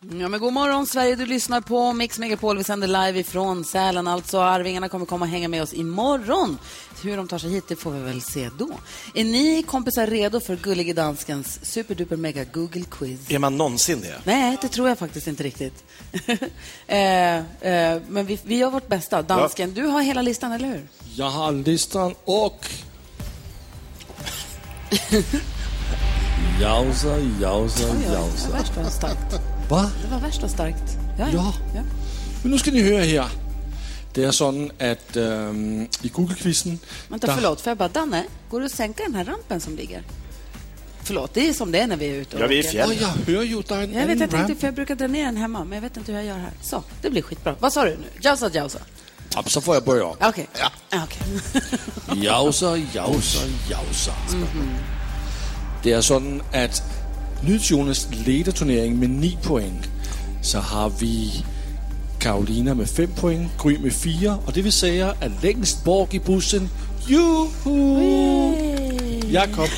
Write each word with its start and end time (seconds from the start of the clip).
Ja, 0.00 0.28
men 0.28 0.40
god 0.40 0.52
morgon 0.52 0.86
Sverige, 0.86 1.16
du 1.16 1.26
lyssnar 1.26 1.60
på 1.60 1.92
Mix 1.92 2.18
Megapol. 2.18 2.58
Vi 2.58 2.64
sänder 2.64 2.88
live 2.88 3.18
ifrån 3.18 3.64
Sälen. 3.64 4.08
Alltså, 4.08 4.40
Arvingarna 4.40 4.88
kommer 4.88 5.06
komma 5.06 5.24
och 5.24 5.30
hänga 5.30 5.48
med 5.48 5.62
oss 5.62 5.74
imorgon. 5.74 6.58
Hur 7.02 7.16
de 7.16 7.28
tar 7.28 7.38
sig 7.38 7.50
hit, 7.50 7.64
det 7.68 7.76
får 7.76 7.90
vi 7.90 8.00
väl 8.00 8.22
se 8.22 8.50
då. 8.58 8.70
Är 9.14 9.24
ni 9.24 9.62
kompisar 9.62 10.06
redo 10.06 10.40
för 10.40 10.56
Gullige 10.56 10.92
Danskens 10.92 11.58
superduper 11.62 12.16
mega 12.16 12.44
Google 12.44 12.84
quiz? 12.90 13.30
Är 13.30 13.38
man 13.38 13.56
någonsin 13.56 14.00
det? 14.00 14.20
Nej, 14.24 14.58
det 14.62 14.68
tror 14.68 14.88
jag 14.88 14.98
faktiskt 14.98 15.26
inte 15.26 15.42
riktigt. 15.42 15.84
eh, 16.86 17.36
eh, 17.36 18.02
men 18.08 18.26
vi, 18.26 18.38
vi 18.44 18.56
gör 18.56 18.70
vårt 18.70 18.88
bästa. 18.88 19.22
Dansken, 19.22 19.74
du 19.74 19.86
har 19.86 20.02
hela 20.02 20.22
listan, 20.22 20.52
eller 20.52 20.68
hur? 20.68 20.88
Jag 21.14 21.30
har 21.30 21.52
listan 21.52 22.14
och... 22.24 22.66
Jausa, 26.60 27.18
jausa, 27.40 27.84
Oj, 27.84 27.90
oj, 27.90 28.04
det 28.04 28.08
var 28.08 28.16
jausa. 28.16 28.90
starkt. 28.90 29.57
Va? 29.70 29.90
Det 30.02 30.08
var 30.14 30.20
värst 30.20 30.42
vad 30.42 30.50
starkt. 30.50 30.96
Ja, 31.18 31.26
Ja. 31.32 31.52
ja. 31.74 31.82
Men 32.42 32.50
nu 32.52 32.58
ska 32.58 32.70
ni 32.70 32.82
höra 32.82 33.02
här. 33.04 33.28
Det 34.14 34.24
är 34.24 34.30
så 34.30 34.68
att 34.78 35.16
ähm, 35.16 35.82
i 36.02 36.08
Google-quizen... 36.08 36.78
Vänta, 37.08 37.26
der- 37.26 37.34
förlåt. 37.34 37.60
Får 37.60 37.70
jag 37.70 37.78
bara, 37.78 37.88
Danne, 37.88 38.24
går 38.50 38.60
det 38.60 38.66
att 38.66 38.72
sänka 38.72 39.02
den 39.02 39.14
här 39.14 39.24
rampen 39.24 39.60
som 39.60 39.76
ligger? 39.76 40.02
Förlåt, 41.02 41.34
det 41.34 41.48
är 41.48 41.52
som 41.52 41.72
det 41.72 41.78
är 41.80 41.86
när 41.86 41.96
vi 41.96 42.06
är 42.06 42.14
ute 42.14 42.36
och 42.36 42.42
Ja, 42.42 42.46
vi 42.46 42.58
är 42.58 42.64
i 42.64 42.68
fjällen. 42.68 42.96
Åh, 43.00 43.02
jag 43.26 43.34
hör 43.34 43.42
ju, 43.42 43.62
där 43.62 43.76
är 43.76 43.82
en 43.82 43.92
Jag 43.92 44.06
vet, 44.06 44.20
jag 44.20 44.30
tänkte, 44.30 44.54
för 44.54 44.66
jag 44.66 44.74
brukar 44.74 44.94
dra 44.94 45.06
ner 45.06 45.24
den 45.24 45.36
hemma, 45.36 45.64
men 45.64 45.72
jag 45.72 45.82
vet 45.82 45.96
inte 45.96 46.12
hur 46.12 46.18
jag 46.18 46.26
gör 46.28 46.38
här. 46.38 46.50
Så, 46.62 46.82
det 47.02 47.10
blir 47.10 47.22
skitbra. 47.22 47.54
Vad 47.60 47.72
sa 47.72 47.84
du 47.84 47.90
nu? 47.90 48.06
Jausa, 48.20 48.50
jausa. 48.54 48.78
Ja, 49.34 49.42
så 49.46 49.60
får 49.60 49.74
jag 49.74 49.84
börja. 49.84 50.04
Okej. 50.06 50.48
Ja. 50.60 50.70
okej. 51.04 51.40
Jausa, 52.24 52.76
jausa, 52.76 53.38
jausa. 53.70 54.12
Mhm. 54.32 54.70
Det 55.82 55.92
är 55.92 56.00
så 56.00 56.16
att 56.52 56.82
Jonas 57.42 58.08
leder 58.26 58.52
turneringen 58.52 58.98
med 59.00 59.10
9 59.10 59.38
poäng. 59.42 59.80
Så 60.42 60.58
har 60.58 60.92
vi 61.00 61.44
Karolina 62.20 62.74
med 62.74 62.90
5 62.90 63.10
poäng, 63.20 63.48
Gry 63.62 63.78
med 63.78 63.92
4 63.92 64.38
och 64.46 64.52
det 64.52 64.62
vill 64.62 64.72
säga 64.72 65.10
att 65.10 65.42
längst 65.42 65.84
bak 65.84 66.14
i 66.14 66.20
bussen, 66.20 66.68
juhu! 67.06 68.68
Jakob, 69.30 69.68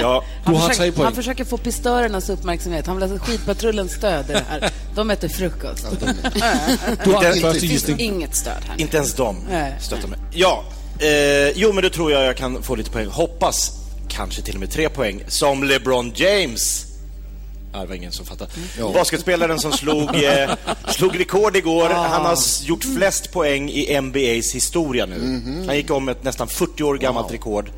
Ja, 0.00 0.24
du 0.46 0.52
har 0.52 0.68
3 0.74 0.92
poäng. 0.92 1.04
han 1.04 1.14
försöker 1.14 1.44
få 1.44 1.56
pistörernas 1.56 2.28
uppmärksamhet. 2.30 2.86
Han 2.86 3.00
vill 3.00 3.10
ha 3.10 3.18
skidpatrullens 3.18 3.92
stöd 3.92 4.30
i 4.30 4.32
det 4.32 4.44
här. 4.48 4.70
De 4.94 5.10
äter 5.10 5.28
frukost. 5.28 5.86
Du 7.04 7.12
har 7.12 7.22
första 7.32 7.52
Det 7.52 7.60
finns 7.60 7.72
gissning. 7.72 8.00
inget 8.00 8.34
stöd 8.34 8.62
här. 8.68 8.80
inte 8.80 8.96
ens 8.96 9.14
de 9.14 9.36
stöttar 9.80 10.08
mig. 10.08 10.18
Ja, 10.32 10.64
eh, 10.98 11.50
jo 11.54 11.72
men 11.72 11.82
då 11.84 11.90
tror 11.90 12.12
jag 12.12 12.24
jag 12.24 12.36
kan 12.36 12.62
få 12.62 12.74
lite 12.74 12.90
poäng. 12.90 13.06
Hoppas 13.06 13.72
kanske 14.10 14.42
till 14.42 14.54
och 14.54 14.60
med 14.60 14.70
tre 14.70 14.88
poäng. 14.88 15.22
Som 15.28 15.64
LeBron 15.64 16.12
James. 16.14 16.86
Ja, 17.72 17.80
det 17.80 17.86
var 17.86 17.94
ingen 17.94 18.12
som 18.12 18.26
fattade. 18.26 18.50
Basketspelaren 18.94 19.58
som 19.58 19.72
slog, 19.72 20.24
eh, 20.24 20.50
slog 20.88 21.20
rekord 21.20 21.56
igår. 21.56 21.88
Han 21.88 22.24
har 22.24 22.38
gjort 22.62 22.84
flest 22.84 23.32
poäng 23.32 23.70
i 23.70 24.00
NBAs 24.00 24.54
historia 24.54 25.06
nu. 25.06 25.42
Han 25.66 25.76
gick 25.76 25.90
om 25.90 26.08
ett 26.08 26.24
nästan 26.24 26.48
40 26.48 26.82
år 26.82 26.98
gammalt 26.98 27.32
rekord. 27.32 27.70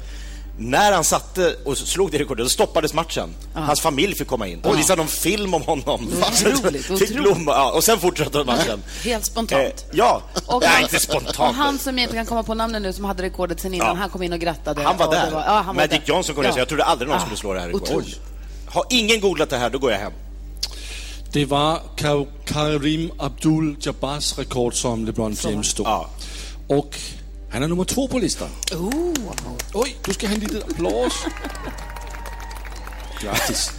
När 0.58 0.92
han 0.92 1.04
satte 1.04 1.56
och 1.64 1.78
slog 1.78 2.10
det 2.10 2.18
rekordet, 2.18 2.44
då 2.44 2.50
stoppades 2.50 2.94
matchen. 2.94 3.34
Hans 3.54 3.80
familj 3.80 4.14
fick 4.14 4.28
komma 4.28 4.46
in. 4.48 4.60
Och 4.64 4.78
visade 4.78 4.96
någon 4.96 5.08
film 5.08 5.54
om 5.54 5.62
honom. 5.62 6.08
Otroligt, 6.22 6.84
Fick 6.86 6.90
otroligt. 6.90 7.16
blomma, 7.16 7.52
ja, 7.52 7.70
och 7.72 7.84
sen 7.84 7.98
fortsatte 7.98 8.44
matchen. 8.44 8.82
Helt 9.04 9.24
spontant. 9.24 9.62
Eh, 9.62 9.70
ja, 9.92 10.22
Och, 10.46 10.62
Nej, 10.62 10.82
inte 10.82 10.98
spontant. 11.00 11.38
och 11.38 11.54
han 11.54 11.78
som 11.78 11.98
jag 11.98 12.04
inte 12.04 12.16
kan 12.16 12.26
komma 12.26 12.42
på 12.42 12.54
namnet 12.54 12.82
nu, 12.82 12.92
som 12.92 13.04
hade 13.04 13.22
rekordet 13.22 13.60
sen 13.60 13.74
innan, 13.74 13.86
Ja. 13.86 13.94
han 13.94 14.10
kom 14.10 14.22
in 14.22 14.32
och 14.32 14.38
grattade. 14.40 14.82
Han 14.82 14.96
var 14.96 15.10
där. 15.10 15.28
ja, 15.32 15.40
han 15.40 15.66
var 15.66 15.74
Magic 15.74 15.90
där. 15.90 16.02
Johnson 16.14 16.34
kom 16.34 16.44
Ja. 16.44 16.52
så 16.52 16.58
jag 16.58 16.68
trodde 16.68 16.84
aldrig 16.84 17.08
någon 17.08 17.16
Ah, 17.18 17.20
skulle 17.20 17.36
slå 17.36 17.52
det 17.54 17.60
här 17.60 17.66
rekordet. 17.68 18.06
Har 18.66 18.84
ingen 18.90 19.20
googlat 19.20 19.50
det 19.50 19.58
här, 19.58 19.70
då 19.70 19.78
går 19.78 19.90
jag 19.92 19.98
hem. 19.98 20.12
Det 21.32 21.44
var 21.44 21.80
Kar- 21.96 22.26
Karim 22.44 23.10
Abdul-Jabbars 23.18 24.38
rekord 24.38 24.74
som 24.74 25.06
LeBron 25.06 25.36
James 25.44 25.66
stod. 25.66 25.86
Ja. 25.86 26.10
Och 26.68 26.96
han 27.52 27.62
är 27.62 27.68
nummer 27.68 27.84
två 27.84 28.08
på 28.08 28.18
listan. 28.18 28.48
Oj, 29.74 29.96
du 30.04 30.14
ska 30.14 30.26
ha 30.26 30.34
en 30.34 30.40
liten 30.40 30.62
applås. 30.62 31.12
Grattis. 33.20 33.70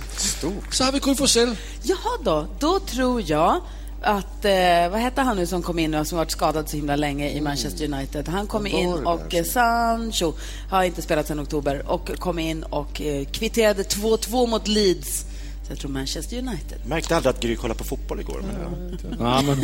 Så 0.72 0.84
har 0.84 0.92
vi 0.92 1.00
Gry 1.00 1.16
Forssell. 1.16 1.58
Jaha 1.84 2.18
då, 2.24 2.48
då 2.60 2.80
tror 2.80 3.24
jag 3.26 3.62
att, 4.02 4.46
eh, 4.46 4.90
vad 4.92 5.00
hette 5.00 5.22
han 5.22 5.38
nu 5.38 5.48
som 5.48 5.62
kom 5.62 5.80
in 5.80 5.94
och 5.96 6.08
som 6.08 6.18
varit 6.18 6.32
skadad 6.32 6.70
så 6.70 6.78
himla 6.78 6.96
länge 6.96 7.30
i 7.30 7.42
Manchester 7.42 7.94
United? 7.94 8.28
Han 8.28 8.48
kom 8.48 8.68
in 8.68 8.94
och 8.94 9.34
eh, 9.34 9.44
Sancho 9.44 10.34
har 10.70 10.84
inte 10.84 11.02
spelat 11.02 11.28
sedan 11.28 11.40
oktober 11.40 11.92
och 11.92 12.20
kom 12.20 12.40
in 12.40 12.64
och 12.64 13.02
eh, 13.02 13.26
kvitterade 13.26 13.84
2-2 13.84 14.48
mot 14.48 14.68
Leeds. 14.68 15.26
Så 15.68 15.72
jag 15.72 15.80
tror 15.80 15.92
Manchester 15.92 16.38
United. 16.38 16.78
Märkte 16.86 17.16
aldrig 17.16 17.36
att 17.36 17.42
Gry 17.42 17.56
kollade 17.56 17.78
på 17.78 17.84
fotboll 17.84 18.20
igår. 18.20 18.44
Men 18.48 18.56
ja. 18.62 19.18
Ja, 19.20 19.42
men 19.42 19.58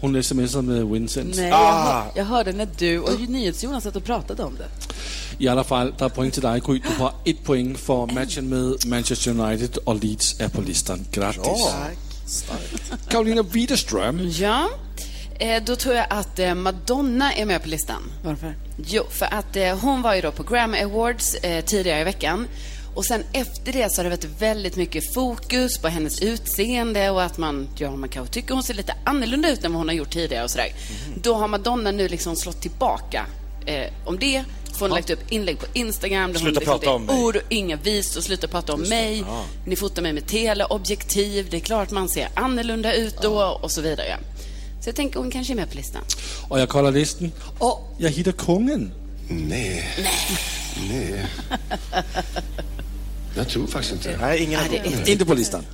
hon, 0.00 0.14
hon 0.14 0.22
smsar 0.22 0.62
med 0.62 0.86
Vincent. 0.86 1.36
Nej, 1.36 1.52
Ah. 1.52 1.56
jag, 1.56 1.84
hör, 1.94 2.12
jag 2.16 2.24
hörde 2.24 2.52
när 2.52 2.68
du 2.78 2.98
och 2.98 3.20
NyhetsJonas 3.20 3.84
satt 3.84 3.96
och 3.96 4.04
pratade 4.04 4.42
om 4.42 4.56
det. 4.56 4.68
I 5.44 5.48
alla 5.48 5.64
fall, 5.64 5.92
der 5.98 6.04
er 6.04 6.08
point 6.08 6.34
til 6.34 6.42
dig, 6.42 6.60
Gry. 6.60 6.78
Du 6.78 6.88
har 6.98 7.14
et 7.26 7.36
point 7.44 7.78
for 7.78 8.06
matchen 8.06 8.48
med 8.48 8.86
Manchester 8.86 9.30
United, 9.30 9.78
og 9.86 9.96
Leeds 10.02 10.34
er 10.40 10.48
på 10.48 10.60
listan. 10.60 11.06
Grattis. 11.12 12.44
Karolina 13.10 13.42
Widerström. 13.42 14.20
Ja, 14.28 14.68
eh, 15.40 15.62
då 15.66 15.76
tror 15.76 15.94
jag 15.94 16.06
att 16.10 16.38
eh, 16.38 16.54
Madonna 16.54 17.32
är 17.34 17.44
med 17.46 17.62
på 17.62 17.68
listan. 17.68 18.02
Varför? 18.24 18.54
Jo, 18.86 19.02
för 19.10 19.26
att 19.26 19.56
eh, 19.56 19.78
hon 19.78 20.02
var 20.02 20.14
ju 20.14 20.20
då 20.20 20.32
på 20.32 20.42
Grammy 20.42 20.78
Awards 20.78 21.34
eh, 21.34 21.64
tidigare 21.64 22.00
i 22.00 22.04
veckan. 22.04 22.46
Och 22.94 23.04
sen 23.04 23.24
efter 23.32 23.72
det 23.72 23.92
så 23.92 23.98
har 23.98 24.04
det 24.04 24.10
varit 24.10 24.42
väldigt 24.42 24.76
mycket 24.76 25.14
fokus 25.14 25.78
på 25.78 25.88
hennes 25.88 26.22
utseende 26.22 27.10
och 27.10 27.22
att 27.22 27.38
man, 27.38 27.68
ja, 27.76 27.96
man 27.96 28.08
kanske 28.08 28.34
tycker 28.34 28.54
hon 28.54 28.62
ser 28.62 28.74
lite 28.74 28.94
annorlunda 29.04 29.50
ut 29.50 29.64
än 29.64 29.72
vad 29.72 29.80
hon 29.80 29.88
har 29.88 29.94
gjort 29.94 30.10
tidigare 30.10 30.44
och 30.44 30.50
sådär. 30.50 30.72
Då 31.22 31.34
har 31.34 31.48
Madonna 31.48 31.90
nu 31.90 32.08
liksom 32.08 32.36
slått 32.36 32.60
tillbaka 32.60 33.26
eh, 33.66 33.92
om 34.04 34.18
det. 34.18 34.44
För 34.72 34.80
hon 34.80 34.90
har 34.90 34.98
lagt 34.98 35.10
upp 35.10 35.32
inlägg 35.32 35.58
på 35.58 35.66
Instagram 35.72 36.32
där 36.32 36.40
Sluta 36.40 36.60
hon 36.60 36.64
prata 36.64 36.90
om 36.90 37.10
ord 37.10 37.36
och 37.36 37.42
inga 37.48 37.76
vis 37.76 38.16
och 38.16 38.24
sluta 38.24 38.48
prata 38.48 38.72
om 38.72 38.80
mig. 38.80 39.24
Ni 39.66 39.76
fotar 39.76 40.02
mig 40.02 40.12
med 40.12 40.26
teleobjektiv. 40.26 41.46
Det 41.50 41.56
är 41.56 41.60
klart 41.60 41.90
man 41.90 42.08
ser 42.08 42.28
annorlunda 42.34 42.94
ut 42.94 43.22
då 43.22 43.42
och 43.42 43.70
så 43.70 43.80
vidare. 43.80 44.16
Så 44.80 44.88
jag 44.88 44.96
tänker 44.96 45.18
hon 45.18 45.30
kanske 45.30 45.52
är 45.52 45.54
med 45.54 45.70
på 45.70 45.76
listan. 45.76 46.02
Og 46.50 46.58
jeg 46.58 46.68
kolder 46.68 46.90
listen. 46.90 47.32
Og 47.60 47.96
jeg 48.00 48.10
hitter 48.10 48.32
kungen. 48.32 48.92
Nej. 49.28 49.84
Nej. 50.88 51.26
Jag 53.36 53.48
tror 53.48 53.66
faktiskt 53.66 53.92
inte. 53.92 54.16
Nej, 54.20 54.42
ingen 54.42 54.60
är 54.60 55.08
Inte 55.10 55.24
på 55.24 55.34
listan. 55.34 55.66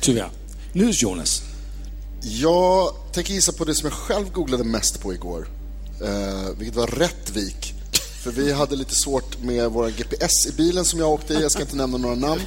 Tyvärr. 0.00 0.30
Nydes 0.72 1.02
Jonas. 1.02 1.42
Jag 2.22 2.94
tänker 3.12 3.34
gissa 3.34 3.52
på 3.52 3.64
det 3.64 3.74
som 3.74 3.88
jag 3.88 3.98
själv 3.98 4.32
googlade 4.32 4.64
mest 4.64 5.00
på 5.00 5.14
igår. 5.14 5.48
Eh, 6.02 6.50
vilket 6.58 6.76
var 6.76 6.86
Rättvik. 6.86 7.74
För 8.22 8.30
vi 8.30 8.52
hade 8.52 8.76
lite 8.76 8.94
svårt 8.94 9.42
med 9.42 9.70
våra 9.70 9.90
GPS 9.90 10.46
i 10.46 10.52
bilen 10.52 10.84
som 10.84 11.00
jag 11.00 11.10
åkte 11.10 11.34
i. 11.34 11.42
Jag 11.42 11.50
ska 11.52 11.60
inte 11.62 11.76
nämna 11.76 11.98
några 11.98 12.14
namn. 12.14 12.40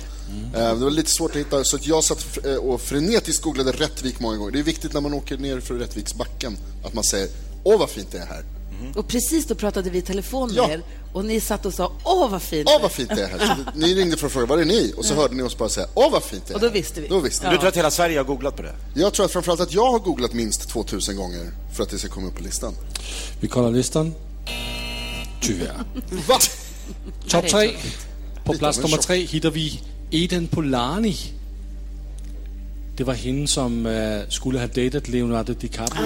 Eh, 0.56 0.78
det 0.78 0.84
var 0.84 0.92
lite 0.92 1.10
svårt 1.12 1.32
att 1.32 1.38
hitta, 1.38 1.64
så 1.64 1.76
att 1.76 1.88
jag 1.88 2.04
satt 2.04 2.46
eh, 2.46 2.56
och 2.56 2.82
frenetiskt 2.82 3.44
googlade 3.44 3.72
Rättvik 3.72 4.20
många 4.20 4.38
gånger. 4.38 4.52
Det 4.52 4.60
är 4.60 4.64
viktigt 4.64 4.94
när 4.94 5.02
man 5.02 5.14
åker 5.14 5.38
ner 5.38 5.60
för 5.60 5.74
Rättviksbacken 5.74 6.58
att 6.84 6.94
man 6.94 7.04
säger 7.04 7.28
Åh, 7.64 7.80
vad 7.80 7.90
fint 7.90 8.12
det 8.12 8.18
är 8.18 8.26
här. 8.26 8.44
Och 8.96 9.08
precis 9.08 9.46
då 9.46 9.56
pratade 9.56 9.90
vi 9.90 9.98
i 9.98 10.02
telefon 10.02 10.48
med 10.50 10.58
Ja. 10.58 10.70
er 10.70 10.82
och 11.14 11.26
ni 11.26 11.40
satt 11.40 11.66
och 11.66 11.74
sa 11.74 11.92
åh 12.04 12.30
vad 12.30 12.42
fint. 12.42 12.70
Åh, 12.76 12.82
vad 12.82 12.92
fint 12.92 13.10
det 13.16 13.24
är 13.24 13.28
här. 13.28 13.40
Så 13.40 13.56
ni 13.80 13.96
ringde 13.96 14.18
för 14.18 14.28
att 14.28 14.34
fråga, 14.34 14.46
var 14.46 14.58
är 14.58 14.66
ni? 14.66 14.94
Och 14.98 15.06
så 15.06 15.14
hörde 15.16 15.36
ni 15.36 15.44
oss 15.44 15.58
bara 15.58 15.70
säga, 15.70 15.88
åh, 15.94 16.12
vad 16.12 16.24
fint 16.24 16.44
det 16.48 16.52
är 16.54 16.56
Och 16.56 16.62
då 16.62 16.68
här." 16.68 16.74
visste 16.74 17.02
vi. 17.02 17.08
Då 17.08 17.20
visste 17.20 17.46
Du 17.46 17.52
vi. 17.52 17.58
tror 17.58 17.68
att 17.70 17.78
hela 17.78 17.92
Sverige 17.92 18.18
har 18.20 18.24
googlat 18.26 18.56
på 18.56 18.62
det? 18.62 18.76
Jag 18.96 19.14
tror 19.14 19.26
att 19.26 19.32
framförallt 19.32 19.62
att 19.62 19.74
jag 19.74 19.92
har 19.92 20.00
googlat 20.00 20.34
minst 20.34 20.70
2000 20.70 21.16
gånger 21.16 21.52
för 21.76 21.84
att 21.84 21.90
det 21.90 22.00
ska 22.00 22.08
komma 22.10 22.28
upp 22.28 22.36
på 22.38 22.44
listan. 22.44 22.74
Vi 23.40 23.48
kolder 23.48 23.72
listan. 23.72 24.14
Tyvärr. 25.42 25.84
Va? 26.28 26.40
Top 27.28 27.32
det 27.32 27.38
är 27.38 27.42
3. 27.42 27.50
tråkigt. 27.50 27.98
På 28.44 28.54
en 28.54 28.60
nummer. 28.82 28.98
3 28.98 29.16
hittar 29.26 29.50
vi 29.52 29.82
Eden 30.12 30.48
Polani. 30.48 31.16
Det 32.98 33.04
var 33.04 33.14
hende, 33.14 33.48
som 33.48 33.86
uh, 33.86 34.30
skulle 34.30 34.60
have 34.60 34.84
datet 34.84 35.08
Leonardo 35.08 35.54
DiCaprio 35.54 36.04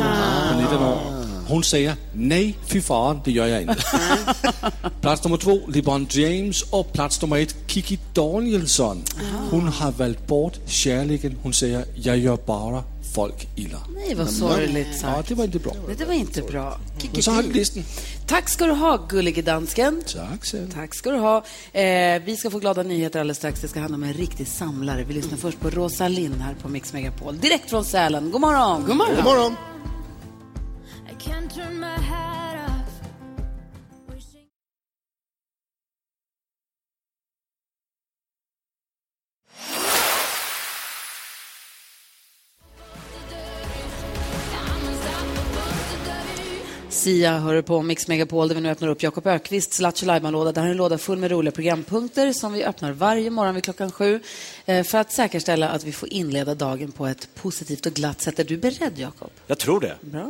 på 0.54 0.60
19 0.62 0.84
år. 0.84 1.25
Hon 1.48 1.64
säger 1.64 1.96
nej, 2.14 2.58
fy 2.66 2.82
fan, 2.82 3.22
det 3.26 3.32
gör 3.32 3.48
jag 3.48 3.62
inte. 3.62 3.76
plats 5.02 5.24
nummer 5.24 5.38
två, 5.38 5.60
LeBron 5.68 6.08
James. 6.10 6.62
Och 6.62 6.94
plats 6.94 7.22
nummer 7.22 7.38
ett, 7.40 7.56
Kiki 7.68 8.00
Danielsson. 8.14 9.04
Hon 9.52 9.68
har 9.68 9.92
valt 9.92 10.28
bort 10.28 10.54
kärleken. 10.66 11.38
Hon 11.44 11.54
säger, 11.54 11.86
jag 11.96 12.18
gör 12.18 12.38
bara 12.46 12.84
folk 13.16 13.48
illa. 13.56 13.78
Nej, 13.96 14.16
vad 14.16 14.30
sorgligt 14.30 14.88
Ja, 14.92 15.00
sagt. 15.00 15.30
det 15.30 15.36
var 15.36 15.44
inte 15.46 15.60
bra. 15.60 15.74
Nej, 15.88 15.96
det 16.00 16.06
var 16.06 16.14
inte 16.14 16.42
bra. 16.42 16.80
Men 17.14 17.24
så 17.24 17.32
har 17.32 17.44
listan. 17.44 17.84
Tack 18.28 18.50
ska 18.50 18.66
du 18.66 18.72
ha, 18.74 19.00
gullige 19.10 19.42
dansken. 19.42 20.04
Tack 20.14 20.46
så. 20.46 20.58
Tack 20.74 20.96
ska 20.96 21.12
du 21.12 21.18
ha. 21.18 21.38
Eh, 21.74 22.22
vi 22.26 22.38
ska 22.40 22.50
få 22.50 22.60
glada 22.60 22.84
nyheter 22.84 23.20
alldeles 23.20 23.38
strax. 23.38 23.62
Det 23.62 23.68
ska 23.68 23.80
handla 23.80 23.96
om 23.96 24.04
en 24.04 24.14
riktig 24.14 24.48
samlare. 24.48 25.04
Vi 25.04 25.14
lyssnar 25.14 25.38
först 25.38 25.60
på 25.60 25.70
Rosa 25.70 26.08
Linn 26.08 26.42
här 26.42 26.56
på 26.62 26.70
Mix 26.70 26.94
Megapol. 26.94 27.38
Direkt 27.40 27.70
från 27.70 27.86
Sälen. 27.86 28.32
God 28.32 28.42
morgon! 28.42 28.84
God 28.88 28.96
morgon! 28.96 29.16
God 29.16 29.26
morgon. 29.26 29.56
can't 31.26 31.50
turn 31.50 31.80
my 31.80 32.00
head. 32.00 32.15
Sia 47.06 47.40
hör 47.40 47.62
på 47.62 47.82
Mix 47.82 48.08
Megapol 48.08 48.48
där 48.48 48.56
vi 48.56 48.62
nu 48.62 48.70
öppnar 48.70 48.88
upp 48.88 49.04
Jakob 49.04 49.28
Ökvists 49.28 49.80
Lattjo 49.80 50.20
låda 50.30 50.52
Det 50.52 50.60
här 50.60 50.68
är 50.68 50.72
en 50.72 50.78
låda 50.78 50.98
full 50.98 51.18
med 51.18 51.32
roliga 51.32 51.52
programpunkter 51.52 52.34
som 52.34 52.54
vi 52.54 52.64
öppnar 52.66 52.92
varje 52.92 53.30
morgon 53.30 53.56
vid 53.56 53.64
klockan 53.64 53.92
sju 53.92 54.20
eh, 54.66 54.84
för 54.84 54.98
att 54.98 55.12
säkerställa 55.12 55.70
att 55.70 55.84
vi 55.84 55.92
får 55.92 56.14
inleda 56.14 56.56
dagen 56.56 56.92
på 56.92 57.08
ett 57.08 57.28
positivt 57.36 57.86
och 57.86 57.94
glatt 57.94 58.22
sätt. 58.22 58.40
Är 58.40 58.44
du 58.44 58.58
beredd, 58.58 58.94
Jakob? 58.96 59.32
Jag 59.48 59.58
tror 59.58 59.80
det. 59.80 59.96
Bra. 60.02 60.26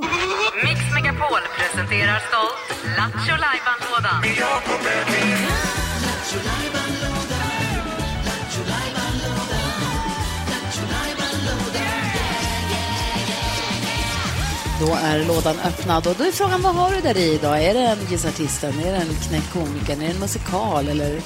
Mix 0.63 0.79
Megapol 0.93 1.39
presenterar 1.57 2.19
stolt 2.19 2.97
Lattjo 2.97 3.35
Lajban-lådan. 3.37 4.23
Då 14.85 14.93
är 15.03 15.25
lådan 15.25 15.55
öppnad 15.65 16.07
och 16.07 16.15
då 16.17 16.23
är 16.23 16.31
frågan 16.31 16.61
vad 16.61 16.75
har 16.75 16.91
du 16.91 17.01
där 17.01 17.17
i 17.17 17.33
idag? 17.33 17.63
Är 17.63 17.73
det 17.73 17.79
en 17.79 17.97
Gissa 18.11 18.27
Artisten? 18.29 18.79
Är 18.79 18.91
det 18.91 18.97
en 18.97 19.15
Knäck 19.27 19.53
komikern? 19.53 20.01
Är 20.01 20.05
det 20.07 20.13
en 20.13 20.19
musikal? 20.19 20.87
Eller? 20.87 21.21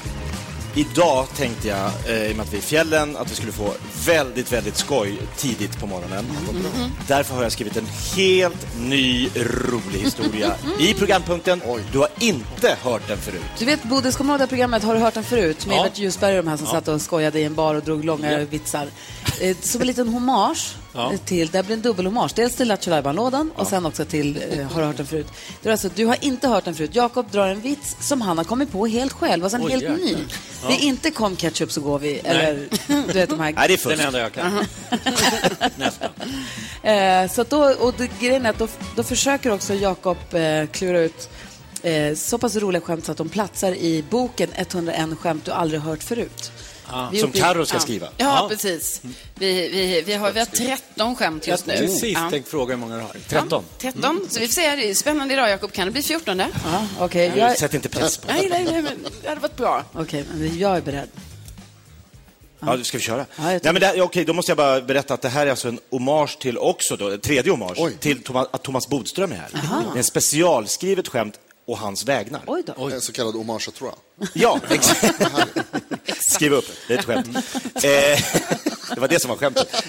Idag 0.76 1.28
tänkte 1.36 1.68
jag, 1.68 1.92
eh, 2.08 2.28
i 2.30 2.32
och 2.32 2.36
med 2.38 2.44
att 2.46 2.54
vi 2.54 2.58
är 2.58 2.62
i 2.62 2.64
fjällen, 2.64 3.18
att 3.18 3.32
vi 3.32 3.36
skulle 3.36 3.52
få 3.52 3.74
väldigt, 4.06 4.52
väldigt 4.52 4.78
skoj 4.78 5.18
tidigt 5.38 5.80
på 5.80 5.88
morgonen. 5.88 6.26
Därför 7.08 7.36
har 7.36 7.44
jag 7.44 7.52
skrivit 7.52 7.78
en 7.78 7.88
helt 8.16 8.68
ny, 8.80 9.30
rolig 9.36 10.00
historia 10.00 10.54
i 10.80 10.94
programpunkten. 10.94 11.62
Du 11.92 12.00
har 12.00 12.10
inte 12.20 12.76
hört 12.84 13.08
den 13.08 13.18
förut. 13.18 13.42
Du 13.60 13.66
vet, 13.66 13.84
Bodis, 13.84 14.16
kommer 14.16 14.28
du 14.28 14.34
ihåg 14.34 14.40
det 14.40 14.44
här 14.44 14.48
programmet? 14.50 14.84
Har 14.84 14.94
du 14.94 15.00
hört 15.00 15.14
den 15.14 15.24
förut? 15.24 15.66
Med 15.66 15.76
Ja. 15.78 15.82
Evert 15.86 15.98
Ljusberg 15.98 16.38
och 16.38 16.44
de 16.44 16.50
här 16.50 16.58
som 16.58 16.68
satt 16.68 16.88
och 16.88 17.02
skojade 17.02 17.40
i 17.40 17.44
en 17.44 17.56
bar 17.56 17.76
och 17.76 17.84
drog 17.84 18.06
långa 18.06 18.38
vitsar. 18.38 18.88
Eh, 19.42 19.58
Som 19.62 19.82
en 19.82 19.88
liten 19.88 20.08
hommage 20.10 20.76
Ja. 20.94 21.14
till, 21.26 21.48
det 21.48 21.64
blir 21.64 21.76
en 21.76 21.82
dubbel 21.82 22.06
hommage. 22.06 22.32
Dels 22.36 22.56
till 22.56 22.68
Lattjo 22.68 22.90
Lajban-lådan 22.90 23.52
och 23.56 23.68
sen 23.68 23.86
också 23.86 24.06
till 24.06 24.38
eh, 24.52 24.68
Har 24.72 24.82
du 24.82 24.88
hört 24.88 24.98
den 24.98 25.06
förut? 25.06 25.28
Det 25.62 25.70
är 25.70 25.72
alltså, 25.72 25.90
du 25.96 26.06
har 26.06 26.18
inte 26.22 26.48
hört 26.48 26.66
den 26.66 26.76
förut. 26.76 26.90
Jakob 26.94 27.32
drar 27.32 27.48
en 27.48 27.62
vits 27.62 27.96
som 28.00 28.22
han 28.22 28.38
har 28.38 28.46
kommit 28.46 28.72
på 28.72 28.88
helt 28.88 29.14
själv, 29.14 29.44
alltså 29.44 29.58
en 29.58 29.64
Oj, 29.66 29.72
helt 29.72 29.84
jäklar. 29.84 29.98
ny. 29.98 30.16
Det 30.68 30.74
är 30.74 30.80
inte 30.80 31.12
kom 31.12 31.36
ketchup 31.36 31.72
så 31.72 31.82
går 31.82 32.00
vi, 32.00 32.20
eller 32.20 32.68
du 32.88 33.14
vet 33.14 33.30
de 33.30 33.40
här 33.40 33.54
Nej, 33.54 33.68
det 33.68 33.74
är 33.74 33.78
fusk. 33.78 33.98
Den 33.98 34.08
enda 34.08 34.20
jag 34.20 34.34
kan. 34.34 34.52
Nästan. 35.76 36.10
Eh, 36.84 37.32
så 37.32 37.42
att 37.42 37.50
då, 37.50 37.64
och 37.64 37.94
det, 37.98 38.10
grejen 38.20 38.46
är 38.46 38.50
att 38.50 38.60
då, 38.60 38.68
då 38.96 39.04
försöker 39.04 39.52
också 39.52 39.74
Jakob 39.74 40.18
eh, 40.32 40.66
klura 40.72 41.00
ut 41.00 41.30
eh, 41.84 42.16
så 42.16 42.38
pass 42.38 42.56
roliga 42.56 42.82
skämt 42.82 43.06
så 43.06 43.12
att 43.12 43.18
de 43.18 43.30
platsar 43.30 43.72
i 43.72 44.04
boken 44.10 44.50
101 44.56 45.10
skämt 45.20 45.46
du 45.46 45.52
aldrig 45.52 45.82
hört 45.82 46.04
förut. 46.04 46.52
Vi 47.12 47.20
Som 47.20 47.32
Carro 47.32 47.66
ska 47.66 47.80
skriva. 47.80 48.08
Ja, 48.18 48.46
precis. 48.50 49.02
Vi, 49.36 49.70
vi, 49.70 50.02
vi, 50.02 50.14
har, 50.14 50.32
vi 50.32 50.40
har 50.40 50.46
13 50.46 51.16
skämt 51.16 51.48
just 51.48 51.66
nu. 51.66 51.74
precis 51.78 52.04
Ja. 52.18 52.30
tänkt 52.30 52.50
fråga 52.50 52.74
hur 52.76 52.80
många 52.80 52.96
du 52.96 53.02
har. 53.02 53.16
13. 53.28 53.64
13. 53.78 54.20
Så 54.30 54.40
vi 54.40 54.48
får 54.48 54.54
se. 54.54 54.76
Det 54.76 54.90
är 54.90 54.94
spännande 54.94 55.34
idag, 55.34 55.50
Jakob. 55.50 55.72
Kan 55.72 55.86
det 55.86 55.92
bli 55.92 56.02
14? 56.02 56.40
Ja, 56.40 56.48
Okej, 57.00 57.34
jag, 57.36 57.58
Sätt 57.58 57.74
inte 57.74 57.90
press 57.90 58.18
på 58.18 58.28
Nej, 58.28 58.48
nej, 58.50 58.64
nej, 58.72 58.82
men 58.82 59.06
det 59.22 59.30
hade 59.30 59.42
varit 59.42 59.58
bra. 59.58 59.84
okej, 59.94 60.26
men 60.34 60.60
jag 60.60 60.78
är 60.78 60.82
beredd. 60.82 61.10
Ja, 62.60 62.84
ska 62.84 62.98
vi 62.98 63.04
köra? 63.04 63.26
Ja, 63.36 63.44
Nej, 63.44 63.60
men 63.64 63.76
det, 63.76 64.02
okej, 64.02 64.26
då 64.26 64.34
måste 64.34 64.50
jag 64.52 64.58
bara 64.58 64.82
berätta 64.82 65.14
att 65.14 65.22
det 65.22 65.30
här 65.30 65.46
är 65.48 65.52
alltså 65.52 65.68
en 65.68 65.80
hommage 65.92 66.40
till 66.40 66.58
också, 66.58 66.96
då, 66.96 67.18
tredje 67.18 67.52
hommage, 67.52 67.78
Oj. 67.78 67.98
till 68.00 68.24
Thomas, 68.24 68.48
att 68.52 68.64
Thomas 68.64 68.88
Bodström 68.90 69.32
är 69.32 69.36
här. 69.36 69.50
Det 69.54 69.94
är 69.94 69.98
en 69.98 70.04
specialskrivet 70.04 71.08
skämt 71.08 71.40
å 71.68 71.76
hans 71.76 72.06
vägnar. 72.06 72.42
Oj 72.48 72.64
då. 72.78 72.90
En 72.90 73.02
så 73.02 73.12
kallad 73.12 73.36
hommage, 73.36 73.74
tror 73.74 73.92
jag. 74.18 74.28
Ja, 74.34 74.60
exakt. 74.70 75.22
Skriv 76.30 76.54
upp, 76.54 76.66
det 76.88 76.94
är 76.94 77.00
ett 77.00 77.06
skämt. 77.06 77.28
Eh, 77.76 77.82
det 78.94 79.00
var 79.00 79.08
det 79.08 79.20
som 79.20 79.30
var 79.30 79.38
skämtet. 79.38 79.84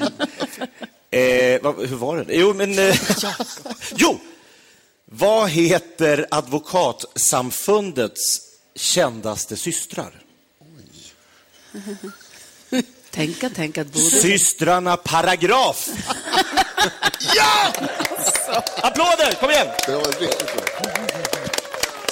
Eh, 1.10 1.62
vad, 1.62 1.88
hur 1.88 1.96
var 1.96 2.16
det? 2.16 2.34
Jo, 2.34 2.54
men... 2.54 2.78
Eh, 2.78 2.96
jo! 3.94 4.20
Vad 5.04 5.50
heter 5.50 6.26
Advokatsamfundets 6.30 8.40
kändaste 8.74 9.56
systrar? 9.56 10.22
Tänka 13.10 13.46
att 13.46 13.74
Bodis... 13.74 14.22
Systrarna 14.22 14.96
Paragraf! 14.96 15.88
ja! 17.36 17.72
Applåder, 18.76 19.34
kom 19.40 19.50
igen! 19.50 19.68
Det 19.86 19.96
var 19.96 20.04
riktigt 20.04 20.54
bra. 20.54 20.64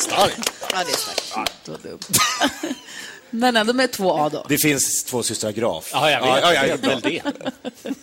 Starkt. 0.01 0.53
Ja, 0.73 0.85
det 0.85 0.93
är 0.93 0.97
starkt. 0.97 1.83
Dumt. 1.83 1.99
Men 3.31 3.57
ändå 3.57 3.73
med 3.73 3.93
två 3.93 4.13
A 4.13 4.29
då. 4.29 4.47
Det 4.49 4.59
finns 4.59 5.05
två 5.05 5.23
systrar 5.23 5.53
Graf. 5.53 5.91
Ja, 5.93 6.11
jag 6.11 6.21
vet. 6.21 6.29
Ja, 6.43 6.55
ja, 6.55 6.77
det 6.77 7.11
ja, 7.13 7.23
det. 7.83 7.95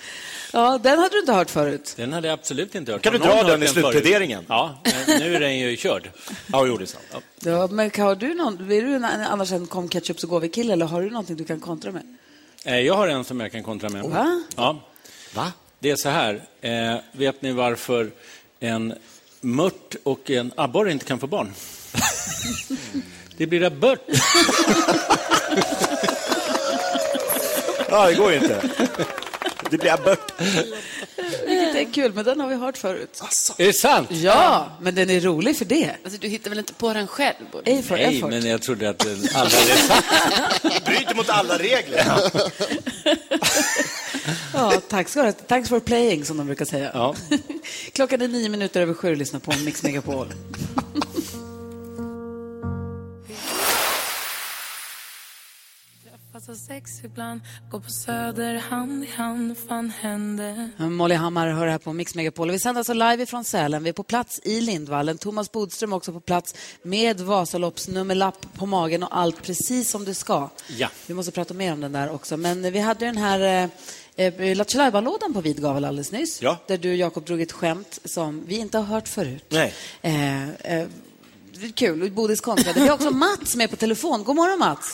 Ja, 0.54 0.77
den 0.83 1.00
hade 1.00 1.10
du 1.16 1.19
inte 1.19 1.33
hört 1.33 1.50
förut. 1.50 1.94
Den 1.98 2.13
hade 2.13 2.27
jag 2.27 2.33
absolut 2.39 2.75
inte 2.75 2.92
hört. 2.92 3.01
Kan 3.01 3.13
du 3.13 3.19
dra 3.19 3.44
den 3.44 3.63
i 3.63 3.68
slutpläderingen? 3.68 4.45
Ja, 4.48 4.80
men 5.07 5.19
nu 5.19 5.36
är 5.36 5.39
den 5.39 5.57
ju 5.60 5.77
körd. 5.77 6.10
Ja, 6.48 6.66
jo, 6.66 6.77
det 6.77 6.83
är 6.83 6.86
sant. 6.86 7.24
Ja, 7.39 7.68
men 7.72 7.92
har 7.98 8.16
du 8.16 8.33
någon, 8.33 8.72
är 8.72 8.81
du 8.81 8.95
en, 8.95 9.06
annars 9.06 9.51
en 9.51 9.68
kom 9.68 9.89
ketchup 9.89 10.19
så 10.19 10.27
går 10.27 10.39
vi 10.39 10.50
kille 10.50 10.74
eller 10.74 10.86
har 10.86 11.01
du 11.01 11.10
någonting 11.10 11.36
du 11.36 11.45
kan 11.45 11.60
kontra 11.60 11.92
med? 11.92 12.04
Eh, 12.66 12.80
Jag 12.80 12.94
har 12.94 13.07
en 13.07 13.24
som 13.24 13.39
jag 13.39 13.51
kan 13.51 13.63
kontra 13.63 13.89
med. 13.89 14.04
Va? 14.04 14.44
Ja. 14.56 14.81
Va? 15.33 15.51
Det 15.80 15.92
är 15.92 15.95
så 15.95 16.10
här. 16.10 16.42
Eh, 16.62 16.95
vet 17.12 17.42
ni 17.42 17.51
varför 17.51 18.12
en 18.60 18.94
mört 19.42 19.95
och 20.04 20.30
en 20.30 20.51
abborre 20.57 20.92
inte 20.92 21.06
kan 21.06 21.19
få 21.19 21.28
barn? 21.28 21.54
Det 23.37 23.47
blir 23.47 23.63
abort. 23.63 23.99
Ja, 27.89 28.07
det 28.07 28.13
går 28.13 28.31
ju 28.31 28.37
inte. 28.37 28.61
Det 29.69 29.77
blir 29.77 29.91
abort. 29.93 30.31
Vilket 31.47 31.75
är 31.75 31.93
kul, 31.93 32.13
men 32.13 32.25
den 32.25 32.39
har 32.39 32.47
vi 32.47 32.55
hört 32.55 32.77
förut. 32.77 33.21
Är 33.57 33.65
det 33.65 33.73
sant? 33.73 34.07
Ja, 34.11 34.69
men 34.81 34.95
den 34.95 35.09
är 35.09 35.19
rolig 35.21 35.57
för 35.57 35.65
det. 35.65 35.91
Alltså, 36.04 36.19
du 36.19 36.27
hittar 36.27 36.49
väl 36.49 36.59
inte 36.59 36.73
på 36.73 36.94
den 36.94 37.07
själv? 37.07 37.35
A 37.54 37.59
for 37.87 37.95
Nej, 37.95 38.18
effort. 38.18 38.30
men 38.30 38.45
jag 38.45 38.61
trodde 38.61 38.89
att 38.89 38.99
den 38.99 39.27
alldeles 39.35 39.92
Bryter 40.85 41.15
mot 41.15 41.30
alla 41.30 41.57
regler. 41.57 42.06
Ja, 44.54 44.73
tack 44.89 45.09
ska 45.09 45.19
du 45.21 45.25
ha. 45.27 45.31
Thanks 45.33 45.69
for 45.69 45.80
playing, 45.80 46.25
som 46.25 46.37
de 46.37 46.45
brukar 46.47 46.65
säga. 46.65 46.92
Ja. 46.94 47.15
Klockan 47.92 48.21
är 48.21 48.27
nio 48.27 48.49
minuter 48.49 48.81
över 48.81 48.94
sju 48.94 49.11
och 49.11 49.18
lyssnar 49.18 49.39
på 49.39 49.54
Mix 49.65 49.83
Megapol. 49.83 50.33
Fast 56.45 56.66
sex 56.66 57.04
ibland, 57.04 57.42
gå 57.71 57.80
på 57.80 57.90
Söder 57.90 58.56
hand 58.56 59.04
i 59.04 59.07
hand, 59.07 59.57
fan 59.68 59.90
hände? 59.90 60.69
Molly 60.78 61.16
Hammar 61.16 61.47
hör 61.47 61.68
här 61.68 61.78
på 61.78 61.94
Mix 61.94 62.16
Megapol. 62.16 62.52
Vi 62.52 62.59
sänder 62.59 62.80
alltså 62.80 62.94
live 62.94 63.25
från 63.25 63.44
Sälen. 63.44 63.83
Vi 63.83 63.90
är 63.90 63.94
på 63.94 64.04
plats 64.04 64.40
i 64.44 64.61
Lindvallen. 64.61 65.18
Thomas 65.18 65.52
Bodström 65.52 65.94
också 65.94 66.14
på 66.14 66.19
plats 66.19 66.56
med 66.81 67.21
Vasaloppsnummerlapp 67.21 68.47
på 68.54 68.66
magen 68.66 69.04
och 69.04 69.18
allt 69.18 69.44
precis 69.44 69.90
som 69.90 70.06
det 70.06 70.14
ska. 70.14 70.49
Ja. 70.78 70.90
Vi 71.07 71.14
måste 71.14 71.31
prata 71.31 71.54
mer 71.54 71.73
om 71.73 71.81
den 71.81 71.92
där 71.92 72.11
också. 72.11 72.37
Men 72.37 72.71
vi 72.71 72.80
hade 72.80 73.06
ju 73.06 73.11
den 73.11 73.21
här 73.21 73.69
eh, 74.16 74.25
eh, 74.25 74.56
Lattjo 74.56 74.78
Lajban-lådan 74.78 75.33
på 75.33 75.42
vid 75.42 75.61
gavel 75.61 75.85
alldeles 75.85 76.11
nyss. 76.11 76.42
Ja. 76.42 76.57
Där 76.68 76.78
du, 76.78 76.95
Jakob, 76.95 77.25
drog 77.25 77.42
ett 77.42 77.52
skämt 77.52 77.99
som 78.06 78.44
vi 78.45 78.57
inte 78.57 78.78
har 78.78 78.85
hört 78.85 79.07
förut. 79.07 79.45
Nej. 79.49 79.73
Eh, 80.02 80.49
eh, 80.49 80.87
det 81.54 81.66
är 81.66 81.71
kul. 81.71 82.11
Bodis 82.11 82.42
kontrade. 82.42 82.80
Vi 82.80 82.87
har 82.87 82.95
också 82.95 83.11
Mats 83.11 83.56
med 83.56 83.69
på 83.69 83.75
telefon. 83.75 84.23
God 84.23 84.35
morgon, 84.35 84.59
Mats. 84.59 84.94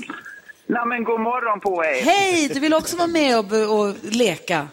Nej, 0.72 0.86
men 0.86 1.04
god 1.04 1.20
morgon 1.20 1.60
på 1.60 1.86
er. 1.86 2.01
Hej! 2.01 2.50
Du 2.54 2.60
vill 2.60 2.74
också 2.74 2.98
vara 2.98 3.08
med 3.08 3.40
och, 3.40 3.80
och 3.80 3.96
leka. 4.01 4.68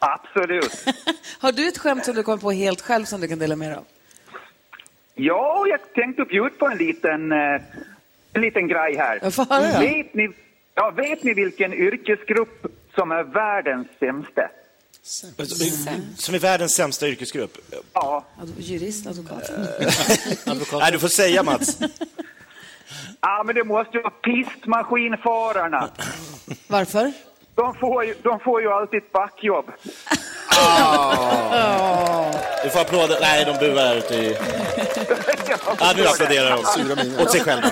Absolut. 0.00 0.84
Har 1.38 1.52
du 1.52 1.68
ett 1.68 1.78
skämt 1.78 2.04
som 2.04 2.14
du 2.14 2.22
kom 2.22 2.38
på 2.38 2.52
helt 2.52 2.80
själv 2.80 3.04
som 3.04 3.20
du 3.20 3.28
kan 3.28 3.38
dela 3.38 3.56
med 3.56 3.68
dig 3.68 3.76
av? 3.76 3.84
Ja, 5.14 5.66
jag 5.68 5.94
tänkte 5.94 6.24
bjuda 6.24 6.50
på 6.58 6.66
en 6.66 6.78
liten, 6.78 7.32
eh, 7.32 7.62
en 8.32 8.40
liten 8.42 8.68
grej 8.68 8.96
här. 8.96 9.20
Höra. 9.20 9.80
Vet 9.80 10.14
ni, 10.14 10.28
ja, 10.74 10.90
vet 10.90 11.22
ni 11.22 11.34
vilken 11.34 11.74
yrkesgrupp 11.74 12.66
som 12.94 13.10
är 13.12 13.22
världens 13.22 13.88
sämsta? 13.98 14.48
Som 16.16 16.34
är 16.34 16.38
världens 16.38 16.74
sämsta 16.74 17.08
yrkesgrupp. 17.08 17.58
Ja, 17.92 18.24
Jurist, 18.58 19.06
advokat. 19.06 19.50
Nej, 20.72 20.92
du 20.92 20.98
får 20.98 21.08
säga 21.08 21.42
Mats. 21.42 21.78
ja 23.20 23.42
men 23.46 23.54
det 23.54 23.64
måste 23.64 23.96
ju 23.96 24.02
vara 24.02 24.12
pistmaskinförarna. 24.22 25.88
Varför? 26.66 27.12
De 27.54 27.74
får, 27.74 28.04
ju, 28.04 28.14
de 28.22 28.40
får 28.40 28.62
ju 28.62 28.72
alltid 28.72 29.02
ett 29.02 29.12
backjobb. 29.12 29.72
Du 32.64 32.70
får 32.70 32.80
applåder. 32.80 33.18
Nej, 33.20 33.44
de 33.44 33.66
buar 33.66 33.86
här 33.86 33.96
ute 33.96 34.14
i... 34.14 34.36
Ja, 35.80 35.92
nu 35.96 36.06
applåderar 36.06 36.50
de. 36.50 37.22
Åt 37.22 37.30
sig 37.30 37.40
själva. 37.40 37.70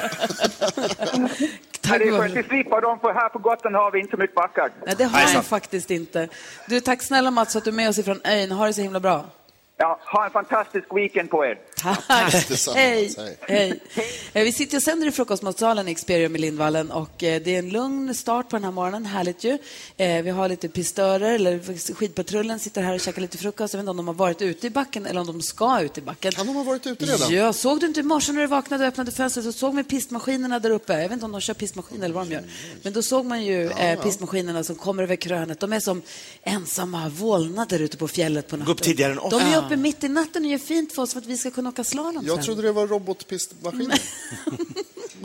Det 1.82 2.08
är 2.08 2.24
att 2.24 2.30
vi 2.30 2.42
slipper 2.42 2.80
dem, 2.80 2.98
för 3.00 3.12
här 3.12 3.28
på 3.28 3.38
Gotland 3.38 3.76
har 3.76 3.90
vi 3.90 4.00
inte 4.00 4.10
så 4.10 4.16
mycket 4.16 4.36
backar. 4.36 4.70
Nej, 4.86 4.94
det 4.98 5.04
har 5.04 5.20
jag 5.20 5.44
faktiskt 5.44 5.90
inte. 5.90 6.28
Du, 6.68 6.80
tack 6.80 7.02
snälla 7.02 7.30
Mats 7.30 7.56
att 7.56 7.64
du 7.64 7.70
är 7.70 7.74
med 7.74 7.88
oss 7.88 7.98
ifrån 7.98 8.20
ön. 8.24 8.52
Ha 8.52 8.66
det 8.66 8.72
så 8.72 8.82
himla 8.82 9.00
bra. 9.00 9.24
Ja, 9.76 9.98
ha 10.04 10.24
en 10.24 10.30
fantastisk 10.30 10.86
weekend 10.94 11.30
på 11.30 11.46
er. 11.46 11.58
Tack. 12.08 12.48
Detsamma. 12.48 12.76
Hej. 12.76 13.14
Hej. 13.48 13.80
Eh, 14.32 14.42
Vi 14.44 14.52
sitter 14.52 14.76
och 14.76 14.82
sänder 14.82 15.06
i 15.06 15.10
Frukostmatsalen 15.10 15.88
i 15.88 15.90
Experium 15.90 16.36
i 16.36 16.38
Lindvallen 16.38 16.90
och 16.90 17.22
eh, 17.22 17.42
det 17.42 17.54
är 17.54 17.58
en 17.58 17.68
lugn 17.70 18.14
start 18.14 18.48
på 18.48 18.56
den 18.56 18.64
här 18.64 18.70
morgonen. 18.70 19.06
Härligt 19.06 19.44
ju. 19.44 19.58
Eh, 19.96 20.22
Vi 20.22 20.30
har 20.30 20.48
lite 20.48 20.68
pistörer, 20.68 21.34
eller 21.34 21.94
skidpatrullen 21.94 22.58
sitter 22.58 22.82
här 22.82 22.94
och 22.94 23.00
käkar 23.00 23.22
lite 23.22 23.38
frukost. 23.38 23.74
Jag 23.74 23.78
vet 23.78 23.82
inte 23.82 23.90
om 23.90 23.96
de 23.96 24.06
har 24.06 24.14
varit 24.14 24.42
ute 24.42 24.66
i 24.66 24.70
backen 24.70 25.06
eller 25.06 25.20
om 25.20 25.26
de 25.26 25.42
ska 25.42 25.80
ut 25.80 25.98
i 25.98 26.00
backen. 26.00 26.32
Kan 26.32 26.46
de 26.46 26.56
ha 26.56 26.62
varit 26.64 26.86
ute 26.86 27.04
redan? 27.04 27.34
Ja, 27.34 27.52
såg 27.52 27.80
du 27.80 27.86
inte 27.86 28.00
i 28.00 28.02
morse 28.02 28.32
när 28.32 28.40
du 28.40 28.46
vaknade 28.46 28.84
och 28.84 28.88
öppnade 28.88 29.10
fönstret 29.12 29.46
och 29.46 29.54
såg 29.54 29.74
med 29.74 29.88
pistmaskinerna 29.88 30.58
där 30.58 30.70
uppe? 30.70 30.92
Jag 30.92 31.02
vet 31.02 31.12
inte 31.12 31.24
om 31.24 31.32
de 31.32 31.40
kör 31.40 31.54
pistmaskiner 31.54 32.04
eller 32.04 32.14
vad 32.14 32.26
de 32.28 32.34
gör. 32.34 32.44
Men 32.82 32.92
då 32.92 33.02
såg 33.02 33.24
man 33.26 33.44
ju 33.44 33.70
eh, 33.70 34.02
pistmaskinerna 34.02 34.64
som 34.64 34.76
kommer 34.76 35.02
över 35.02 35.16
krönet. 35.16 35.60
De 35.60 35.72
är 35.72 35.80
som 35.80 36.02
ensamma 36.42 37.08
vålnader 37.08 37.78
ute 37.78 37.96
på 37.96 38.08
fjället 38.08 38.48
på 38.48 38.56
natten. 38.56 38.66
Gå 38.66 38.72
upp 38.72 38.82
tidigare 38.82 39.12
än 39.12 39.18
oss. 39.18 39.30
De 39.30 39.40
är 39.40 39.52
Ja. 39.52 39.58
uppe 39.66 39.76
mitt 39.76 40.04
i 40.04 40.08
natten 40.08 40.44
och 40.44 40.50
gör 40.50 40.58
fint 40.58 40.92
för 40.94 41.02
oss 41.02 41.12
för 41.12 41.20
att 41.20 41.26
vi 41.26 41.36
ska 41.38 41.50
kunna 41.50 41.71
åka 41.72 41.84
slalom 41.84 42.26
Jag 42.26 42.36
sen. 42.36 42.44
trodde 42.44 42.62
det 42.62 42.72
var 42.72 42.86
robotpistmaskiner. 42.86 44.00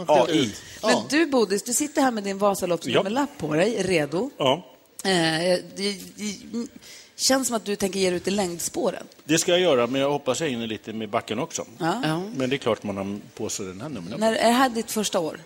AI. 0.07 0.51
Men 0.83 0.95
du 1.09 1.25
Bodis, 1.25 1.63
du 1.63 1.73
sitter 1.73 2.01
här 2.01 2.11
med 2.11 2.23
din 2.23 2.37
Vasaloppsnummerlapp 2.37 3.37
på 3.37 3.53
dig, 3.53 3.83
redo. 3.83 4.29
Ja, 4.37 4.73
Eh, 5.03 5.11
det, 5.11 5.63
det 5.75 6.67
känns 7.15 7.47
som 7.47 7.55
att 7.55 7.65
du 7.65 7.75
tänker 7.75 7.99
ge 7.99 8.09
dig 8.09 8.17
ut 8.17 8.27
i 8.27 8.31
längdspåren. 8.31 9.03
det 9.23 9.37
ska 9.37 9.51
jag 9.51 9.61
göra, 9.61 9.87
men 9.87 10.01
jag 10.01 10.09
hoppas 10.11 10.41
jag 10.41 10.49
hinner 10.49 10.67
lite 10.67 10.93
med 10.93 11.09
backen 11.09 11.39
också. 11.39 11.65
Ja. 11.79 12.21
Men 12.35 12.49
det 12.49 12.55
är 12.55 12.57
klart 12.57 12.83
man 12.83 12.97
har 12.97 13.19
på 13.35 13.49
sig 13.49 13.65
den 13.65 13.81
här 13.81 13.89
numren. 13.89 14.19
När, 14.19 14.33
är 14.33 14.47
det 14.47 14.51
här 14.53 14.69
ditt 14.69 14.91
första 14.91 15.19
år? 15.19 15.39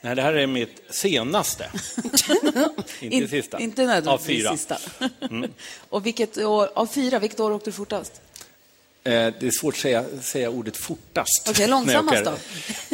Nej, 0.00 0.16
det 0.16 0.22
här 0.22 0.32
är 0.32 0.46
mitt 0.46 0.82
senaste. 0.90 1.70
Inte 3.00 3.16
In- 3.16 3.28
sista. 3.28 3.58
Inte 3.60 3.82
Av 3.82 3.88
nödvändigtvis 3.88 4.38
fyra. 4.42 4.50
sista. 4.56 4.78
Mm. 5.20 5.50
och 5.88 6.06
vilket 6.06 6.38
år, 6.38 6.68
av 6.74 6.86
fyra, 6.86 7.18
vilket 7.18 7.40
år 7.40 7.50
åkte 7.52 7.70
du 7.70 7.74
fortast? 7.74 8.20
Eh, 9.04 9.12
Det 9.12 9.42
är 9.42 9.50
svårt 9.60 9.74
att 9.74 9.80
säga, 9.80 10.04
säga 10.22 10.50
ordet 10.50 10.76
fortast. 10.76 11.46
Okej, 11.50 11.66
långsammast 11.68 12.24
när 12.24 12.32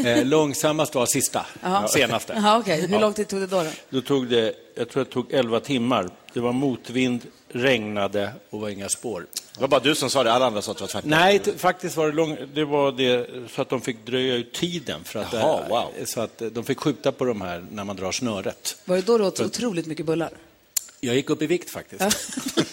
jag 0.05 0.11
åker. 0.15 0.21
Eh, 0.21 0.25
Långsammast 0.25 0.95
var 0.95 1.07
sista, 1.07 1.47
Jaha. 1.63 1.89
senaste. 1.89 2.33
Jaha, 2.33 2.59
okej. 2.59 2.81
Hur 2.87 3.01
lång 3.01 3.13
tid 3.15 3.29
tog 3.29 3.41
det 3.41 3.47
då? 3.47 3.63
då? 3.63 3.71
Då 3.91 4.01
tog 4.01 4.29
det, 4.29 4.55
jag 4.75 4.89
tror 4.89 5.05
det 5.05 5.11
tog 5.11 5.33
11 5.33 5.61
timmar. 5.61 6.11
Det 6.33 6.41
var 6.41 6.53
motvind, 6.53 7.21
regnade 7.53 8.33
och 8.51 8.61
var 8.61 8.69
inga 8.69 8.89
spår. 8.89 9.27
Det 9.55 9.61
var 9.61 9.69
bara 9.69 9.81
du 9.81 9.95
som 9.95 10.11
sa 10.11 10.23
det, 10.25 10.33
alla 10.33 10.47
andra 10.47 10.63
sa 10.63 10.71
att 10.73 10.77
det 10.79 10.83
var 10.83 10.89
tvärtom. 10.89 11.11
Nej, 11.11 11.41
faktiskt 11.57 11.97
var 11.97 12.07
det, 12.07 12.13
lång, 12.13 12.37
det 12.55 12.65
var 12.65 12.93
det 12.93 13.27
så 13.55 13.63
att 13.63 13.69
de 13.69 13.81
fick 13.81 14.07
dröja 14.07 14.35
ut 14.35 14.53
tiden. 14.55 15.05
För 15.05 15.21
att, 15.21 15.33
Jaha, 15.33 15.69
wow. 15.69 15.93
Så 16.05 16.21
att 16.21 16.43
de 16.53 16.65
fick 16.65 16.79
skjuta 16.81 17.13
på 17.13 17.25
de 17.25 17.41
här 17.41 17.67
när 17.71 17.85
man 17.85 17.97
drar 17.97 18.13
snöret. 18.13 18.77
Var 18.85 18.97
det 18.97 19.03
då 19.03 19.19
du 19.19 19.25
åt 19.25 19.41
otroligt 19.41 19.87
mycket 19.87 20.07
bullar? 20.07 20.31
Jag 21.07 21.15
gick 21.17 21.31
upp 21.31 21.43
i 21.43 21.47
vikt 21.47 21.71
faktiskt. 21.71 22.03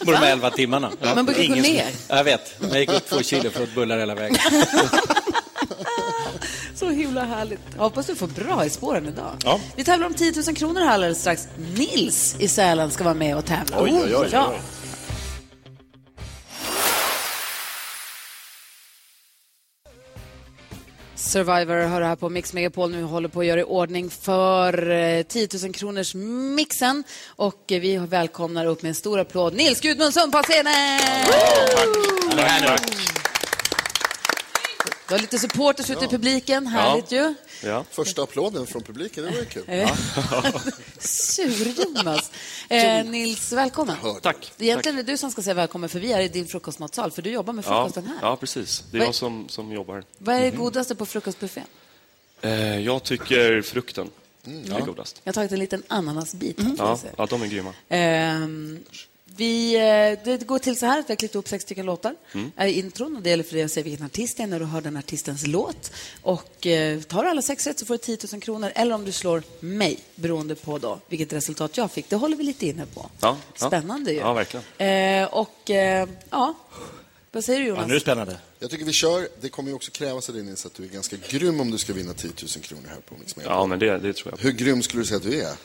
på 0.05 0.11
de 0.11 0.17
här 0.17 0.31
11 0.31 0.49
timmarna. 0.51 0.91
Man 1.15 1.25
brukar 1.25 1.47
gå 1.47 1.55
ner. 1.55 1.85
Jag 2.07 2.23
vet. 2.23 2.55
Jag 2.71 2.79
gick 2.79 2.89
upp 2.93 3.09
två 3.09 3.21
kilo 3.21 3.49
för 3.49 3.63
att 3.63 3.75
bullar 3.75 3.97
hela 3.99 4.15
vägen. 4.15 4.37
Så 6.75 6.89
himla 6.89 7.23
härligt. 7.23 7.59
Jag 7.75 7.83
hoppas 7.83 8.05
du 8.07 8.15
får 8.15 8.27
bra 8.27 8.65
i 8.65 8.69
spåren 8.69 9.07
idag. 9.07 9.31
Ja. 9.43 9.59
Vi 9.75 9.83
tävlar 9.83 10.07
om 10.07 10.13
10 10.13 10.33
000 10.47 10.55
kronor 10.55 10.81
här 10.81 10.93
alldeles 10.93 11.19
strax. 11.21 11.47
Nils 11.75 12.35
i 12.39 12.47
Sälen 12.47 12.91
ska 12.91 13.03
vara 13.03 13.13
med 13.13 13.37
och 13.37 13.45
tävla. 13.45 13.81
Oj, 13.83 13.91
oj, 14.03 14.15
oj, 14.15 14.27
Ja. 14.31 14.47
oj. 14.51 14.59
Survivor 21.33 21.87
hör 21.87 22.01
här 22.01 22.15
på 22.15 22.29
Mix 22.29 22.53
Megapol 22.53 22.91
nu 22.91 23.03
håller 23.03 23.29
på 23.29 23.39
att 23.39 23.45
göra 23.45 23.59
i 23.59 23.63
ordning 23.63 24.09
för 24.09 24.89
eh, 24.89 25.23
10 25.23 25.47
000 25.63 25.73
kronors 25.73 26.15
mixen 26.55 27.03
och 27.27 27.71
eh, 27.71 27.79
vi 27.81 27.97
välkomnar 27.97 28.65
upp 28.65 28.81
med 28.81 28.89
en 28.89 28.95
stor 28.95 29.19
applåd 29.19 29.53
Nils 29.53 29.81
Gudmundsson 29.81 30.31
på 30.31 30.37
scenen! 30.37 30.99
Han. 32.37 33.12
Du 35.13 35.17
har 35.17 35.21
lite 35.21 35.39
supporters 35.39 35.89
ute 35.89 36.05
i 36.05 36.07
publiken, 36.07 36.67
härligt 36.67 37.11
ju. 37.11 37.33
Ja. 37.63 37.85
Första 37.91 38.23
applåden 38.23 38.67
från 38.67 38.81
publiken, 38.83 39.23
det 39.23 39.29
var 39.31 39.37
ju 39.37 39.45
kul. 39.45 39.63
Eh, 39.67 39.95
Sur-Jonas. 40.99 42.31
Eh, 42.69 43.05
Nils, 43.05 43.51
välkommen. 43.51 43.95
Tack. 44.21 44.51
Egentligen 44.59 44.97
är 44.99 45.03
det 45.03 45.11
du 45.11 45.17
som 45.17 45.31
ska 45.31 45.41
säga 45.41 45.53
välkommen 45.53 45.89
för 45.89 45.99
vi 45.99 46.13
är 46.13 46.19
i 46.21 46.27
din 46.27 46.47
frukostmatsal 46.47 47.11
för 47.11 47.21
du 47.21 47.29
jobbar 47.29 47.53
med 47.53 47.65
Ja, 47.65 47.69
frukosten 47.69 48.05
här. 48.07 48.17
ja, 48.21 48.35
precis. 48.35 48.83
Det 48.91 48.97
är 48.97 49.01
jag 49.05 49.15
som, 49.15 49.49
som 49.49 49.71
jobbar. 49.71 50.03
Vad 50.17 50.35
är 50.35 50.41
det 50.41 50.51
godaste 50.51 50.95
på 50.95 51.05
frukostbuffén? 51.05 51.63
Eh, 52.41 52.79
jag 52.79 53.03
tycker 53.03 53.61
frukten 53.61 54.09
är 54.45 54.63
Ja. 54.79 54.85
godast. 54.85 55.21
Jag 55.23 55.29
har 55.29 55.33
tagit 55.33 55.51
en 55.51 55.59
liten 55.59 55.83
ananasbit. 55.87 56.59
ska 56.59 56.73
Ja, 56.77 56.99
ja, 57.17 57.25
de 57.25 57.41
är 57.41 57.47
grymma. 57.47 57.73
Ehm, 57.89 58.79
vi, 59.25 59.75
eh, 59.75 60.25
det 60.25 60.45
går 60.47 60.59
till 60.59 60.79
så 60.79 60.85
här 60.85 60.99
att 60.99 61.09
vi 61.09 61.11
har 61.13 61.15
klippt 61.15 61.35
ihop 61.35 61.47
sex 61.47 61.63
stycken 61.63 61.85
låtar 61.85 62.15
Mm. 62.33 62.51
är 62.55 62.67
i 62.67 62.79
intron. 62.79 63.15
Och 63.15 63.21
det 63.21 63.29
gäller 63.29 63.43
för 63.43 63.53
dig 63.55 63.63
att 63.63 63.71
säga 63.71 63.83
vilken 63.83 64.05
artist 64.05 64.37
det 64.37 64.43
är 64.43 64.47
när 64.47 64.59
du 64.59 64.65
hör 64.65 64.81
den 64.81 64.97
artistens 64.97 65.47
låt. 65.47 65.91
Och 66.21 66.67
eh, 66.67 67.01
tar 67.01 67.23
du 67.23 67.29
alla 67.29 67.41
sex 67.41 67.67
rätt 67.67 67.79
så 67.79 67.85
får 67.85 67.93
du 67.93 67.97
10 67.97 68.17
000 68.31 68.41
kronor. 68.41 68.71
Eller 68.75 68.95
om 68.95 69.05
du 69.05 69.11
slår 69.11 69.43
mig, 69.59 69.99
beroende 70.15 70.55
på 70.55 70.77
då 70.77 70.99
vilket 71.09 71.33
resultat 71.33 71.77
jag 71.77 71.91
fick. 71.91 72.09
Det 72.09 72.15
håller 72.15 72.37
vi 72.37 72.43
lite 72.43 72.65
inne 72.67 72.85
på. 72.85 73.09
Ja, 73.19 73.37
ja. 73.59 73.67
Spännande 73.67 74.11
ju. 74.11 74.19
Ja, 74.19 74.33
verkligen. 74.33 74.63
Eh, 74.77 75.33
och 75.33 75.69
eh, 75.69 76.07
ja, 76.29 76.53
vad 77.31 77.43
säger 77.43 77.59
du 77.59 77.65
Jonas? 77.67 77.87
det 77.87 77.99
spännande. 77.99 78.37
Jag 78.59 78.69
tycker 78.69 78.85
vi 78.85 78.93
kör. 78.93 79.27
Det 79.41 79.49
kommer 79.49 79.69
ju 79.69 79.75
också 79.75 79.91
krävas 79.91 80.29
av 80.29 80.35
Nils 80.35 80.65
att 80.65 80.73
du 80.73 80.83
är 80.83 80.87
ganska 80.87 81.15
grym 81.29 81.59
om 81.59 81.71
du 81.71 81.77
ska 81.77 81.93
vinna 81.93 82.13
10 82.13 82.31
000 82.41 82.49
kronor 82.63 82.87
här 82.89 82.97
på 83.09 83.15
Mix. 83.19 83.35
Ja, 83.45 83.65
men 83.65 83.79
det, 83.79 83.97
det 83.97 84.13
tror 84.13 84.33
jag. 84.37 84.43
Hur 84.43 84.51
grym 84.51 84.83
skulle 84.83 85.01
du 85.03 85.07
säga 85.07 85.17
att 85.17 85.23
du 85.23 85.41
är? 85.41 85.55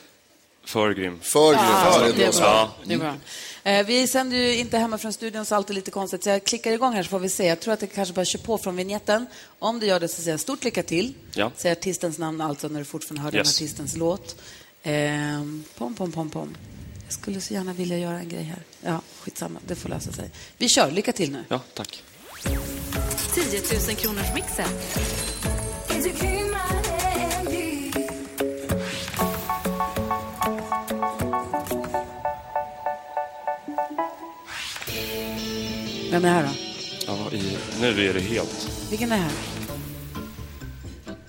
För 0.65 0.93
grym. 0.93 1.19
För 1.21 1.53
grym. 1.53 1.61
Ja, 1.63 2.01
Ja, 2.01 2.11
det 2.17 2.23
är 2.23 2.31
bra. 2.39 2.71
Det 2.85 2.93
är 2.93 2.97
bra. 2.97 3.15
Eh, 3.63 3.85
vi 3.85 4.07
sänder 4.07 4.37
ju 4.37 4.55
inte 4.57 4.77
hemma 4.77 4.97
från 4.97 5.13
studion 5.13 5.45
så 5.45 5.55
allt 5.55 5.69
är 5.69 5.73
lite 5.73 5.91
konstigt. 5.91 6.23
Så 6.23 6.29
jag 6.29 6.43
klickar 6.43 6.71
igång 6.71 6.93
här 6.93 7.03
så 7.03 7.09
får 7.09 7.19
vi 7.19 7.29
se. 7.29 7.45
Jag 7.45 7.59
tror 7.59 7.73
att 7.73 7.79
det 7.79 7.87
kanske 7.87 8.13
bara 8.13 8.25
kör 8.25 8.39
på 8.39 8.57
från 8.57 8.75
vignetten. 8.75 9.25
Om 9.59 9.79
du 9.79 9.85
gör 9.85 9.99
det 9.99 10.07
så 10.07 10.15
säger 10.21 10.31
jag 10.31 10.39
stort 10.39 10.63
lycka 10.63 10.83
till. 10.83 11.13
Ja. 11.33 11.51
Säg 11.57 11.71
artistens 11.71 12.17
namn 12.17 12.41
alltså 12.41 12.67
när 12.67 12.79
du 12.79 12.85
fortfarande 12.85 13.21
hör 13.21 13.35
Yes. 13.35 13.57
den 13.57 13.65
artistens 13.65 13.95
låt. 13.97 14.35
Ehm, 14.83 15.63
pom, 15.77 15.95
pom, 15.95 16.11
pom, 16.11 16.29
pom. 16.29 16.55
Jag 17.05 17.13
skulle 17.13 17.41
så 17.41 17.53
gärna 17.53 17.73
vilja 17.73 17.97
göra 17.97 18.19
en 18.19 18.29
grej 18.29 18.43
här. 18.43 18.63
Ja, 18.81 19.01
skitsamma. 19.21 19.59
Det 19.67 19.75
får 19.75 19.89
lösa 19.89 20.11
sig. 20.11 20.29
Vi 20.57 20.69
kör. 20.69 20.91
Lycka 20.91 21.11
till 21.11 21.31
nu. 21.31 21.43
Ja, 21.47 21.61
tack. 21.73 22.03
10 22.43 23.61
000 23.87 23.95
kronors 23.95 24.33
mixen. 24.35 24.69
Vem 36.11 36.25
är 36.25 36.29
det 36.29 36.33
här 36.35 36.43
då? 36.43 36.49
Ja, 37.07 37.31
i, 37.37 37.57
nu 37.81 38.09
är 38.09 38.13
det 38.13 38.19
helt... 38.19 38.67
Vilken 38.89 39.11
är 39.11 39.15
det 39.17 39.21
här? 39.23 39.31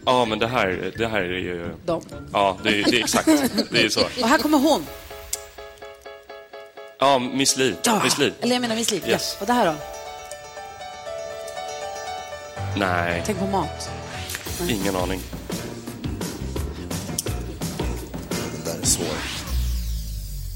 Ja, 0.07 0.25
men 0.25 0.39
det 0.39 0.47
här, 0.47 0.93
det 0.99 1.07
här 1.07 1.21
är 1.21 1.39
ju... 1.39 1.75
De. 1.87 2.03
Ja, 2.33 2.57
det, 2.63 2.69
är- 2.69 2.85
det 2.91 2.97
är 2.97 3.05
exakt. 3.05 3.27
Det 3.71 3.85
är 3.85 3.89
så. 3.89 4.01
Och 4.01 4.29
här 4.29 4.39
kommer 4.39 4.59
hon. 4.59 4.87
Ja, 6.99 7.19
Miss 7.19 7.57
Li. 7.57 7.75
Ja. 7.83 8.01
Miss 8.05 8.19
Li. 8.19 8.33
Eller 8.41 8.55
jag 8.55 8.61
menar 8.61 8.77
Miss 8.77 8.91
Li. 8.91 9.03
Yes. 9.07 9.35
Ja. 9.37 9.41
Och 9.41 9.47
det 9.47 9.53
här 9.53 9.67
då? 9.67 9.75
Nej, 12.77 13.23
Tänk 13.27 13.39
på 13.39 13.47
mat. 13.47 13.91
ingen 14.69 14.97
aning. 14.97 15.21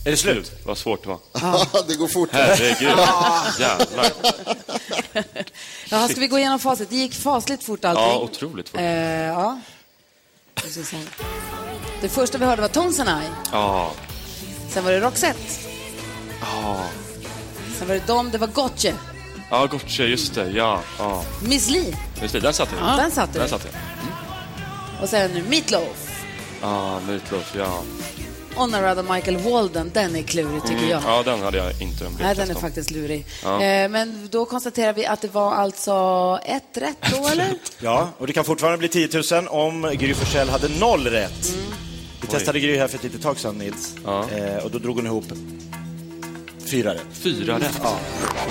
Är 0.05 0.11
det 0.11 0.17
slut? 0.17 0.53
Vad 0.65 0.79
svårt 0.79 1.03
det 1.03 1.09
var. 1.09 1.19
det 1.89 1.95
går 1.95 2.09
fort. 2.09 2.29
Herregud. 2.33 2.99
Jävlar. 3.59 4.13
Ja, 5.91 6.09
ska 6.09 6.21
vi 6.21 6.27
gå 6.27 6.39
igenom 6.39 6.59
facit? 6.59 6.91
Det 6.91 6.97
gick 6.97 7.15
fasligt 7.15 7.65
fort 7.65 7.85
allting. 7.85 8.05
Ja, 8.05 8.19
otroligt 8.19 8.69
fort. 8.69 8.81
Eh, 8.81 8.87
ja. 9.27 9.61
Det 12.01 12.09
första 12.09 12.39
vi 12.39 12.45
hörde 12.45 12.63
var 12.63 12.69
Tones 12.69 13.01
and 13.01 13.09
I. 13.09 13.27
Ja. 13.53 13.93
Sen 14.71 14.85
var 14.85 14.93
det 14.93 15.01
Roxette. 15.01 15.41
Ja. 16.41 16.81
Sen 17.79 17.89
var 17.89 17.95
det 17.95 18.07
Dom, 18.07 18.31
det 18.31 18.39
var 18.39 18.47
Gotche. 18.47 18.95
Ja, 19.51 19.67
Gotcha, 19.67 20.03
just 20.03 20.35
det. 20.35 20.51
Ja. 20.51 20.81
ja. 20.99 21.25
Miss 21.43 21.71
Li. 21.71 21.97
Just 22.23 22.35
det, 22.35 22.41
där 22.41 22.53
satt 22.53 22.69
jag. 22.79 22.89
Ja. 22.89 22.97
Den 22.97 23.11
satt 23.11 23.33
du. 23.33 23.39
Där 23.39 23.47
satt 23.47 23.67
jag. 23.73 23.75
Och 25.03 25.09
sen 25.09 25.31
nu 25.31 25.43
Meatloaf. 25.43 26.11
Ja, 26.61 27.01
Meatloaf, 27.01 27.55
ja. 27.57 27.83
Och 28.57 28.71
Narada 28.71 29.03
Michael 29.03 29.37
Walden. 29.37 29.91
Den 29.95 30.17
är 30.17 30.23
klurig 30.23 30.63
tycker 30.63 30.77
Mm, 30.77 30.89
jag. 30.91 31.03
Ja, 31.07 31.23
den 31.23 31.41
hade 31.43 31.59
jag 31.59 31.83
inte 31.83 32.05
en 32.07 32.15
blick 32.15 32.27
Nej, 32.27 32.35
den 32.35 32.51
är 32.51 32.55
faktiskt 32.55 32.91
lurig. 32.91 33.27
Ja. 33.45 33.63
Eh, 33.63 33.89
men 33.89 34.29
då 34.31 34.45
konstaterar 34.45 34.93
vi 34.93 35.07
att 35.07 35.21
det 35.21 35.29
var 35.35 35.55
alltså 35.55 35.95
ett 36.45 36.77
rätt 36.77 36.97
då, 37.13 37.29
eller? 37.29 37.55
Ja, 37.81 38.09
och 38.19 38.27
det 38.27 38.33
kan 38.33 38.45
fortfarande 38.45 38.79
bli 38.79 38.89
10 38.89 39.09
000 39.33 39.49
om 39.49 39.91
Gry 39.99 40.15
Forssell 40.15 40.49
hade 40.49 40.69
noll 40.81 41.07
rätt. 41.07 41.53
Vi 42.21 42.27
Oj. 42.27 42.29
testade 42.31 42.61
Gry 42.61 42.79
här 42.79 42.89
för 42.89 42.97
ett 42.99 43.05
litet 43.05 43.23
tag 43.23 43.39
sedan, 43.39 43.59
Nils. 43.59 43.95
Eh, 44.07 44.65
och 44.65 44.71
då 44.71 44.79
drog 44.79 44.97
hon 44.97 45.07
ihop 45.07 45.25
Fyra 46.67 46.95
rätt. 46.95 47.03
Fyra 47.13 47.59
rätt. 47.59 47.81
Ja, 47.83 47.99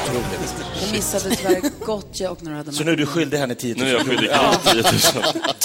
otroligt. 0.06 0.54
Jag 0.82 0.92
missade 0.92 1.36
tyvärr 1.36 1.62
Gotcha 1.86 2.30
och 2.32 2.44
några 2.44 2.58
hade 2.58 2.72
Så 2.72 2.84
nu 2.84 2.92
är 2.92 2.96
du 2.96 3.06
skyldig 3.06 3.38
henne 3.38 3.56
10 3.56 3.76
000 3.76 3.84
Nu 3.84 3.90
är 3.90 3.94
jag 3.94 4.06
skyldig 4.06 4.30
Ja. 4.32 4.54
10 4.64 4.74
000. 4.74 4.84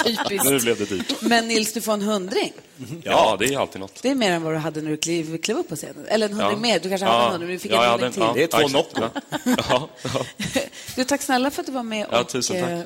Typiskt. 0.05 0.45
Nu 0.51 0.59
blev 0.61 0.79
det 0.79 0.85
dyrt. 0.85 1.13
Men 1.23 1.49
Nils, 1.49 1.73
du 1.73 1.81
får 1.81 1.93
en 1.93 2.03
hundring. 2.03 2.53
Ja, 3.03 3.37
det 3.41 3.47
är 3.55 3.59
alltid 3.59 3.81
något. 3.81 4.03
Det 4.03 4.11
är 4.11 4.15
mer 4.15 4.33
än 4.33 4.43
vad 4.43 4.53
du 4.55 4.59
hade 4.59 4.83
när 4.83 4.91
du 4.91 4.97
klev, 4.97 5.39
klev 5.39 5.59
upp 5.59 5.69
på 5.69 5.77
scenen. 5.77 6.07
Eller 6.09 6.27
en 6.27 6.33
hundring 6.33 6.51
Ja. 6.53 6.61
mer. 6.61 6.81
Du 6.81 6.89
kanske 6.89 7.07
Ja. 7.07 7.13
hade 7.13 7.25
en 7.27 7.31
hundring, 7.33 7.49
men 7.49 7.57
du 7.57 7.59
fick 7.59 7.73
Ja, 7.73 7.85
en 7.85 7.91
hundring 7.91 8.13
till. 8.35 8.43
exakt. 8.45 8.97
Ja. 8.97 9.11
Ja, 9.69 9.89
ja. 10.03 10.21
Du, 10.97 11.05
tack 11.05 11.23
snälla 11.23 11.51
för 11.51 11.61
att 11.63 11.67
du 11.67 11.73
var 11.73 11.83
med 11.83 12.07
Ja, 12.11 12.21
och, 12.21 12.29
tusen 12.29 12.61
tack. 12.61 12.71
eh, 12.71 12.81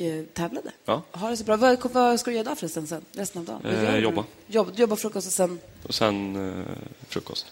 och 0.00 0.34
tävlade. 0.34 0.70
Ja. 0.84 1.02
Ha 1.12 1.30
det 1.30 1.36
så 1.36 1.44
bra. 1.44 1.56
Vad, 1.56 1.78
vad 1.92 2.20
ska 2.20 2.30
du 2.30 2.36
göra 2.36 2.44
idag 2.44 2.58
förresten 2.58 2.86
sen, 2.86 3.04
resten 3.12 3.40
av 3.40 3.46
dagen? 3.62 3.86
Eh, 3.86 3.96
jobba. 3.98 4.24
Jobb, 4.46 4.72
jobba 4.76 4.96
frukost 4.96 5.26
och 5.26 5.32
sen... 5.32 5.58
Och 5.86 5.94
sen 5.94 6.48
eh, 6.58 6.64
frukost. 7.08 7.46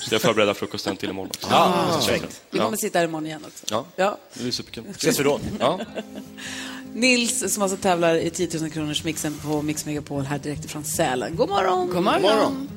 Så 0.00 0.14
jag 0.14 0.20
förbereder 0.22 0.54
frukosten 0.54 0.96
till 0.96 1.10
imorgon 1.10 1.30
också. 1.30 1.48
Ah, 1.50 1.92
perfekt. 1.94 2.42
Vi 2.50 2.58
kommer 2.58 2.76
sitta 2.76 2.98
här 2.98 3.06
imorgon 3.06 3.26
igen 3.26 3.44
också. 3.46 3.66
Ja, 3.70 3.84
Ja. 3.96 4.18
det 4.34 4.40
blir 4.42 4.52
superkul. 4.52 4.84
Ses 4.90 5.20
vi 5.20 5.24
då? 5.24 5.40
Ja. 5.60 5.80
Nils 6.94 7.54
som 7.54 7.62
alltså 7.62 7.76
tävlar 7.78 8.14
i 8.14 8.30
10 8.30 8.60
000 8.60 8.70
kronors 8.70 9.04
mixen 9.04 9.34
på 9.44 9.62
Mix 9.62 9.86
Megapol 9.86 10.22
här 10.22 10.38
direkt 10.38 10.70
från 10.70 10.84
Sälen. 10.84 11.36
God 11.36 11.48
morgon! 11.48 11.86
God 11.86 12.02
morgon. 12.04 12.22
God 12.22 12.30
morgon. 12.30 12.68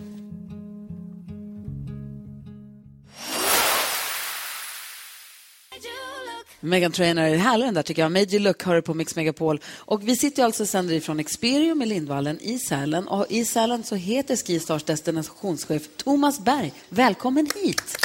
Megan 6.65 6.91
Trainor 6.91 7.24
är 7.24 7.36
härlig 7.38 7.67
den 7.67 7.74
där 7.74 7.82
tycker 7.84 8.01
jag. 8.01 8.12
Major 8.12 8.39
Look 8.39 8.63
hör 8.63 8.82
på 8.82 8.93
Mix 8.93 9.15
Megapol. 9.15 9.60
Och 9.77 10.08
vi 10.08 10.15
sitter 10.15 10.41
ju 10.41 10.46
alltså 10.46 10.63
och 10.63 10.70
sänder 10.70 10.96
ifrån 10.96 11.20
Experium 11.20 11.82
i 11.82 11.86
Lindvallen 11.86 12.39
i 12.41 12.60
Sälen. 12.60 13.08
Och 13.08 13.25
i 13.29 13.46
Sälen 13.46 13.84
så 13.84 13.96
heter 13.96 14.36
Skistars 14.36 14.84
destinationschef 14.84 15.84
Thomas 15.98 16.39
Berg. 16.39 16.74
Välkommen 16.89 17.48
hit! 17.63 17.98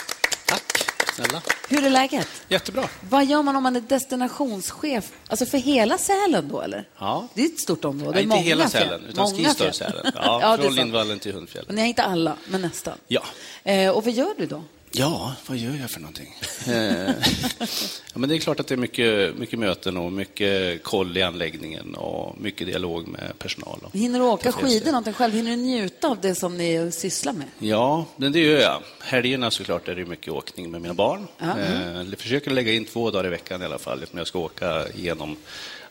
Snälla. 1.15 1.43
Hur 1.69 1.87
är 1.87 1.91
läget? 1.91 2.29
Jättebra. 2.49 2.89
Vad 3.11 3.27
gör 3.27 3.43
man 3.43 3.57
om 3.57 3.63
man 3.63 3.77
är 3.77 3.81
destinationschef? 3.81 5.13
Alltså 5.29 5.47
för 5.47 5.59
hela 5.59 5.99
Sälen 5.99 6.49
då 6.49 6.61
eller? 6.61 6.89
Ja. 6.99 7.29
Det 7.35 7.43
är 7.43 7.47
ett 7.47 7.61
stort 7.61 7.85
område. 7.85 8.13
Nej, 8.15 8.23
inte 8.23 8.29
Många 8.37 8.43
hela 8.43 8.69
fjäll. 8.69 8.83
Sälen, 8.83 9.05
utan 9.09 9.23
Många 9.25 9.37
Skistar 9.37 9.65
fjäll. 9.65 9.75
Sälen. 9.75 10.13
Ja, 10.15 10.39
Ja, 10.43 10.63
från. 10.63 10.75
Lindvallen 10.75 11.19
till 11.19 11.33
Hundfjäll. 11.33 11.65
Och 11.69 11.75
ni 11.75 11.81
har 11.81 11.89
inte 11.89 12.03
alla, 12.03 12.37
men 12.49 12.63
nästan. 12.63 12.99
Ja. 13.09 13.23
Eh, 13.65 13.91
och 13.91 14.05
vad 14.05 14.15
gör 14.15 14.35
du 14.39 14.47
då? 14.47 14.63
Ja, 14.93 15.35
vad 15.47 15.57
gör 15.57 15.77
jag 15.81 15.91
för 15.91 16.01
någonting? 16.01 16.35
Eh, 16.69 17.15
ja, 18.13 18.19
men 18.19 18.29
det 18.29 18.35
är 18.35 18.39
klart 18.39 18.61
att 18.61 18.67
det 18.67 18.75
är 18.75 18.77
mycket, 18.77 19.39
mycket 19.39 19.59
möten 19.59 19.97
och 19.97 20.13
mycket 20.13 20.83
koll 20.83 21.17
i 21.17 21.23
anläggningen 21.23 21.95
och 21.95 22.41
mycket 22.41 22.67
dialog 22.67 23.09
med 23.09 23.39
personal. 23.39 23.79
Och 23.83 23.97
Hinner 23.97 24.19
du 24.19 24.25
åka 24.25 24.53
skidor 24.53 24.87
någonting 24.87 25.13
själv? 25.13 25.35
Hinner 25.35 25.51
du 25.51 25.57
njuta 25.57 26.09
av 26.09 26.21
det 26.21 26.35
som 26.35 26.57
ni 26.59 26.91
sysslar 26.93 27.33
med? 27.33 27.47
Ja, 27.59 28.05
men 28.17 28.33
det 28.33 28.39
gör 28.41 28.61
jag. 28.61 28.83
Helgerna 29.01 29.51
såklart 29.51 29.89
är 29.89 29.95
det 29.95 30.05
mycket 30.05 30.33
åkning 30.33 30.71
med 30.71 30.83
mina 30.83 30.95
barn. 30.95 31.27
Eh, 31.41 32.03
jag 32.11 32.19
försöker 32.19 32.51
lägga 32.51 32.73
in 32.73 32.85
två 32.85 33.11
dagar 33.11 33.27
i 33.27 33.31
veckan 33.31 33.63
i 33.63 33.65
alla 33.65 33.79
fall, 33.79 34.05
om 34.13 34.19
jag 34.19 34.27
ska 34.27 34.39
åka 34.39 34.89
igenom 34.89 35.37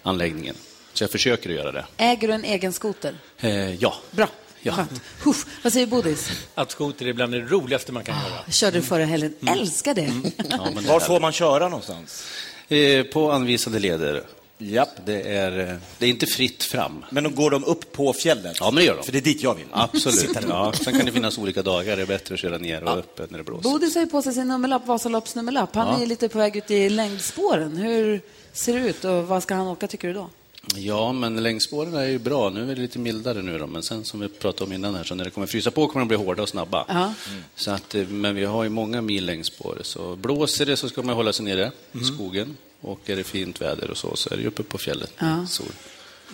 anläggningen. 0.02 0.56
Så 0.94 1.04
jag 1.04 1.12
försöker 1.12 1.50
att 1.50 1.56
göra 1.56 1.72
det. 1.72 1.86
Äger 1.98 2.28
du 2.28 2.34
en 2.34 2.44
egen 2.44 2.74
skoter? 2.74 3.16
Eh, 3.40 3.74
ja. 3.76 3.94
Bra. 4.12 4.28
Ja. 4.62 4.74
Skönt. 4.74 5.02
Huff. 5.24 5.46
Vad 5.64 5.74
säger 5.74 5.88
Bodis? 5.88 6.30
Att 6.56 6.72
skoter 6.72 7.08
är 7.08 7.14
bland 7.14 7.32
det 7.34 7.40
roligaste 7.40 7.92
man 7.92 8.04
kan 8.04 8.16
göra. 8.16 8.52
Körde 8.52 8.78
du 8.78 8.82
förra 8.82 9.06
helgen. 9.06 9.34
Älskar 9.48 9.94
det. 9.94 10.12
Ja, 10.50 10.68
men 10.74 10.84
det 10.84 10.90
Var 10.90 11.00
får 11.00 11.20
man 11.20 11.32
köra 11.32 11.68
någonstans? 11.70 12.24
Eh, 12.68 13.04
på 13.04 13.32
anvisade 13.32 13.80
leder. 13.80 14.24
Japp. 14.60 14.90
Det 15.06 15.22
är, 15.22 15.60
eh, 15.60 15.76
det 15.98 16.06
är 16.06 16.10
inte 16.10 16.26
fritt 16.26 16.64
fram. 16.64 17.06
Men 17.12 17.24
då 17.24 17.30
går 17.30 17.52
de 17.52 17.64
upp 17.64 17.92
på 17.92 18.14
fjället? 18.14 18.58
Ja, 18.60 18.66
men 18.66 18.76
det 18.76 18.84
gör 18.84 18.96
de. 18.98 19.04
För 19.04 19.12
det 19.12 19.18
är 19.18 19.22
dit 19.22 19.44
jag 19.44 19.56
vill. 19.56 19.66
Absolut. 19.72 20.30
Ja. 20.50 20.74
Sen 20.74 20.98
kan 20.98 21.06
det 21.06 21.12
finnas 21.12 21.38
olika 21.38 21.62
dagar. 21.62 21.96
Det 21.96 22.02
är 22.02 22.06
bättre 22.06 22.34
att 22.34 22.40
köra 22.40 22.58
ner 22.58 22.84
och 22.84 23.00
upp 23.00 23.22
när 23.32 23.38
det 23.38 23.44
blåser. 23.44 23.70
Bodis 23.70 23.96
har 23.96 24.02
ju 24.02 24.08
på 24.08 24.22
sig 24.22 24.34
sin 24.34 24.48
nummerlapp, 24.48 24.88
Vasaloppsnummerlapp. 24.88 25.76
Han 25.76 25.88
Ja. 25.88 26.02
är 26.04 26.08
lite 26.08 26.30
på 26.30 26.38
väg 26.38 26.56
ut 26.56 26.72
i 26.72 26.90
längdspåren. 26.90 27.78
Hur 27.78 28.22
ser 28.54 28.74
det 28.80 28.90
ut 28.90 29.06
och 29.06 29.28
vad 29.28 29.44
ska 29.44 29.56
han 29.56 29.68
åka 29.68 29.88
tycker 29.88 30.08
du 30.08 30.14
då? 30.14 30.30
Ja, 30.76 31.12
men 31.12 31.44
längdspåren 31.44 31.94
är 31.94 32.04
ju 32.06 32.20
bra. 32.20 32.50
Nu 32.50 32.72
är 32.72 32.76
det 32.76 32.82
lite 32.82 33.00
mildare 33.00 33.42
nu 33.42 33.58
då, 33.58 33.68
men 33.68 33.84
sen 33.84 34.04
som 34.06 34.20
vi 34.20 34.28
pratade 34.30 34.64
om 34.64 34.74
innan 34.74 34.96
här, 34.96 35.04
så 35.04 35.16
när 35.16 35.24
det 35.26 35.32
kommer 35.32 35.48
frysa 35.48 35.72
på 35.72 35.88
kommer 35.88 36.02
de 36.02 36.08
bli 36.08 36.18
hårda 36.18 36.42
och 36.44 36.50
snabba. 36.50 36.86
Ja. 36.88 37.14
Så 37.56 37.72
att, 37.72 37.96
eh, 37.96 38.08
men 38.08 38.36
vi 38.36 38.46
har 38.46 38.64
ju 38.64 38.70
många 38.70 39.02
mil 39.02 39.26
längdspår, 39.26 39.80
så 39.82 40.16
blåser 40.16 40.66
det 40.66 40.78
så 40.78 40.90
ska 40.90 41.04
man 41.04 41.16
hålla 41.16 41.34
sig 41.34 41.46
nere 41.46 41.72
i 41.92 41.98
Mm. 41.98 42.06
skogen. 42.16 42.58
Och 42.82 43.00
är 43.10 43.16
det 43.16 43.24
fint 43.24 43.62
väder 43.62 43.92
och 43.92 43.98
så, 43.98 44.16
så 44.16 44.30
är 44.30 44.36
det 44.36 44.42
ju 44.42 44.48
uppe 44.48 44.64
på 44.64 44.78
fjället. 44.78 45.14
Ja. 45.18 45.46
Sol. 45.50 45.66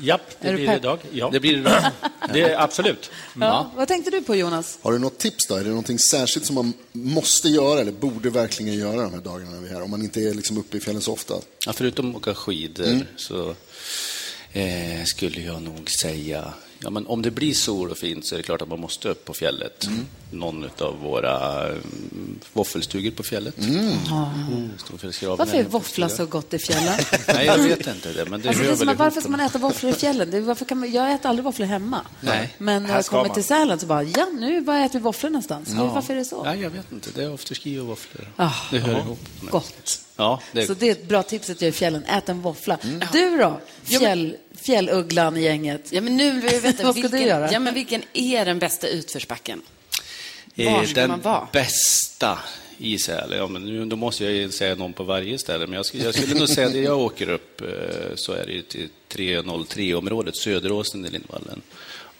Japp, 0.01 0.21
det 0.41 0.47
Är 0.47 0.53
blir 0.55 0.67
det 0.67 0.75
idag. 0.75 0.99
Ja. 1.11 1.29
Det 1.33 1.39
blir 1.39 1.53
det 1.53 1.59
idag. 1.59 1.81
Det 2.33 2.41
är 2.41 2.59
absolut. 2.61 3.11
Ja. 3.39 3.71
Vad 3.75 3.87
tänkte 3.87 4.11
du 4.11 4.21
på 4.21 4.35
Jonas? 4.35 4.79
Har 4.81 4.91
du 4.91 4.99
något 4.99 5.17
tips 5.17 5.47
då? 5.47 5.55
Är 5.55 5.63
det 5.63 5.69
någonting 5.69 5.99
särskilt 5.99 6.45
som 6.45 6.55
man 6.55 6.73
måste 6.91 7.49
göra 7.49 7.79
eller 7.79 7.91
borde 7.91 8.29
verkligen 8.29 8.73
göra 8.73 9.01
de 9.01 9.13
här 9.13 9.21
dagarna 9.21 9.51
när 9.51 9.59
vi 9.59 9.67
är 9.69 9.73
här? 9.73 9.81
Om 9.81 9.91
man 9.91 10.01
inte 10.01 10.21
är 10.21 10.33
liksom 10.33 10.57
uppe 10.57 10.77
i 10.77 10.79
fjällen 10.79 11.01
så 11.01 11.13
ofta. 11.13 11.33
Ja, 11.65 11.73
förutom 11.73 12.09
att 12.09 12.15
åka 12.15 12.35
skidor 12.35 12.85
Mm. 12.87 13.05
så 13.15 13.55
eh, 14.53 15.03
skulle 15.05 15.41
jag 15.41 15.61
nog 15.61 15.89
säga, 15.89 16.53
ja, 16.83 16.89
men 16.89 17.07
om 17.07 17.21
det 17.21 17.31
blir 17.31 17.53
sol 17.53 17.91
och 17.91 17.97
fint 17.97 18.25
så 18.25 18.35
är 18.35 18.37
det 18.37 18.43
klart 18.43 18.61
att 18.61 18.67
man 18.67 18.79
måste 18.79 19.09
upp 19.09 19.25
på 19.25 19.33
fjället. 19.33 19.85
Mm. 19.85 20.05
Någon 20.31 20.69
av 20.79 20.99
våra 20.99 21.65
mm, 21.67 22.39
våffelstugor 22.53 23.11
på 23.11 23.23
fjället. 23.23 23.55
Ja. 24.09 24.31
Storfjällsgraven 24.77 25.37
Varför 25.37 25.57
är 25.57 25.63
våffla 25.63 26.09
så 26.09 26.25
gott 26.25 26.53
i 26.53 26.59
fjällen? 26.59 26.93
Nej, 27.27 27.45
jag 27.45 27.57
vet 27.57 27.87
inte 27.87 28.13
det, 28.13 28.25
men 28.25 28.41
det 28.41 28.49
Alltså, 28.49 28.63
det 28.63 28.77
som 28.77 28.89
att, 28.89 28.97
varför 28.97 29.21
ska 29.21 29.29
man 29.29 29.39
äta 29.39 29.57
våfflor 29.57 29.91
i 29.91 29.95
fjällen? 29.95 30.31
Det 30.31 30.41
varför 30.41 30.65
kan 30.65 30.79
man, 30.79 30.91
jag 30.91 31.13
äter 31.13 31.29
aldrig 31.29 31.43
våfflor 31.43 31.65
hemma. 31.65 32.01
Nej. 32.21 32.55
Men 32.57 32.83
när 32.83 32.95
jag 32.95 33.05
kommer 33.05 33.23
man. 33.23 33.33
till 33.33 33.43
Sälen 33.43 33.79
så 33.79 33.85
bara, 33.85 34.03
ja 34.03 34.27
nu 34.39 34.61
var 34.61 34.79
äter 34.79 34.99
vi 34.99 35.03
våfflor 35.03 35.29
någonstans. 35.29 35.69
Ja. 35.77 35.85
Varför 35.85 36.13
är 36.13 36.17
det 36.17 36.25
så? 36.25 36.43
Nej, 36.43 36.61
jag 36.61 36.69
vet 36.69 36.91
inte. 36.91 37.09
Det 37.15 37.23
är 37.23 37.33
afterski 37.33 37.79
och 37.79 37.87
våfflor. 37.87 38.27
Ah, 38.35 38.51
det 38.71 38.79
hör 38.79 38.93
ja. 38.93 38.99
ihop. 38.99 39.19
Gott. 39.41 39.99
Ja, 40.15 40.41
det 40.51 40.61
är 40.61 40.65
Så 40.65 40.73
det 40.73 40.87
är 40.87 40.91
ett 40.91 41.07
bra 41.07 41.23
tips 41.23 41.49
att 41.49 41.61
göra 41.61 41.69
i 41.69 41.71
fjällen. 41.71 42.03
Ät 42.03 42.29
en 42.29 42.41
våffla. 42.41 42.77
Mm. 42.83 43.07
Du 43.11 43.37
då? 43.37 43.59
Fjäll, 43.83 44.37
fjällugglan 44.63 45.37
i 45.37 45.41
gänget. 45.41 45.81
Ja, 45.91 46.01
men 46.01 46.17
nu 46.17 46.31
vill 46.31 46.41
vi 46.41 46.59
veta 46.59 46.83
Vad 46.83 46.93
ska 46.95 47.01
vilken, 47.01 47.11
du 47.11 47.27
göra? 47.27 47.51
Ja, 47.51 47.59
men 47.59 47.73
vilken 47.73 48.01
är 48.13 48.45
den 48.45 48.59
bästa 48.59 48.87
utförsbacken? 48.87 49.61
Eh, 50.55 50.73
Var 50.73 50.85
ska 50.85 51.01
den 51.01 51.09
man 51.09 51.21
vara? 51.21 51.47
bästa 51.51 52.39
i 52.77 52.97
Sälen, 52.99 53.37
ja, 53.37 53.47
men 53.47 53.61
nu, 53.65 53.85
då 53.85 53.95
måste 53.95 54.23
jag 54.23 54.33
ju 54.33 54.51
säga 54.51 54.75
någon 54.75 54.93
på 54.93 55.03
varje 55.03 55.37
ställe, 55.39 55.67
men 55.67 55.75
jag 55.75 55.85
skulle, 55.85 56.03
jag 56.03 56.15
skulle 56.15 56.39
nog 56.39 56.49
säga 56.49 56.67
att 56.67 56.75
jag 56.75 56.99
åker 56.99 57.29
upp 57.29 57.61
eh, 57.61 57.67
så 58.15 58.31
är 58.33 58.45
det 58.45 58.51
ju 58.51 58.61
till 58.61 58.89
303-området, 59.09 60.35
Söderåsen 60.35 61.05
i 61.05 61.09
Lindvallen. 61.09 61.61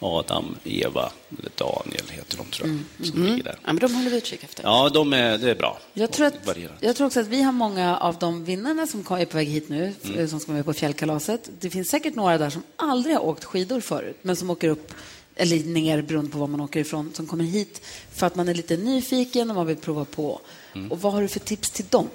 Adam, 0.04 0.56
Eva, 0.64 1.12
eller 1.38 1.50
Daniel 1.56 2.04
heter 2.10 2.36
de 2.36 2.46
tror 2.46 2.68
jag, 2.98 3.06
som 3.06 3.22
ligger 3.24 3.44
där. 3.44 3.50
Mm. 3.50 3.60
Ja, 3.64 3.72
men 3.72 3.76
de 3.76 3.94
håller 3.94 4.10
vi 4.10 4.16
utkik 4.16 4.44
efter. 4.44 4.62
Ja, 4.64 4.88
de 4.88 5.12
är, 5.12 5.38
det 5.38 5.50
är 5.50 5.54
bra. 5.54 5.78
Jag 5.92 6.12
tror, 6.12 6.26
att, 6.26 6.34
jag 6.80 6.96
tror 6.96 7.06
också 7.06 7.20
att 7.20 7.26
vi 7.26 7.42
har 7.42 7.52
många 7.52 7.98
av 7.98 8.18
de 8.18 8.44
vinnarna 8.44 8.86
som 8.86 9.00
är 9.00 9.24
på 9.24 9.36
väg 9.36 9.48
hit 9.48 9.68
nu, 9.68 9.94
Mm. 10.04 10.28
som 10.28 10.40
ska 10.40 10.52
vara 10.52 10.56
med 10.56 10.64
på 10.64 10.72
fjällkalaset. 10.72 11.50
Det 11.60 11.70
finns 11.70 11.88
säkert 11.88 12.14
några 12.14 12.38
där 12.38 12.50
som 12.50 12.62
aldrig 12.76 13.16
har 13.16 13.24
åkt 13.24 13.44
skidor 13.44 13.80
förut, 13.80 14.18
men 14.22 14.36
som 14.36 14.50
åker 14.50 14.68
upp 14.68 14.94
eller 15.36 15.58
ner 15.64 16.02
beroende 16.02 16.30
på 16.30 16.38
var 16.38 16.46
man 16.46 16.60
åker 16.60 16.80
ifrån, 16.80 17.12
som 17.14 17.26
kommer 17.26 17.44
hit 17.44 17.80
för 18.12 18.26
att 18.26 18.34
man 18.36 18.48
är 18.48 18.54
lite 18.54 18.76
nyfiken 18.76 19.50
och 19.50 19.56
man 19.56 19.66
vill 19.66 19.76
prova 19.76 20.04
på. 20.04 20.40
Mm. 20.74 20.92
Och 20.92 21.00
vad 21.00 21.12
har 21.12 21.22
du 21.22 21.28
för 21.28 21.40
tips 21.40 21.70
till 21.70 21.84
dem? 21.90 22.08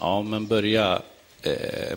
Ja, 0.00 0.22
men 0.22 0.46
börja 0.46 1.02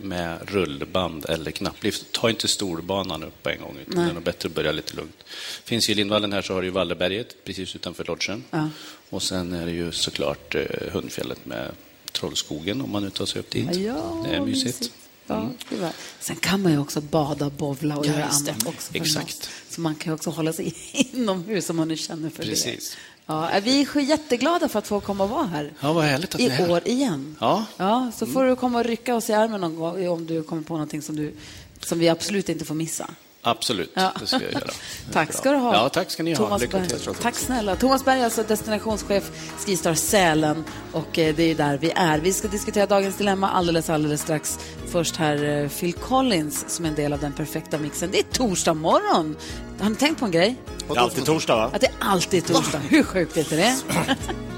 med 0.02 0.38
rullband 0.50 1.26
eller 1.28 1.50
knapplift. 1.50 2.04
Ta 2.12 2.30
inte 2.30 2.48
storbanan 2.48 3.22
upp 3.22 3.42
på 3.42 3.50
en 3.50 3.60
gång, 3.60 3.76
utan 3.80 3.94
Nej. 3.96 4.04
det 4.04 4.10
är 4.10 4.14
nog 4.14 4.22
bättre 4.22 4.46
att 4.48 4.54
börja 4.54 4.72
lite 4.72 4.96
lugnt. 4.96 5.22
Finns 5.64 5.88
i 5.88 5.94
Lindvallen 5.94 6.32
här 6.32 6.42
så 6.42 6.54
har 6.54 6.60
du 6.60 6.66
ju 6.66 6.72
Valleberget 6.72 7.44
precis 7.44 7.74
utanför 7.76 8.04
lodgen. 8.04 8.44
Ja. 8.50 8.68
Och 9.10 9.22
sen 9.22 9.52
är 9.52 9.66
det 9.66 9.72
ju 9.72 9.92
såklart 9.92 10.54
eh, 10.54 10.62
Hundfjället 10.92 11.46
med 11.46 11.70
Trollskogen 12.12 12.80
om 12.80 12.90
man 12.92 13.02
nu 13.02 13.10
tar 13.10 13.26
sig 13.26 13.40
upp 13.40 13.50
dit. 13.50 13.76
Ja, 13.76 14.24
det 14.28 14.36
är 14.36 14.40
mysigt. 14.40 14.90
Ja, 15.26 15.36
Mm. 15.40 15.52
det 15.70 15.76
var. 15.76 15.90
Sen 16.20 16.36
kan 16.36 16.62
man 16.62 16.72
ju 16.72 16.78
också 16.78 17.00
bada, 17.00 17.50
bovla 17.50 17.96
och 17.96 18.06
Ja, 18.06 18.10
göra 18.12 18.24
annat 18.24 18.66
också. 18.66 18.90
Exakt. 18.94 19.50
Så 19.70 19.80
man 19.80 19.94
kan 19.94 20.10
ju 20.10 20.14
också 20.14 20.30
hålla 20.30 20.52
sig 20.52 20.74
inomhus 20.92 21.70
om 21.70 21.76
man 21.76 21.88
nu 21.88 21.96
känner 21.96 22.30
för 22.30 22.42
Precis. 22.42 22.90
det. 22.90 22.96
Ja, 23.26 23.50
vi 23.62 23.80
är 23.80 24.00
jätteglada 24.00 24.68
för 24.68 24.78
att 24.78 24.86
få 24.86 25.00
komma 25.00 25.24
och 25.24 25.30
vara 25.30 25.46
här. 25.46 25.72
Ja, 25.80 25.92
vad 25.92 26.04
härligt 26.04 26.34
att 26.34 26.40
ni 26.40 26.44
I 26.46 26.48
är 26.48 26.50
här. 26.50 26.70
år 26.70 26.88
igen. 26.88 27.36
Ja. 27.40 27.64
Ja, 27.76 28.10
så 28.16 28.26
får 28.26 28.44
du 28.44 28.56
komma 28.56 28.78
och 28.78 28.84
rycka 28.84 29.14
oss 29.14 29.30
i 29.30 29.32
armen 29.32 29.60
någon 29.60 29.76
gång 29.76 30.08
om 30.08 30.26
du 30.26 30.42
kommer 30.42 30.62
på 30.62 30.74
någonting 30.74 31.02
som, 31.02 31.16
du, 31.16 31.34
som 31.80 31.98
vi 31.98 32.08
absolut 32.08 32.48
inte 32.48 32.64
får 32.64 32.74
missa. 32.74 33.10
Absolut, 33.46 33.90
Ja. 33.94 34.12
det 34.20 34.26
ska 34.26 34.36
jag 34.42 34.52
göra. 34.52 34.70
Tack 35.12 35.32
ska 35.32 35.50
du 35.50 35.56
ha. 35.56 35.74
Ja, 35.74 35.88
tack 35.88 36.10
ska 36.10 36.22
ni 36.22 36.34
ha. 36.34 36.36
Thomas 36.44 36.60
Lycka 36.62 36.78
Berg. 36.78 36.88
till. 36.88 37.14
Tack 37.14 37.34
snälla. 37.34 37.76
Thomas 37.76 38.04
Berg 38.04 38.22
alltså 38.24 38.42
destinationschef 38.42 39.30
Skistar 39.66 39.94
Sälen 39.94 40.64
och 40.92 41.18
eh, 41.18 41.34
det 41.36 41.42
är 41.42 41.54
där 41.54 41.78
vi 41.78 41.90
är. 41.96 42.18
Vi 42.18 42.32
ska 42.32 42.48
diskutera 42.48 42.86
dagens 42.86 43.16
dilemma 43.16 43.50
alldeles, 43.50 43.90
alldeles 43.90 44.20
strax. 44.22 44.58
Först 44.88 45.16
här 45.16 45.62
eh, 45.62 45.68
Phil 45.68 45.92
Collins 45.92 46.64
som 46.68 46.84
är 46.84 46.88
en 46.88 46.94
del 46.94 47.12
av 47.12 47.18
den 47.20 47.32
perfekta 47.32 47.78
mixen. 47.78 48.10
Det 48.12 48.18
är 48.18 48.22
torsdag 48.22 48.74
morgon. 48.74 49.36
Har 49.80 49.90
ni 49.90 49.96
tänkt 49.96 50.18
på 50.20 50.24
en 50.26 50.30
grej? 50.30 50.56
Det 50.88 50.94
är 50.94 51.00
alltid 51.00 51.24
torsdag, 51.24 51.56
va? 51.56 51.70
Att 51.74 51.80
det 51.80 51.90
alltid 51.98 52.50
är 52.50 52.54
torsdag. 52.54 52.78
Hur 52.78 53.02
sjukt 53.02 53.36
är 53.36 53.40
inte 53.40 53.56
det? 53.56 53.76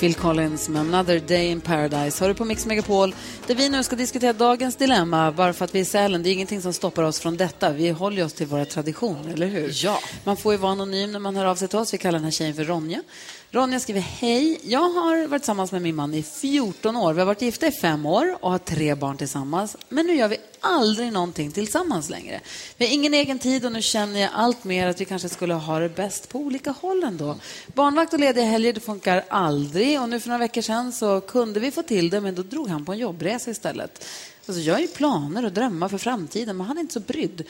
Phil 0.00 0.14
Collins 0.14 0.68
med 0.68 0.80
Another 0.80 1.20
Day 1.20 1.46
in 1.46 1.60
Paradise. 1.60 2.24
Hör 2.24 2.28
du 2.28 2.34
på 2.34 2.44
Mix 2.44 2.66
Megapol 2.66 3.14
där 3.46 3.54
vi 3.54 3.68
nu 3.68 3.82
ska 3.82 3.96
diskutera 3.96 4.32
dagens 4.32 4.76
dilemma. 4.76 5.32
Bara 5.32 5.52
för 5.52 5.64
att 5.64 5.74
vi 5.74 5.80
är 5.80 5.84
Sälen, 5.84 6.22
det 6.22 6.30
är 6.30 6.32
ingenting 6.32 6.62
som 6.62 6.72
stoppar 6.72 7.02
oss 7.02 7.20
från 7.20 7.36
detta. 7.36 7.70
Vi 7.70 7.90
håller 7.90 8.24
oss 8.24 8.32
till 8.32 8.46
våra 8.46 8.64
traditioner, 8.64 9.32
eller 9.32 9.46
hur? 9.46 9.72
Ja. 9.84 9.98
Man 10.24 10.36
får 10.36 10.52
ju 10.52 10.58
vara 10.58 10.72
anonym 10.72 11.12
när 11.12 11.18
man 11.18 11.36
hör 11.36 11.44
av 11.44 11.56
sig 11.56 11.68
till 11.68 11.78
oss. 11.78 11.94
Vi 11.94 11.98
kallar 11.98 12.18
den 12.18 12.24
här 12.24 12.30
tjejen 12.30 12.54
för 12.54 12.64
Ronja. 12.64 13.02
Ronja 13.50 13.80
skriver, 13.80 14.00
hej, 14.00 14.60
jag 14.62 14.88
har 14.90 15.26
varit 15.26 15.42
tillsammans 15.42 15.72
med 15.72 15.82
min 15.82 15.94
man 15.94 16.14
i 16.14 16.22
14 16.22 16.96
år. 16.96 17.12
Vi 17.12 17.20
har 17.20 17.26
varit 17.26 17.42
gifta 17.42 17.66
i 17.66 17.72
fem 17.72 18.06
år 18.06 18.36
och 18.40 18.50
har 18.50 18.58
tre 18.58 18.94
barn 18.94 19.16
tillsammans. 19.16 19.76
Men 19.88 20.06
nu 20.06 20.14
gör 20.14 20.28
vi 20.28 20.36
aldrig 20.60 21.12
någonting 21.12 21.52
tillsammans 21.52 22.10
längre. 22.10 22.40
Vi 22.76 22.86
har 22.86 22.92
ingen 22.92 23.14
egen 23.14 23.38
tid 23.38 23.64
och 23.64 23.72
nu 23.72 23.82
känner 23.82 24.20
jag 24.20 24.30
allt 24.34 24.64
mer 24.64 24.88
att 24.88 25.00
vi 25.00 25.04
kanske 25.04 25.28
skulle 25.28 25.54
ha 25.54 25.78
det 25.78 25.88
bäst 25.88 26.28
på 26.28 26.38
olika 26.38 26.70
håll 26.70 27.04
ändå. 27.04 27.36
Barnvakt 27.66 28.12
och 28.12 28.20
lediga 28.20 28.44
helger, 28.44 28.72
det 28.72 28.80
funkar 28.80 29.24
aldrig. 29.28 29.85
Och 29.94 30.08
nu 30.08 30.20
för 30.20 30.28
några 30.28 30.38
veckor 30.38 30.62
sedan 30.62 30.92
så 30.92 31.20
kunde 31.20 31.60
vi 31.60 31.70
få 31.70 31.82
till 31.82 32.10
det, 32.10 32.20
men 32.20 32.34
då 32.34 32.42
drog 32.42 32.68
han 32.68 32.84
på 32.84 32.92
en 32.92 32.98
jobbresa 32.98 33.50
istället. 33.50 34.04
Alltså, 34.46 34.62
jag 34.62 34.74
har 34.74 34.80
ju 34.80 34.86
planer 34.88 35.44
och 35.44 35.52
drömmar 35.52 35.88
för 35.88 35.98
framtiden, 35.98 36.56
men 36.56 36.66
han 36.66 36.76
är 36.76 36.80
inte 36.80 36.92
så 36.94 37.00
brydd. 37.00 37.42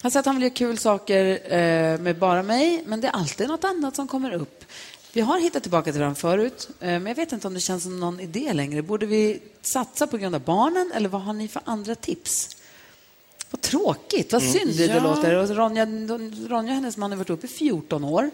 Han 0.00 0.10
säger 0.10 0.20
att 0.20 0.26
han 0.26 0.34
vill 0.34 0.42
göra 0.42 0.54
kul 0.54 0.78
saker 0.78 1.52
eh, 1.52 1.98
med 2.00 2.18
bara 2.18 2.42
mig, 2.42 2.82
men 2.86 3.00
det 3.00 3.06
är 3.08 3.12
alltid 3.12 3.48
något 3.48 3.64
annat 3.64 3.96
som 3.96 4.08
kommer 4.08 4.32
upp. 4.32 4.64
Vi 5.12 5.20
har 5.20 5.40
hittat 5.40 5.62
tillbaka 5.62 5.92
till 5.92 6.00
varandra 6.00 6.20
förut, 6.20 6.68
eh, 6.80 6.86
men 6.86 7.06
jag 7.06 7.14
vet 7.14 7.32
inte 7.32 7.46
om 7.46 7.54
det 7.54 7.60
känns 7.60 7.82
som 7.82 8.00
någon 8.00 8.20
idé 8.20 8.52
längre. 8.52 8.82
Borde 8.82 9.06
vi 9.06 9.40
satsa 9.62 10.06
på 10.06 10.16
grund 10.16 10.34
av 10.34 10.40
barnen, 10.40 10.92
eller 10.94 11.08
vad 11.08 11.22
har 11.22 11.32
ni 11.32 11.48
för 11.48 11.62
andra 11.64 11.94
tips? 11.94 12.56
Vad 13.50 13.60
tråkigt, 13.60 14.32
vad 14.32 14.42
synd 14.42 14.76
det 14.76 14.84
Ja. 14.86 15.02
låter. 15.02 15.34
Och 15.36 15.48
Ronja, 15.56 15.84
Ronja 16.48 16.70
och 16.72 16.74
hennes 16.76 16.96
man 16.96 17.10
har 17.10 17.18
varit 17.18 17.28
ihop 17.28 17.44
i 17.44 17.48
14 17.48 18.04
år 18.04 18.30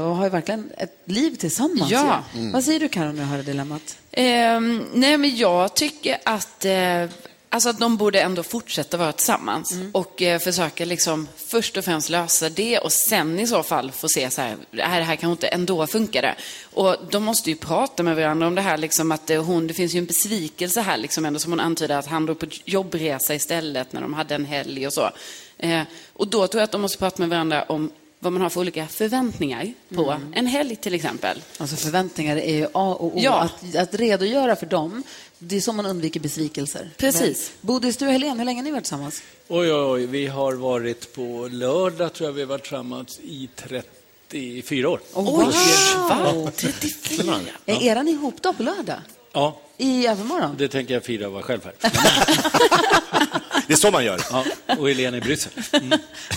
och 0.00 0.16
har 0.16 0.24
ju 0.24 0.30
verkligen 0.30 0.70
ett 0.78 1.02
liv 1.04 1.36
tillsammans. 1.36 1.90
Ja. 1.90 2.24
Mm. 2.34 2.52
Vad 2.52 2.64
säger 2.64 2.80
du, 2.80 2.88
Karin, 2.88 3.16
när 3.16 3.22
du 3.22 3.28
hör 3.28 3.42
dilemmat? 3.42 3.98
Ehm, 4.12 4.84
nej, 4.94 5.18
men 5.18 5.36
jag 5.36 5.74
tycker 5.74 6.18
att, 6.24 6.64
eh, 6.64 7.08
alltså 7.48 7.68
att 7.68 7.78
de 7.78 7.96
borde 7.96 8.20
ändå 8.20 8.42
fortsätta 8.42 8.96
vara 8.96 9.12
tillsammans 9.12 9.74
och 9.92 10.22
eh, 10.22 10.38
försöka 10.38 10.84
liksom 10.84 11.28
först 11.36 11.76
och 11.76 11.84
främst 11.84 12.10
lösa 12.10 12.48
det 12.48 12.78
och 12.78 12.92
sen 12.92 13.40
i 13.40 13.46
så 13.46 13.62
fall 13.62 13.92
få 13.92 14.08
se 14.08 14.30
så 14.30 14.40
här, 14.40 14.56
det 14.70 14.82
här, 14.82 14.98
det 14.98 15.04
här 15.04 15.16
kan 15.16 15.30
inte 15.30 15.46
ändå 15.46 15.86
funka 15.86 16.20
det. 16.20 16.34
Och 16.72 16.96
de 17.10 17.24
måste 17.24 17.50
ju 17.50 17.56
prata 17.56 18.02
med 18.02 18.16
varandra 18.16 18.46
om 18.46 18.54
det 18.54 18.62
här, 18.62 18.76
liksom 18.76 19.12
att 19.12 19.30
eh, 19.30 19.44
hon, 19.44 19.66
det 19.66 19.74
finns 19.74 19.94
ju 19.94 19.98
en 19.98 20.06
besvikelse 20.06 20.80
här 20.80 20.96
liksom 20.96 21.24
ändå 21.24 21.38
som 21.38 21.52
hon 21.52 21.60
antyder 21.60 21.98
att 21.98 22.06
han 22.06 22.26
drog 22.26 22.38
på 22.38 22.46
jobbresa 22.64 23.34
istället 23.34 23.92
när 23.92 24.00
de 24.00 24.14
hade 24.14 24.34
en 24.34 24.44
helg 24.44 24.86
och 24.86 24.92
så. 24.92 25.10
Eh, 25.58 25.82
och 26.12 26.28
då 26.28 26.46
tror 26.46 26.60
jag 26.60 26.64
att 26.64 26.72
de 26.72 26.80
måste 26.80 26.98
prata 26.98 27.22
med 27.22 27.28
varandra 27.28 27.62
om 27.62 27.90
vad 28.24 28.32
man 28.32 28.42
har 28.42 28.50
för 28.50 28.60
olika 28.60 28.86
förväntningar 28.86 29.72
på 29.94 30.10
Mm. 30.10 30.32
en 30.34 30.46
helg 30.46 30.76
till 30.76 30.94
exempel. 30.94 31.42
Alltså 31.58 31.76
förväntningar 31.76 32.36
är 32.36 32.54
ju 32.54 32.64
A 32.72 32.96
och 33.00 33.04
O. 33.06 33.12
Ja. 33.16 33.32
Att, 33.40 33.76
att 33.76 33.94
redogöra 33.94 34.56
för 34.56 34.66
dem, 34.66 35.02
det 35.38 35.56
är 35.56 35.60
så 35.60 35.72
man 35.72 35.86
undviker 35.86 36.20
besvikelser. 36.20 36.90
Precis. 36.96 37.52
Men, 37.60 37.66
Bodis, 37.66 37.96
du 37.96 38.06
och 38.06 38.12
Helene, 38.12 38.38
hur 38.38 38.44
länge 38.44 38.58
har 38.60 38.64
ni 38.64 38.70
varit 38.70 38.84
tillsammans? 38.84 39.22
Oj, 39.48 39.72
oj, 39.72 39.80
oj. 39.82 40.06
Vi 40.06 40.26
har 40.26 40.52
varit 40.52 41.14
på 41.14 41.48
lördag, 41.52 42.12
tror 42.12 42.28
jag 42.28 42.32
vi 42.32 42.40
har 42.40 42.48
varit 42.48 42.62
tillsammans 42.62 43.20
i 43.22 43.48
34 43.56 44.88
år. 44.90 45.00
Oh, 45.14 45.24
wow! 45.24 45.52
Ja. 46.44 46.50
34? 46.56 47.34
Är 47.66 47.82
eran 47.82 48.08
ihopdag 48.08 48.56
på 48.56 48.62
lördag? 48.62 48.98
Ja, 49.32 49.60
I 49.78 50.06
övermorgon? 50.06 50.54
det 50.58 50.68
tänker 50.68 50.94
jag 50.94 51.04
fira 51.04 51.26
och 51.26 51.32
vara 51.32 51.42
själv 51.42 51.60
här. 51.64 51.74
Det 53.66 53.72
är 53.72 53.76
så 53.76 53.90
man 53.90 54.04
gör. 54.04 54.20
Ja, 54.30 54.44
och 54.78 54.88
Helene 54.88 55.16
i 55.16 55.20
Bryssel. 55.20 55.52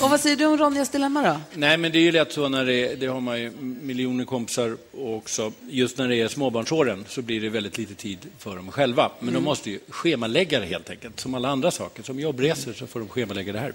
Och 0.02 0.10
vad 0.10 0.20
säger 0.20 0.36
du 0.36 0.46
om 0.46 0.58
Ronjas 0.58 0.90
dilemma 0.90 1.22
då? 1.22 1.40
Nej, 1.54 1.78
men 1.78 1.92
det 1.92 1.98
är 1.98 2.02
ju 2.02 2.12
lätt 2.12 2.32
så 2.34 2.50
när 2.50 2.66
det, 2.66 2.96
det 2.96 3.08
har 3.08 3.20
man 3.22 3.42
ju 3.42 3.52
miljoner 3.62 4.26
kompisar 4.26 4.78
också. 4.98 5.52
Just 5.70 5.98
när 5.98 6.08
det 6.08 6.16
är 6.16 6.28
småbarnsåren 6.28 7.06
så 7.08 7.22
blir 7.22 7.42
det 7.42 7.50
väldigt 7.50 7.78
lite 7.78 7.94
tid 7.96 8.18
för 8.40 8.56
dem 8.56 8.72
själva. 8.72 9.12
Men 9.20 9.26
de 9.28 9.32
Mm. 9.32 9.44
måste 9.44 9.70
ju 9.70 9.80
schemalägga 9.90 10.60
det 10.60 10.66
helt 10.66 10.90
enkelt. 10.90 11.20
Som 11.20 11.34
alla 11.34 11.50
andra 11.50 11.72
saker. 11.72 12.04
Som 12.04 12.20
jobbresor 12.20 12.74
så 12.74 12.88
får 12.88 13.00
de 13.00 13.10
schemalägga 13.10 13.54
det 13.54 13.60
här. 13.60 13.74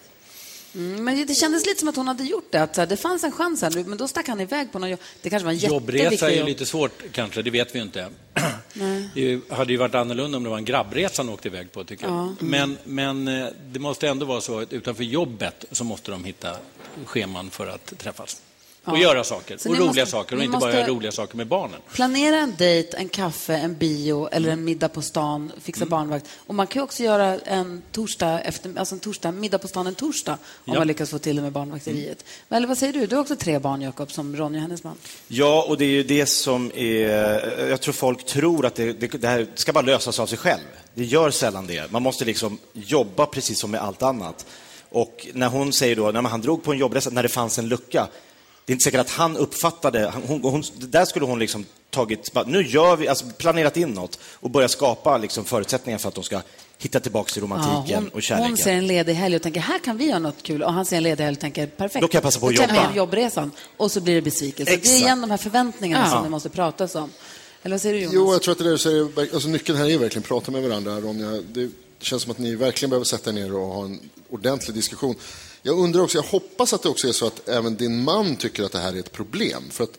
Mm, 0.75 1.05
men 1.05 1.27
det 1.27 1.35
kändes 1.35 1.67
lite 1.67 1.81
som 1.81 1.89
att 1.89 1.97
hon 1.97 2.09
hade 2.09 2.25
gjort 2.25 2.47
det. 2.51 2.63
Att 2.63 2.75
det 2.75 2.97
fanns 2.97 3.25
en 3.25 3.33
chans 3.33 3.63
här, 3.63 3.85
men 3.87 3.99
då 3.99 4.09
stack 4.09 4.29
han 4.29 4.41
iväg 4.41 4.73
på 4.73 4.79
någon 4.79 4.91
jobb. 4.91 5.01
Det 5.23 5.31
kanske 5.31 5.45
var 5.45 5.53
en 5.53 5.59
Jobbresa 5.59 6.31
är 6.31 6.37
ju 6.37 6.45
lite 6.45 6.67
svårt 6.67 7.03
kanske, 7.13 7.43
det 7.43 7.51
vet 7.51 7.75
vi 7.75 7.79
ju 7.79 7.85
inte. 7.85 8.09
Nej. 8.73 9.09
Det 9.15 9.55
hade 9.55 9.73
ju 9.73 9.79
varit 9.79 9.95
annorlunda 9.95 10.37
om 10.37 10.45
det 10.45 10.51
var 10.51 10.57
en 10.57 10.65
grabbresa 10.65 11.23
han 11.23 11.33
åkte 11.33 11.49
iväg 11.49 11.73
på, 11.73 11.85
tycker. 11.85 12.07
Ja. 12.07 12.35
Men, 12.39 12.79
men 12.85 13.29
eh, 13.29 13.47
det 13.67 13.79
måste 13.79 14.09
ändå 14.09 14.27
vara 14.27 14.41
så 14.41 14.59
att 14.59 14.73
utanför 14.73 15.05
jobbet 15.05 15.65
så 15.71 15.85
måste 15.85 16.11
de 16.11 16.25
hitta 16.25 16.57
scheman 17.05 17.51
för 17.51 17.67
att 17.67 17.99
träffas. 17.99 18.43
Och 18.85 18.99
Ja. 18.99 19.03
göra 19.03 19.25
saker. 19.25 19.57
Så 19.57 19.69
och 19.69 19.75
roliga 19.77 19.87
måste- 19.87 20.07
saker. 20.07 20.37
Och 20.37 20.43
inte 20.43 20.59
bara 20.59 20.73
göra 20.75 20.87
roliga 20.87 21.13
saker 21.13 21.37
med 21.37 21.47
barnen. 21.47 21.81
Planera 21.93 22.37
en 22.37 22.55
dejt, 22.59 22.97
en 22.97 23.09
kaffe, 23.09 23.55
en 23.57 23.77
bio 23.79 24.29
eller 24.33 24.51
en 24.51 24.65
middag 24.65 24.89
på 24.89 25.03
stan, 25.03 25.53
fixa 25.63 25.79
Mm. 25.83 25.89
barnvakt. 25.91 26.27
Och 26.47 26.55
man 26.55 26.67
kan 26.67 26.83
också 26.83 27.03
göra 27.03 27.39
en 27.39 27.83
torsdag, 27.93 28.41
efter, 28.41 28.79
alltså 28.79 28.95
en 28.95 29.01
torsdag, 29.01 29.33
middag 29.33 29.59
på 29.59 29.69
stan 29.69 29.87
en 29.87 29.95
torsdag 29.95 30.33
om 30.33 30.39
Ja. 30.65 30.75
man 30.79 30.87
lyckas 30.87 31.11
få 31.11 31.19
till 31.19 31.37
det 31.37 31.43
med 31.43 31.53
barnvakteriet. 31.53 32.25
Men, 32.49 32.57
Eller 32.57 32.69
vad 32.69 32.79
säger 32.79 32.93
du? 32.93 33.07
Du 33.07 33.15
har 33.17 33.23
också 33.23 33.37
tre 33.37 33.59
barn, 33.59 33.81
Jakob, 33.83 34.13
som 34.13 34.37
Ronja 34.37 34.59
och 34.59 34.63
hennes 34.63 34.85
man. 34.85 34.97
Ja, 35.29 35.65
och 35.69 35.79
det 35.79 35.85
är 35.85 35.89
ju 35.89 36.03
det 36.03 36.27
som 36.27 36.73
är... 36.75 37.69
Jag 37.69 37.81
tror 37.81 37.93
folk 37.95 38.27
tror 38.27 38.67
att 38.67 38.75
det, 38.75 38.93
det, 38.93 39.07
det 39.07 39.29
här 39.29 39.47
ska 39.55 39.73
bara 39.73 39.85
lösas 39.85 40.21
av 40.21 40.27
sig 40.27 40.39
själv. 40.39 40.61
Det 40.95 41.05
gör 41.05 41.31
sällan 41.31 41.67
det. 41.67 41.91
Man 41.93 42.03
måste 42.03 42.25
liksom 42.25 42.59
jobba 42.73 43.27
precis 43.27 43.59
som 43.59 43.71
med 43.71 43.81
allt 43.81 44.03
annat. 44.03 44.47
Och 44.89 45.27
när 45.33 45.49
hon 45.49 45.73
säger 45.73 45.97
då, 45.97 46.11
när 46.11 46.23
han 46.23 46.41
drog 46.41 46.63
på 46.63 46.73
en 46.73 46.79
jobbresa, 46.79 47.11
när 47.11 47.23
det 47.23 47.29
fanns 47.29 47.59
en 47.59 47.69
lucka, 47.69 48.09
det 48.65 48.73
är 48.73 48.75
inte 48.75 48.85
säkert 48.85 49.01
att 49.01 49.11
han 49.11 49.37
uppfattade, 49.37 50.13
hon, 50.27 50.43
hon, 50.43 50.63
där 50.79 51.05
skulle 51.05 51.27
hon 51.27 51.39
liksom 51.39 51.67
tagit, 51.91 52.31
nu 52.47 52.67
gör 52.67 52.97
vi, 52.97 53.09
alltså 53.09 53.27
planerat 53.39 53.77
in 53.77 53.89
något 53.91 54.19
och 54.25 54.51
börjat 54.51 54.71
skapa 54.71 55.19
liksom 55.19 55.45
förutsättningar 55.45 55.99
för 55.99 56.09
att 56.09 56.15
de 56.15 56.25
ska 56.25 56.41
hitta 56.79 57.01
tillbaka 57.01 57.33
till 57.33 57.43
romantiken 57.43 58.03
hon, 58.03 58.09
och 58.09 58.23
kärleken. 58.23 58.51
hon 58.51 58.57
ser 58.57 58.73
en 58.73 58.87
ledig 58.87 59.15
helg 59.15 59.37
och 59.37 59.43
tänker, 59.43 59.61
här 59.61 59.79
kan 59.79 59.97
vi 59.97 60.09
göra 60.09 60.19
något 60.19 60.43
kul. 60.43 60.63
Och 60.63 60.73
han 60.73 60.85
ser 60.87 60.97
en 60.97 61.03
ledig 61.03 61.25
helg 61.25 61.37
och 61.37 61.41
tänker, 61.41 61.67
perfekt. 61.67 62.03
Då 62.03 62.09
kan 62.09 62.19
jag 62.19 62.23
passa 62.23 62.41
på 62.41 62.47
att 62.47 62.55
jobba. 62.55 62.95
jobbresan. 62.95 63.51
Och 63.77 63.93
så 63.93 64.01
blir 64.01 64.15
det 64.15 64.23
besvikelse. 64.23 64.77
Det 64.77 64.89
är 64.89 64.97
igen 64.97 65.21
de 65.21 65.31
här 65.31 65.39
förväntningarna 65.39 66.05
Ja. 66.05 66.11
som 66.11 66.23
det 66.25 66.31
måste 66.31 66.49
pratas 66.49 66.95
om. 66.95 67.11
Eller 67.63 67.75
vad 67.75 67.81
säger 67.81 67.95
du, 67.95 68.01
Jonas? 68.01 68.15
Jo, 68.15 68.33
jag 68.33 68.43
tror 68.43 68.53
att 68.53 68.59
det 68.59 68.65
där 68.65 68.71
du 68.71 68.79
säger, 68.79 69.35
alltså 69.35 69.49
nyckeln 69.49 69.79
här 69.79 69.91
är 69.91 69.99
verkligen 69.99 70.23
prata 70.23 70.51
med 70.51 70.63
varandra, 70.63 71.01
Ronja. 71.01 71.43
Det 71.53 71.71
känns 72.01 72.23
som 72.23 72.31
att 72.31 72.39
ni 72.39 72.55
verkligen 72.55 72.91
behöver 72.91 73.05
sätta 73.05 73.31
er 73.31 73.35
ner 73.35 73.55
och 73.55 73.67
ha 73.67 73.85
en 73.85 74.01
ordentlig 74.31 74.77
diskussion. 74.77 75.15
Jag 75.63 75.79
undrar 75.79 76.03
också, 76.03 76.19
jag 76.19 76.23
hoppas 76.23 76.73
att 76.73 76.83
det 76.83 76.89
också 76.89 77.09
är 77.09 77.13
så 77.13 77.27
att 77.27 77.49
även 77.49 77.77
din 77.77 78.05
man 78.05 78.37
tycker 78.37 78.63
att 78.65 78.73
det 78.73 78.79
här 78.79 78.93
är 78.95 78.99
ett 78.99 79.13
problem. 79.13 79.63
För 79.71 79.85
att 79.85 79.99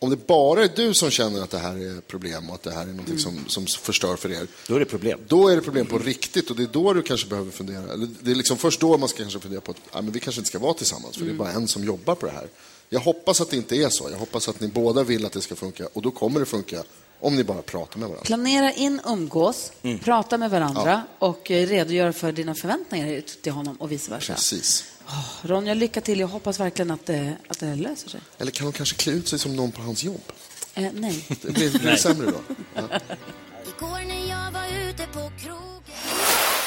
om 0.00 0.10
det 0.10 0.26
bara 0.26 0.64
är 0.64 0.70
du 0.76 0.94
som 0.94 1.10
känner 1.10 1.42
att 1.42 1.50
det 1.50 1.58
här 1.58 1.76
är 1.76 1.98
ett 1.98 2.06
problem 2.06 2.48
och 2.48 2.54
att 2.54 2.62
det 2.62 2.70
här 2.70 2.82
är 2.82 2.86
något 2.92 3.06
Mm. 3.08 3.18
som, 3.18 3.44
som 3.48 3.66
förstör 3.66 4.16
för 4.16 4.32
er. 4.32 4.46
Då 4.68 4.74
är 4.74 4.78
det 4.80 4.84
problem. 4.84 5.20
Då 5.28 5.48
är 5.48 5.56
det 5.56 5.62
problem 5.62 5.86
på 5.86 5.98
riktigt 5.98 6.50
och 6.50 6.56
det 6.56 6.62
är 6.62 6.66
då 6.66 6.92
du 6.92 7.02
kanske 7.02 7.28
behöver 7.28 7.50
fundera. 7.50 7.92
Eller 7.92 8.08
det 8.20 8.30
är 8.30 8.34
liksom 8.34 8.56
först 8.56 8.80
då 8.80 8.98
man 8.98 9.08
ska 9.08 9.18
kanske 9.22 9.40
fundera 9.40 9.60
på 9.60 9.70
att 9.70 9.76
ja, 9.92 10.02
men 10.02 10.12
vi 10.12 10.20
kanske 10.20 10.40
inte 10.40 10.48
ska 10.48 10.58
vara 10.58 10.74
tillsammans 10.74 11.16
för 11.16 11.20
det 11.24 11.28
är 11.30 11.34
Mm. 11.34 11.38
bara 11.38 11.50
en 11.52 11.68
som 11.68 11.84
jobbar 11.84 12.14
på 12.14 12.26
det 12.26 12.32
här. 12.32 12.48
Jag 12.88 13.00
hoppas 13.00 13.40
att 13.40 13.50
det 13.50 13.56
inte 13.56 13.76
är 13.76 13.88
så. 13.88 14.08
Jag 14.10 14.18
hoppas 14.18 14.48
att 14.48 14.60
ni 14.60 14.68
båda 14.68 15.02
vill 15.02 15.26
att 15.26 15.32
det 15.32 15.40
ska 15.40 15.54
funka 15.54 15.88
och 15.92 16.02
då 16.02 16.10
kommer 16.10 16.40
det 16.40 16.46
funka 16.46 16.82
om 17.20 17.36
ni 17.36 17.44
bara 17.44 17.62
pratar 17.62 17.98
med 17.98 18.08
varandra. 18.08 18.24
Planera 18.24 18.72
in 18.72 19.00
umgås, 19.04 19.72
Mm. 19.82 19.98
prata 19.98 20.38
med 20.38 20.50
varandra 20.50 21.02
och 21.18 21.50
eh, 21.50 21.66
redogöra 21.66 22.12
för 22.12 22.32
dina 22.32 22.54
förväntningar 22.54 23.22
till 23.42 23.52
honom 23.52 23.76
och 23.76 23.92
vice 23.92 24.10
versa. 24.10 24.34
Precis. 24.34 24.84
Ronja, 25.42 25.74
lycka 25.74 26.00
till. 26.00 26.20
Jag 26.20 26.28
hoppas 26.28 26.60
verkligen 26.60 26.90
att 26.90 27.06
det, 27.06 27.36
att 27.48 27.58
det 27.60 27.74
löser 27.74 28.08
sig. 28.08 28.20
Eller 28.38 28.50
kan 28.50 28.66
de 28.66 28.72
kanske 28.72 28.96
klä 28.96 29.12
ut 29.12 29.28
sig 29.28 29.38
som 29.38 29.56
någon 29.56 29.72
på 29.72 29.82
hans 29.82 30.04
jobb? 30.04 30.22
Eh, 30.74 30.86
nej. 30.94 31.24
Det 31.42 31.50
blir, 31.50 31.70
blir 31.70 31.78
det 31.80 31.84
Nej. 31.86 31.98
sämre 31.98 32.26
då? 32.30 32.54
Ja. 32.74 32.82
Igår 33.76 34.04
när 34.08 34.28
jag 34.28 34.50
var 34.52 34.88
ute 34.90 35.06
på 35.12 35.30
krogen 35.42 35.68
Hälsa 35.94 36.06
honom 36.06 36.52
det 36.52 36.57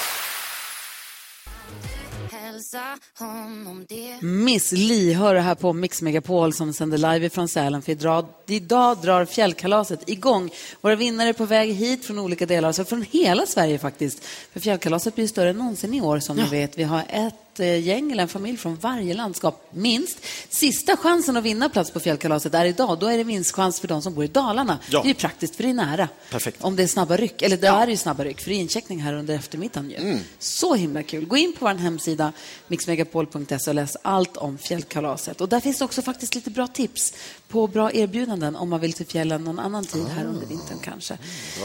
Miss 4.22 4.72
Li 4.72 5.14
hör 5.14 5.36
det 5.36 5.42
här 5.42 5.56
på 5.56 5.74
Mix 5.74 6.02
Megapol 6.02 6.54
som 6.54 6.74
sänder 6.74 6.98
live 6.98 7.30
från 7.30 7.48
Sälen. 7.48 7.82
För 7.82 7.92
idag, 7.92 8.26
idag 8.48 8.98
drar 8.98 9.26
fjällkalaset 9.26 10.10
igång. 10.10 10.50
Våra 10.82 10.96
vinnare 10.96 11.30
är 11.30 11.34
på 11.34 11.46
väg 11.46 11.74
hit 11.74 12.06
från 12.06 12.20
olika 12.20 12.46
delar, 12.46 12.68
alltså 12.68 12.86
från 12.86 13.06
hela 13.12 13.46
Sverige 13.46 13.80
faktiskt. 13.80 14.26
För 14.54 14.60
fjällkalaset 14.60 15.16
blir 15.16 15.28
större 15.28 15.50
än 15.50 15.58
någonsin 15.58 15.94
i 15.94 16.02
år 16.02 16.20
som 16.20 16.38
ni 16.38 16.44
vet. 16.44 16.78
Vi 16.78 16.84
har 16.84 17.04
ett 17.10 17.51
eh, 17.60 17.80
gäng 17.80 18.12
eller 18.12 18.24
en 18.24 18.30
familj 18.30 18.58
från 18.58 18.76
varje 18.76 19.14
landskap, 19.14 19.70
minst. 19.72 20.18
Sista 20.50 20.98
chansen 20.98 21.38
att 21.38 21.44
vinna 21.44 21.70
plats 21.70 21.92
på 21.92 22.00
fjällkalaset 22.00 22.54
är 22.54 22.66
idag. 22.66 23.00
Då 23.00 23.08
är 23.08 23.18
det 23.18 23.24
vinstchans 23.24 23.80
för 23.80 23.88
de 23.88 24.02
som 24.02 24.14
bor 24.14 24.24
i 24.24 24.28
Dalarna. 24.28 24.80
Ja. 24.90 25.02
Det 25.02 25.06
är 25.06 25.08
ju 25.08 25.14
praktiskt 25.14 25.56
för 25.56 25.64
det 25.64 25.70
är 25.70 25.74
nära. 25.74 26.08
Perfekt. 26.30 26.64
Om 26.64 26.76
det 26.76 26.84
är 26.84 26.88
snabba 26.88 27.18
ryck, 27.18 27.42
eller 27.42 27.58
det 27.58 27.68
är 27.68 27.88
ju 27.88 27.98
snabba 27.98 28.24
ryck, 28.24 28.42
för 28.42 28.52
incheckning 28.52 29.00
här 29.00 29.14
under 29.14 29.36
eftermiddagen. 29.36 29.92
Mm. 29.92 30.20
Så 30.40 30.76
himla 30.76 31.04
kul. 31.04 31.26
Gå 31.26 31.38
in 31.38 31.54
på 31.54 31.66
vår 31.66 31.74
hemsida 31.74 32.34
mixmegapol.se 32.68 33.70
och 33.70 33.76
läs 33.76 33.98
allt 34.02 34.38
om 34.38 34.58
fjällkalaset. 34.58 35.42
Och 35.42 35.50
där 35.50 35.60
finns 35.60 35.78
det 35.78 35.86
också 35.86 36.02
faktiskt 36.02 36.36
lite 36.36 36.50
bra 36.50 36.68
tips 36.68 37.14
på 37.48 37.68
bra 37.68 37.92
erbjudanden 37.92 38.56
om 38.56 38.70
man 38.70 38.80
vill 38.80 38.94
till 38.94 39.06
fjällen 39.06 39.44
någon 39.44 39.60
annan 39.60 39.86
tid 39.86 40.06
här 40.16 40.26
under 40.26 40.48
vintern 40.48 40.78
kanske. 40.84 41.18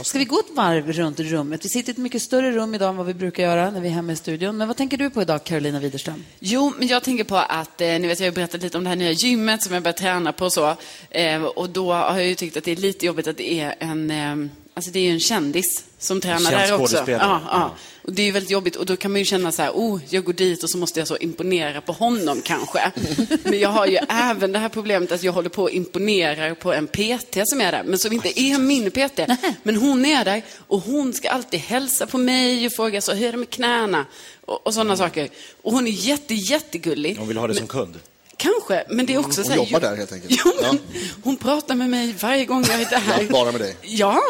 Ska 0.02 0.18
vi 0.18 0.24
gå 0.24 0.38
ett 0.38 0.56
varv 0.56 0.92
runt 0.92 1.20
rummet? 1.20 1.64
Vi 1.64 1.68
sitter 1.68 1.90
i 1.90 1.92
ett 1.92 1.98
mycket 1.98 2.22
större 2.22 2.52
rum 2.52 2.74
idag 2.74 2.88
än 2.88 2.96
vad 2.96 3.06
vi 3.06 3.14
brukar 3.14 3.42
göra 3.42 3.70
när 3.70 3.80
vi 3.80 3.88
är 3.88 3.92
hemma 3.92 4.12
i 4.12 4.16
studion. 4.16 4.56
Men 4.56 4.68
vad 4.68 4.76
tänker 4.76 4.96
du 4.96 5.10
på 5.10 5.22
idag, 5.22 5.44
Carolina? 5.44 5.75
Carolina 5.76 5.80
Widerström? 5.80 6.24
Jo, 6.38 6.72
men 6.78 6.88
jag 6.88 7.02
tänker 7.02 7.24
på 7.24 7.36
att, 7.36 7.80
eh, 7.80 7.86
ni 7.86 8.06
vet 8.08 8.20
jag 8.20 8.26
har 8.26 8.32
berättat 8.34 8.62
lite 8.62 8.78
om 8.78 8.84
det 8.84 8.90
här 8.90 8.96
nya 8.96 9.10
gymmet 9.10 9.62
som 9.62 9.74
jag 9.74 9.82
börjat 9.82 9.96
träna 9.96 10.32
på 10.32 10.44
och 10.44 10.52
så. 10.52 10.76
Eh, 11.10 11.42
och 11.42 11.70
då 11.70 11.92
har 11.92 12.18
jag 12.18 12.26
ju 12.26 12.34
tyckt 12.34 12.56
att 12.56 12.64
det 12.64 12.72
är 12.72 12.76
lite 12.76 13.06
jobbigt 13.06 13.26
att 13.26 13.36
det 13.36 13.52
är 13.60 13.74
en, 13.78 14.10
eh, 14.10 14.50
alltså 14.76 14.90
det 14.90 14.98
är 14.98 15.02
ju 15.02 15.10
en 15.10 15.20
kändis 15.20 15.84
som 15.98 16.20
tränar 16.20 16.50
där 16.50 16.80
också. 16.80 17.04
Ja, 17.06 17.40
ja. 17.50 17.76
Och 18.02 18.12
det 18.12 18.22
är 18.22 18.26
ju 18.26 18.32
väldigt 18.32 18.50
jobbigt 18.50 18.76
och 18.76 18.86
då 18.86 18.96
kan 18.96 19.12
man 19.12 19.18
ju 19.18 19.24
känna 19.24 19.52
så 19.52 19.62
här, 19.62 19.70
oh, 19.70 20.00
jag 20.08 20.24
går 20.24 20.32
dit 20.32 20.62
och 20.62 20.70
så 20.70 20.78
måste 20.78 21.00
jag 21.00 21.08
så 21.08 21.16
imponera 21.16 21.80
på 21.80 21.92
honom 21.92 22.42
kanske. 22.44 22.92
men 23.42 23.58
jag 23.58 23.68
har 23.68 23.86
ju 23.86 23.98
även 24.08 24.52
det 24.52 24.58
här 24.58 24.68
problemet 24.68 25.12
att 25.12 25.22
jag 25.22 25.32
håller 25.32 25.48
på 25.48 25.66
att 25.66 25.72
imponera 25.72 26.54
på 26.54 26.72
en 26.72 26.86
PT 26.86 27.38
som 27.44 27.60
är 27.60 27.72
där, 27.72 27.82
men 27.84 27.98
som 27.98 28.12
inte 28.12 28.40
är 28.40 28.58
min 28.58 28.90
PT. 28.90 29.20
Men 29.62 29.76
hon 29.76 30.04
är 30.04 30.24
där 30.24 30.42
och 30.58 30.80
hon 30.80 31.12
ska 31.12 31.30
alltid 31.30 31.60
hälsa 31.60 32.06
på 32.06 32.18
mig 32.18 32.66
och 32.66 32.72
fråga 32.72 33.00
så, 33.00 33.12
hur 33.12 33.28
är 33.28 33.32
det 33.32 33.38
med 33.38 33.50
knäna? 33.50 34.06
Och, 34.44 34.66
och 34.66 34.74
sådana 34.74 34.96
saker. 34.96 35.28
Och 35.62 35.72
hon 35.72 35.86
är 35.86 35.90
jätte, 35.90 36.34
jättegullig. 36.34 37.16
Hon 37.18 37.28
vill 37.28 37.36
ha 37.36 37.46
det 37.46 37.54
som 37.54 37.66
kund. 37.66 37.94
Kanske, 38.38 38.84
men 38.88 39.06
det 39.06 39.14
är 39.14 39.18
också 39.18 39.40
Hon 39.40 39.44
så 39.44 39.50
här, 39.50 39.56
jobbar 39.58 39.80
ju- 39.80 39.86
där 39.86 39.96
helt 39.96 40.12
enkelt. 40.12 40.40
Jo, 40.44 40.52
men 40.62 40.78
hon 41.22 41.36
pratar 41.36 41.74
med 41.74 41.90
mig 41.90 42.14
varje 42.20 42.44
gång 42.44 42.64
jag 42.68 42.80
är 42.80 42.90
där. 42.90 43.02
Ja, 43.20 43.28
bara 43.30 43.52
med 43.52 43.60
dig. 43.60 43.76
Ja, 43.82 44.22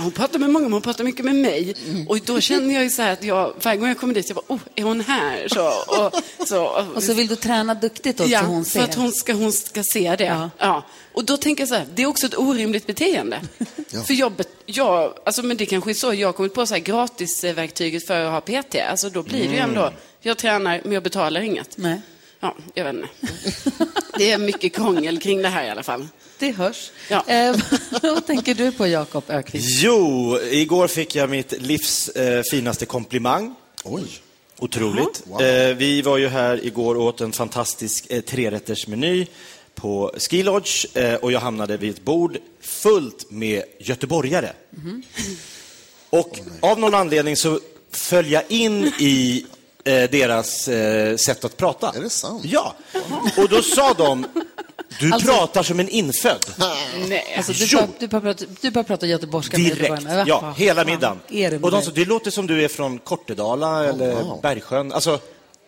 hon 0.00 0.10
pratar 0.12 0.38
med 0.38 0.50
många, 0.50 0.62
men 0.62 0.72
hon 0.72 0.82
pratar 0.82 1.04
mycket 1.04 1.24
med 1.24 1.34
mig. 1.34 1.74
Mm. 1.88 2.08
Och 2.08 2.18
då 2.24 2.40
känner 2.40 2.74
jag 2.74 2.82
ju 2.82 2.90
så 2.90 3.02
här 3.02 3.12
att 3.12 3.24
jag, 3.24 3.54
varje 3.62 3.78
gång 3.78 3.88
jag 3.88 3.98
kommer 3.98 4.14
dit, 4.14 4.28
jag 4.28 4.36
bara, 4.36 4.54
oh, 4.54 4.60
är 4.74 4.82
hon 4.82 5.00
här? 5.00 5.48
Så, 5.48 5.66
och, 5.68 6.22
så, 6.48 6.64
Och 6.94 7.02
så 7.02 7.14
vill 7.14 7.26
du 7.26 7.36
träna 7.36 7.74
duktigt 7.74 8.18
då, 8.18 8.24
ja, 8.26 8.40
så 8.40 8.46
hon 8.46 8.64
ser. 8.64 8.80
för 8.80 8.88
att 8.88 8.94
hon 8.94 9.12
ska, 9.12 9.32
hon 9.32 9.52
ska 9.52 9.82
se 9.82 10.16
det. 10.16 10.50
Ja. 10.58 10.84
Och 11.12 11.24
då 11.24 11.36
tänker 11.36 11.60
jag 11.62 11.68
så 11.68 11.74
här, 11.74 11.86
det 11.94 12.02
är 12.02 12.06
också 12.06 12.26
ett 12.26 12.38
orimligt 12.38 12.86
beteende. 12.86 13.40
För 14.06 14.14
jobbet, 14.14 14.48
jag, 14.66 15.14
alltså, 15.26 15.42
men 15.42 15.56
det 15.56 15.66
kanske 15.66 15.90
är 15.90 15.94
så, 15.94 16.14
jag 16.14 16.28
har 16.28 16.32
kommit 16.32 16.54
på 16.54 16.66
så 16.66 16.74
här 16.74 16.80
gratisverktyget 16.80 18.06
för 18.06 18.24
att 18.24 18.32
ha 18.32 18.62
PT. 18.62 18.76
Alltså 18.90 19.10
då 19.10 19.22
blir 19.22 19.38
det 19.38 19.44
ju 19.54 19.58
Mm. 19.58 19.68
ändå, 19.70 19.92
jag 20.20 20.38
tränar 20.38 20.80
men 20.84 20.92
jag 20.92 21.02
betalar 21.02 21.40
inget. 21.40 21.76
Nej. 21.76 22.00
Ja, 22.42 22.56
jag 22.74 22.84
vet 22.84 22.94
inte. 22.94 23.08
Det 24.18 24.30
är 24.30 24.38
mycket 24.38 24.74
krångel 24.74 25.20
kring 25.20 25.42
det 25.42 25.48
här 25.48 25.64
i 25.64 25.70
alla 25.70 25.82
fall. 25.82 26.08
Det 26.38 26.50
hörs. 26.50 26.90
Ja. 27.08 27.24
Eh, 27.26 27.56
vad 28.02 28.26
tänker 28.26 28.54
du 28.54 28.72
på, 28.72 28.86
Jakob 28.86 29.24
Ökvist? 29.28 29.82
Jo, 29.82 30.38
igår 30.50 30.88
fick 30.88 31.14
jag 31.14 31.30
mitt 31.30 31.62
livs 31.62 32.08
eh, 32.08 32.42
finaste 32.50 32.86
komplimang. 32.86 33.54
Oj. 33.84 34.02
Otroligt. 34.58 35.22
Wow. 35.24 35.42
Eh, 35.42 35.76
vi 35.76 36.02
var 36.02 36.18
ju 36.18 36.28
här 36.28 36.66
igår 36.66 36.94
och 36.94 37.04
åt 37.04 37.20
en 37.20 37.32
fantastisk 37.32 38.06
eh, 38.10 38.20
trerättersmeny 38.20 39.26
på 39.74 40.14
Ski 40.18 40.42
Lodge 40.42 40.96
eh, 40.96 41.14
och 41.14 41.32
jag 41.32 41.40
hamnade 41.40 41.76
vid 41.76 41.90
ett 41.90 42.04
bord 42.04 42.38
fullt 42.60 43.30
med 43.30 43.62
göteborgare. 43.78 44.52
Och 46.10 46.38
av 46.60 46.78
någon 46.78 46.94
anledning 46.94 47.36
så 47.36 47.60
föll 47.90 48.30
jag 48.30 48.42
in 48.48 48.92
i 48.98 49.46
eh, 49.84 50.10
deras 50.10 50.68
eh, 50.68 51.16
sätt 51.16 51.44
att 51.44 51.56
prata. 51.56 51.92
Är 51.96 52.00
det 52.00 52.10
sant? 52.10 52.42
Ja. 52.44 52.74
Och 53.36 53.48
då 53.48 53.62
sa 53.62 53.92
de, 53.94 54.26
du 55.00 55.12
Alltså- 55.12 55.28
pratar 55.28 55.62
som 55.62 55.80
en 55.80 55.88
infödd. 55.88 56.46
Nej. 57.08 57.34
Alltså, 57.36 57.52
du, 57.52 57.64
Jo. 57.68 57.78
bara, 57.78 57.88
du, 57.98 58.08
bara 58.08 58.20
pratar, 58.20 58.46
du 58.60 58.70
bara 58.70 58.84
pratar 58.84 59.06
göteborgska 59.06 59.58
med 59.58 59.66
Direkt. 59.66 59.80
göteborgarna. 59.80 60.16
Va? 60.16 60.24
Ja, 60.28 60.40
Vad 60.40 60.56
hela 60.56 60.84
middagen. 60.84 61.20
Är 61.28 61.50
det 61.50 61.56
med 61.56 61.64
och 61.64 61.70
de 61.70 61.76
dig? 61.76 61.86
sa, 61.86 61.92
det 61.94 62.04
låter 62.04 62.30
som 62.30 62.46
du 62.46 62.64
är 62.64 62.68
från 62.68 62.98
Kortedala 62.98 63.84
eller 63.84 64.14
wow. 64.14 64.40
Bergsjön. 64.42 64.92
Alltså 64.92 65.18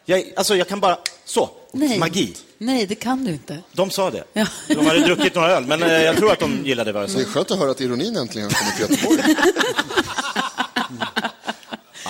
jag, 0.07 0.25
alltså, 0.37 0.57
jag 0.57 0.69
kan 0.69 0.81
bara, 0.81 0.99
så, 1.25 1.51
Nej. 1.73 1.99
magi. 1.99 2.35
Nej, 2.59 2.87
det 2.87 2.95
kan 2.95 3.25
du 3.25 3.33
inte. 3.33 3.59
De 3.73 3.91
sa 3.91 4.11
det. 4.11 4.25
Ja. 4.33 4.47
De 4.69 4.87
hade 4.87 4.99
druckit 5.01 5.35
några 5.35 5.51
öl, 5.51 5.65
men 5.67 5.83
eh, 5.83 6.03
jag 6.03 6.17
tror 6.17 6.33
att 6.33 6.39
de 6.41 6.63
gillade 6.65 6.93
vad 6.93 7.03
jag 7.03 7.11
sa. 7.11 7.19
Det 7.19 7.25
är 7.25 7.27
skönt 7.29 7.51
att 7.51 7.59
höra 7.59 7.71
att 7.71 7.81
ironin 7.81 8.17
äntligen 8.17 8.51
har 8.51 8.59
kommit 8.59 8.99
till 8.99 9.07
Göteborg. 9.17 9.37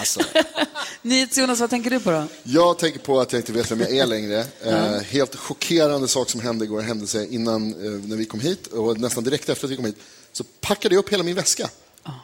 Alltså, 0.04 0.20
NyhetsJonas, 1.02 1.60
vad 1.60 1.70
tänker 1.70 1.90
du 1.90 2.00
på 2.00 2.10
då? 2.10 2.24
Jag 2.42 2.78
tänker 2.78 2.98
på 2.98 3.20
att 3.20 3.32
jag 3.32 3.40
inte 3.40 3.52
vet 3.52 3.70
vem 3.70 3.80
jag 3.80 3.96
är 3.96 4.06
längre. 4.06 4.44
Eh, 4.64 5.00
helt 5.00 5.34
chockerande 5.36 6.08
sak 6.08 6.30
som 6.30 6.40
hände 6.40 6.64
igår, 6.64 6.80
hände 6.80 7.06
sig 7.06 7.34
innan 7.34 7.74
eh, 7.84 7.90
när 8.08 8.16
vi 8.16 8.24
kom 8.24 8.40
hit 8.40 8.66
och 8.66 9.00
nästan 9.00 9.24
direkt 9.24 9.48
efter 9.48 9.66
att 9.66 9.70
vi 9.70 9.76
kom 9.76 9.84
hit. 9.84 9.96
Så 10.32 10.44
packade 10.60 10.94
jag 10.94 11.04
upp 11.04 11.12
hela 11.12 11.22
min 11.22 11.34
väska. 11.34 11.70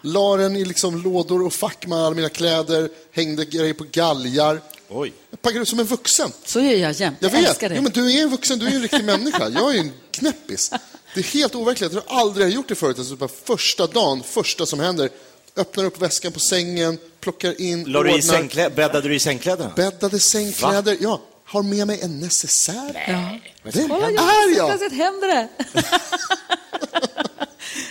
La 0.03 0.37
den 0.37 0.57
i 0.57 0.65
liksom 0.65 1.03
lådor 1.03 1.47
och 1.47 1.53
fack 1.53 1.87
med 1.87 1.99
alla 1.99 2.15
mina 2.15 2.29
kläder, 2.29 2.91
hängde 3.13 3.45
grejer 3.45 3.75
på 3.75 3.85
galgar. 3.93 4.61
oj. 4.89 5.13
Jag 5.31 5.43
packade 5.43 5.61
upp 5.61 5.69
som 5.69 5.81
en 5.81 5.87
vuxen. 5.87 6.33
Så 6.45 6.61
gör 6.61 6.73
jag 6.73 6.93
jämt. 6.93 7.17
Jag 7.21 7.33
Jag, 7.33 7.39
vet. 7.39 7.49
älskar 7.49 7.69
det. 7.69 7.75
Jo, 7.77 7.83
men 7.83 7.93
du 7.93 8.13
är 8.19 8.23
en 8.23 8.31
vuxen, 8.31 8.59
du 8.59 8.67
är 8.67 8.71
en 8.75 8.83
riktig 8.83 9.05
människa. 9.15 9.49
Jag 9.49 9.75
är 9.75 9.81
en 9.81 9.93
knäppis. 10.11 10.71
Det 11.15 11.21
är 11.21 11.25
helt 11.25 11.55
overkligt. 11.55 11.93
Jag 11.93 12.03
har 12.07 12.21
aldrig 12.21 12.49
gjort 12.49 12.69
det 12.69 12.75
förut. 12.75 12.99
Alltså, 12.99 13.29
första 13.45 13.87
dagen, 13.87 14.23
första 14.23 14.67
som 14.67 14.81
händer, 14.81 15.11
öppnar 15.57 15.85
upp 15.85 16.03
väskan 16.03 16.33
på 16.33 16.41
sängen, 16.41 16.99
plockar 17.21 17.61
in, 17.61 17.85
La 17.85 18.03
du 18.03 18.11
i 18.11 18.13
ordnar, 18.13 18.35
sängklä- 18.35 18.71
bäddade 18.75 19.09
du 19.09 19.15
i 19.15 19.21
sängkläderna? 19.21 19.73
bäddade 19.77 20.21
sängkläder. 20.21 20.97
Ja, 21.01 21.21
har 21.45 21.63
med 21.63 21.87
mig 21.87 22.01
en 22.03 22.21
necessär. 22.21 23.05
Ja. 23.09 23.39
Vem 23.63 23.89
Kolla, 23.89 24.07
är 24.07 24.57
jag? 24.57 24.69
Plötsligt 24.69 24.93
händer 24.93 25.29
det. 25.29 25.49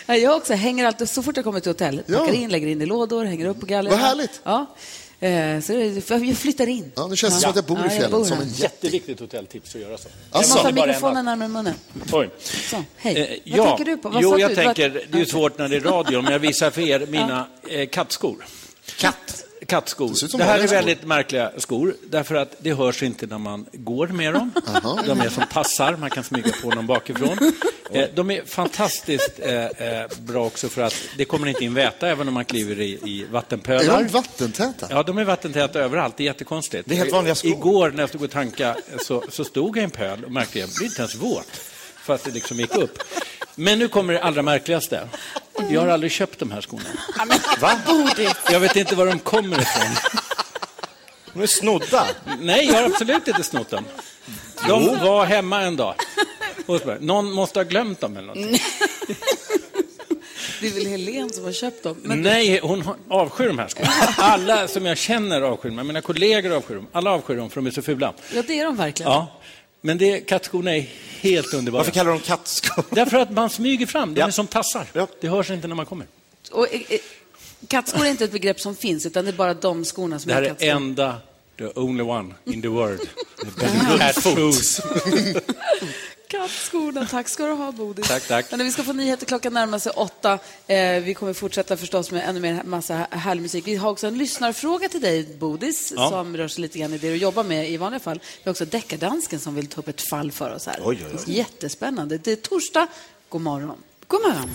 Ja, 0.05 0.15
Jag 0.15 0.37
också 0.37 0.53
hänger 0.53 0.85
alltid, 0.85 1.09
så 1.09 1.23
fort 1.23 1.35
jag 1.35 1.43
kommer 1.45 1.59
till 1.59 1.69
hotell, 1.69 2.03
Ja. 2.07 2.17
packar 2.19 2.33
in, 2.33 2.49
lägger 2.49 2.67
in 2.67 2.81
i 2.81 2.85
lådor, 2.85 3.25
hänger 3.25 3.45
upp 3.45 3.59
på 3.59 3.65
gallerna. 3.65 3.95
Vad 3.95 4.05
härligt. 4.05 4.41
Ja. 4.43 4.75
Eh, 5.21 5.61
Så 5.61 5.73
det- 5.73 6.09
jag 6.25 6.37
flyttar 6.37 6.67
in. 6.67 6.91
Ja, 6.95 7.07
nu 7.07 7.15
känns 7.15 7.33
det 7.35 7.39
som 7.41 7.49
att 7.49 7.55
jag 7.55 7.65
bor 7.65 7.79
i 7.79 7.81
Ja, 7.83 7.89
fjällen, 7.89 8.11
bor 8.11 8.25
som 8.25 8.39
en 8.41 8.47
jätte. 8.49 8.61
Jätteviktigt 8.63 9.19
hotelltips 9.19 9.75
att 9.75 9.81
göra 9.81 9.97
så. 9.97 10.07
Jag 10.31 10.37
måste 10.39 10.53
ha 10.57 10.63
Bara 10.63 10.69
en 10.69 10.87
mikrofonen 10.87 11.25
närmare 11.25 11.49
munnen. 11.49 11.73
Oj. 12.11 12.29
Så, 12.69 12.83
hej. 12.97 13.17
Eh, 13.45 13.57
Vad 13.57 13.59
ja. 13.59 13.65
tänker 13.77 13.85
du 13.91 13.97
på? 13.97 14.09
Vad 14.09 14.23
jo, 14.23 14.39
jag 14.39 14.51
du? 14.51 14.55
tänker, 14.55 14.89
det 15.11 15.17
är 15.17 15.19
ju 15.19 15.25
svårt 15.25 15.57
när 15.57 15.69
det 15.69 15.75
är 15.75 15.79
radio, 15.81 16.21
men 16.21 16.31
jag 16.31 16.39
visar 16.39 16.71
för 16.71 16.81
er 16.81 17.05
mina 17.09 17.47
eh, 17.69 17.87
kattskor. 17.89 18.45
Katt? 18.97 19.43
Kattskor. 19.69 20.13
som 20.13 20.37
Det 20.39 20.43
här 20.43 20.51
är 20.53 20.57
vanliga 20.57 20.67
skor. 20.67 20.75
väldigt 20.75 21.03
märkliga 21.03 21.51
skor, 21.57 21.95
därför 22.09 22.35
att 22.35 22.55
det 22.59 22.73
hörs 22.73 23.03
inte 23.03 23.25
när 23.27 23.37
man 23.37 23.65
går 23.73 24.07
med 24.07 24.33
dem. 24.33 24.51
De 25.05 25.21
är 25.21 25.29
som 25.29 25.43
tassar, 25.51 25.95
man 25.97 26.09
kan 26.09 26.23
smyga 26.23 26.51
på 26.63 26.69
dem 26.71 26.87
bakifrån. 26.87 27.37
Eh, 27.91 28.07
de 28.15 28.31
är 28.31 28.45
fantastiskt 28.45 29.39
eh, 29.39 29.65
eh, 29.65 30.07
bra 30.19 30.45
också 30.45 30.69
för 30.69 30.81
att 30.81 30.95
det 31.17 31.25
kommer 31.25 31.47
inte 31.47 31.63
in 31.65 31.73
väta 31.73 32.07
även 32.07 32.27
om 32.27 32.33
man 32.33 32.45
kliver 32.45 32.79
i, 32.79 32.99
i 33.03 33.21
Är 33.23 33.27
vattenpölar. 33.27 34.03
de 34.03 34.07
vattentäta? 34.07 34.87
Ja, 34.89 35.03
de 35.03 35.17
är 35.17 35.23
vattentäta 35.23 35.79
överallt. 35.79 36.17
Det 36.17 36.23
är 36.23 36.25
jättekonstigt. 36.25 36.83
Det 36.89 36.95
är 36.95 36.97
helt 36.97 37.11
vanliga 37.11 37.35
skor. 37.35 37.51
Igår 37.51 37.91
när 37.91 37.99
jag 38.03 38.09
stod 38.09 38.23
och 38.23 38.31
tanka 38.31 38.75
så, 39.01 39.23
så 39.29 39.43
stod 39.43 39.77
jag 39.77 39.81
i 39.81 39.83
en 39.83 39.91
pöl 39.91 40.25
och 40.25 40.31
märkte 40.31 40.49
att 40.51 40.69
jag 40.69 40.69
blir 40.77 40.85
inte 40.87 41.01
ens 41.01 41.15
våt. 41.15 41.47
För 42.09 42.13
att 42.15 42.23
det 42.23 42.31
liksom 42.31 42.59
gick 42.59 42.75
upp. 42.75 42.99
Men 43.55 43.79
nu 43.79 43.87
kommer 43.87 44.13
det 44.13 44.21
allra 44.23 44.41
märkligaste. 44.41 45.07
Jag 45.69 45.81
har 45.81 45.87
aldrig 45.87 46.11
köpt 46.11 46.39
de 46.39 46.51
här 46.51 46.61
skorna. 46.61 46.83
Va? 47.59 47.79
Jag 48.51 48.59
vet 48.59 48.75
inte 48.75 48.95
var 48.95 49.05
de 49.05 49.19
kommer 49.19 49.61
ifrån. 49.61 49.95
De 51.33 51.41
är 51.43 51.47
snodda. 51.47 52.05
Nej, 52.39 52.65
jag 52.67 52.73
har 52.73 52.83
absolut 52.83 53.27
inte 53.27 53.43
snott 53.43 53.69
dem. 53.69 53.85
De 54.67 54.97
var 54.99 55.25
hemma 55.25 55.61
en 55.61 55.75
dag. 55.75 55.95
Någon 56.99 57.31
måste 57.31 57.59
ha 57.59 57.63
glömt 57.63 57.99
dem 58.01 58.17
eller 58.17 58.27
något. 58.27 58.59
Det 60.61 60.67
är 60.67 60.71
väl 60.73 60.85
Helen 60.87 61.29
som 61.29 61.43
har 61.43 61.51
köpt 61.51 61.83
dem? 61.83 61.97
Men 62.03 62.21
Nej, 62.21 62.59
hon 62.63 62.81
har- 62.81 62.95
avskyr 63.09 63.47
de 63.47 63.59
här 63.59 63.67
skorna. 63.67 63.91
Alla 64.17 64.67
som 64.67 64.85
jag 64.85 64.97
känner 64.97 65.41
avskyr 65.41 65.69
dem. 65.69 65.87
Mina 65.87 66.01
kollegor 66.01 66.51
avskyr 66.51 66.75
dem. 66.75 66.87
Alla 66.91 67.11
avskyr 67.11 67.35
dem 67.35 67.49
för 67.49 67.61
de 67.61 67.67
är 67.67 67.71
så 67.71 67.81
fula. 67.81 68.13
Ja, 68.33 68.41
det 68.47 68.59
är 68.59 68.65
de 68.65 68.75
verkligen. 68.75 69.11
Ja, 69.11 69.39
men 69.81 69.97
det, 69.97 70.19
kattskorna 70.21 70.75
är 70.77 70.89
helt 71.21 71.53
underbara. 71.53 71.79
Varför 71.79 71.91
kallar 71.91 72.11
de 72.11 72.19
kattskor? 72.19 72.83
Därför 72.95 73.17
att 73.17 73.31
man 73.31 73.49
smyger 73.49 73.85
fram. 73.85 74.13
De 74.13 74.19
Ja. 74.21 74.27
är 74.27 74.31
som 74.31 74.47
tassar. 74.47 74.85
Ja. 74.93 75.07
Det 75.21 75.27
hörs 75.27 75.49
inte 75.51 75.67
när 75.67 75.75
man 75.75 75.85
kommer. 75.85 76.07
Och, 76.51 76.73
eh, 76.73 76.81
eh, 76.89 76.99
kattskor 77.67 78.05
är 78.05 78.09
inte 78.09 78.23
ett 78.23 78.31
begrepp 78.31 78.59
som 78.59 78.75
finns, 78.75 79.05
utan 79.05 79.25
det 79.25 79.31
är 79.31 79.35
bara 79.35 79.53
de 79.53 79.85
skorna 79.85 80.19
som 80.19 80.27
Det 80.27 80.33
här 80.33 80.41
är 80.41 80.45
är 80.45 80.49
kattskor. 80.49 80.67
enda, 80.69 81.17
the 81.57 81.65
only 81.75 82.03
one 82.03 82.33
in 82.45 82.61
the 82.61 82.67
world. 82.67 83.01
Cat 83.99 84.23
shoes. 84.23 84.81
Kattskorna, 86.29 87.05
tack 87.05 87.29
ska 87.29 87.45
du 87.45 87.51
ha 87.53 87.71
Bodil. 87.71 88.05
Tack, 88.05 88.27
tack. 88.27 88.51
Men 88.51 88.59
vi 88.65 88.71
ska 88.71 88.83
få 88.83 88.93
nyheter 88.93 89.25
klockan 89.25 89.53
närmar 89.53 89.79
sig 89.79 89.91
åtta. 89.91 90.39
Eh, 90.67 90.99
vi 91.03 91.13
kommer 91.13 91.33
fortsätta 91.33 91.77
förstås 91.77 92.11
med 92.11 92.29
ännu 92.29 92.39
mer 92.39 92.63
massa 92.63 93.07
härlig 93.11 93.41
musik. 93.41 93.67
Vi 93.67 93.75
har 93.75 93.89
också 93.89 94.07
en 94.07 94.17
lyssnarfråga 94.17 94.89
till 94.89 95.01
dig 95.01 95.37
Bodis, 95.39 95.93
Ja. 95.95 96.09
som 96.09 96.37
rör 96.37 96.47
sig 96.47 96.61
lite 96.61 96.79
grann 96.79 96.93
i 96.93 96.97
det 96.97 97.09
du 97.09 97.15
jobbar 97.15 97.43
med 97.43 97.69
i 97.69 97.77
vanliga 97.77 97.99
fall. 97.99 98.19
Vi 98.23 98.41
har 98.45 98.51
också 98.51 98.65
deckardansken 98.65 99.39
som 99.39 99.55
vill 99.55 99.67
ta 99.67 99.81
upp 99.81 99.87
ett 99.87 100.09
fall 100.09 100.31
för 100.31 100.55
oss 100.55 100.65
här. 100.65 100.79
Oj, 100.83 101.05
oj, 101.11 101.19
oj. 101.27 101.33
Jättespännande. 101.37 102.17
Det 102.17 102.31
är 102.31 102.35
torsdag. 102.35 102.87
God 103.29 103.41
morgon. 103.41 103.77
God 104.07 104.21
morgon. 104.21 104.49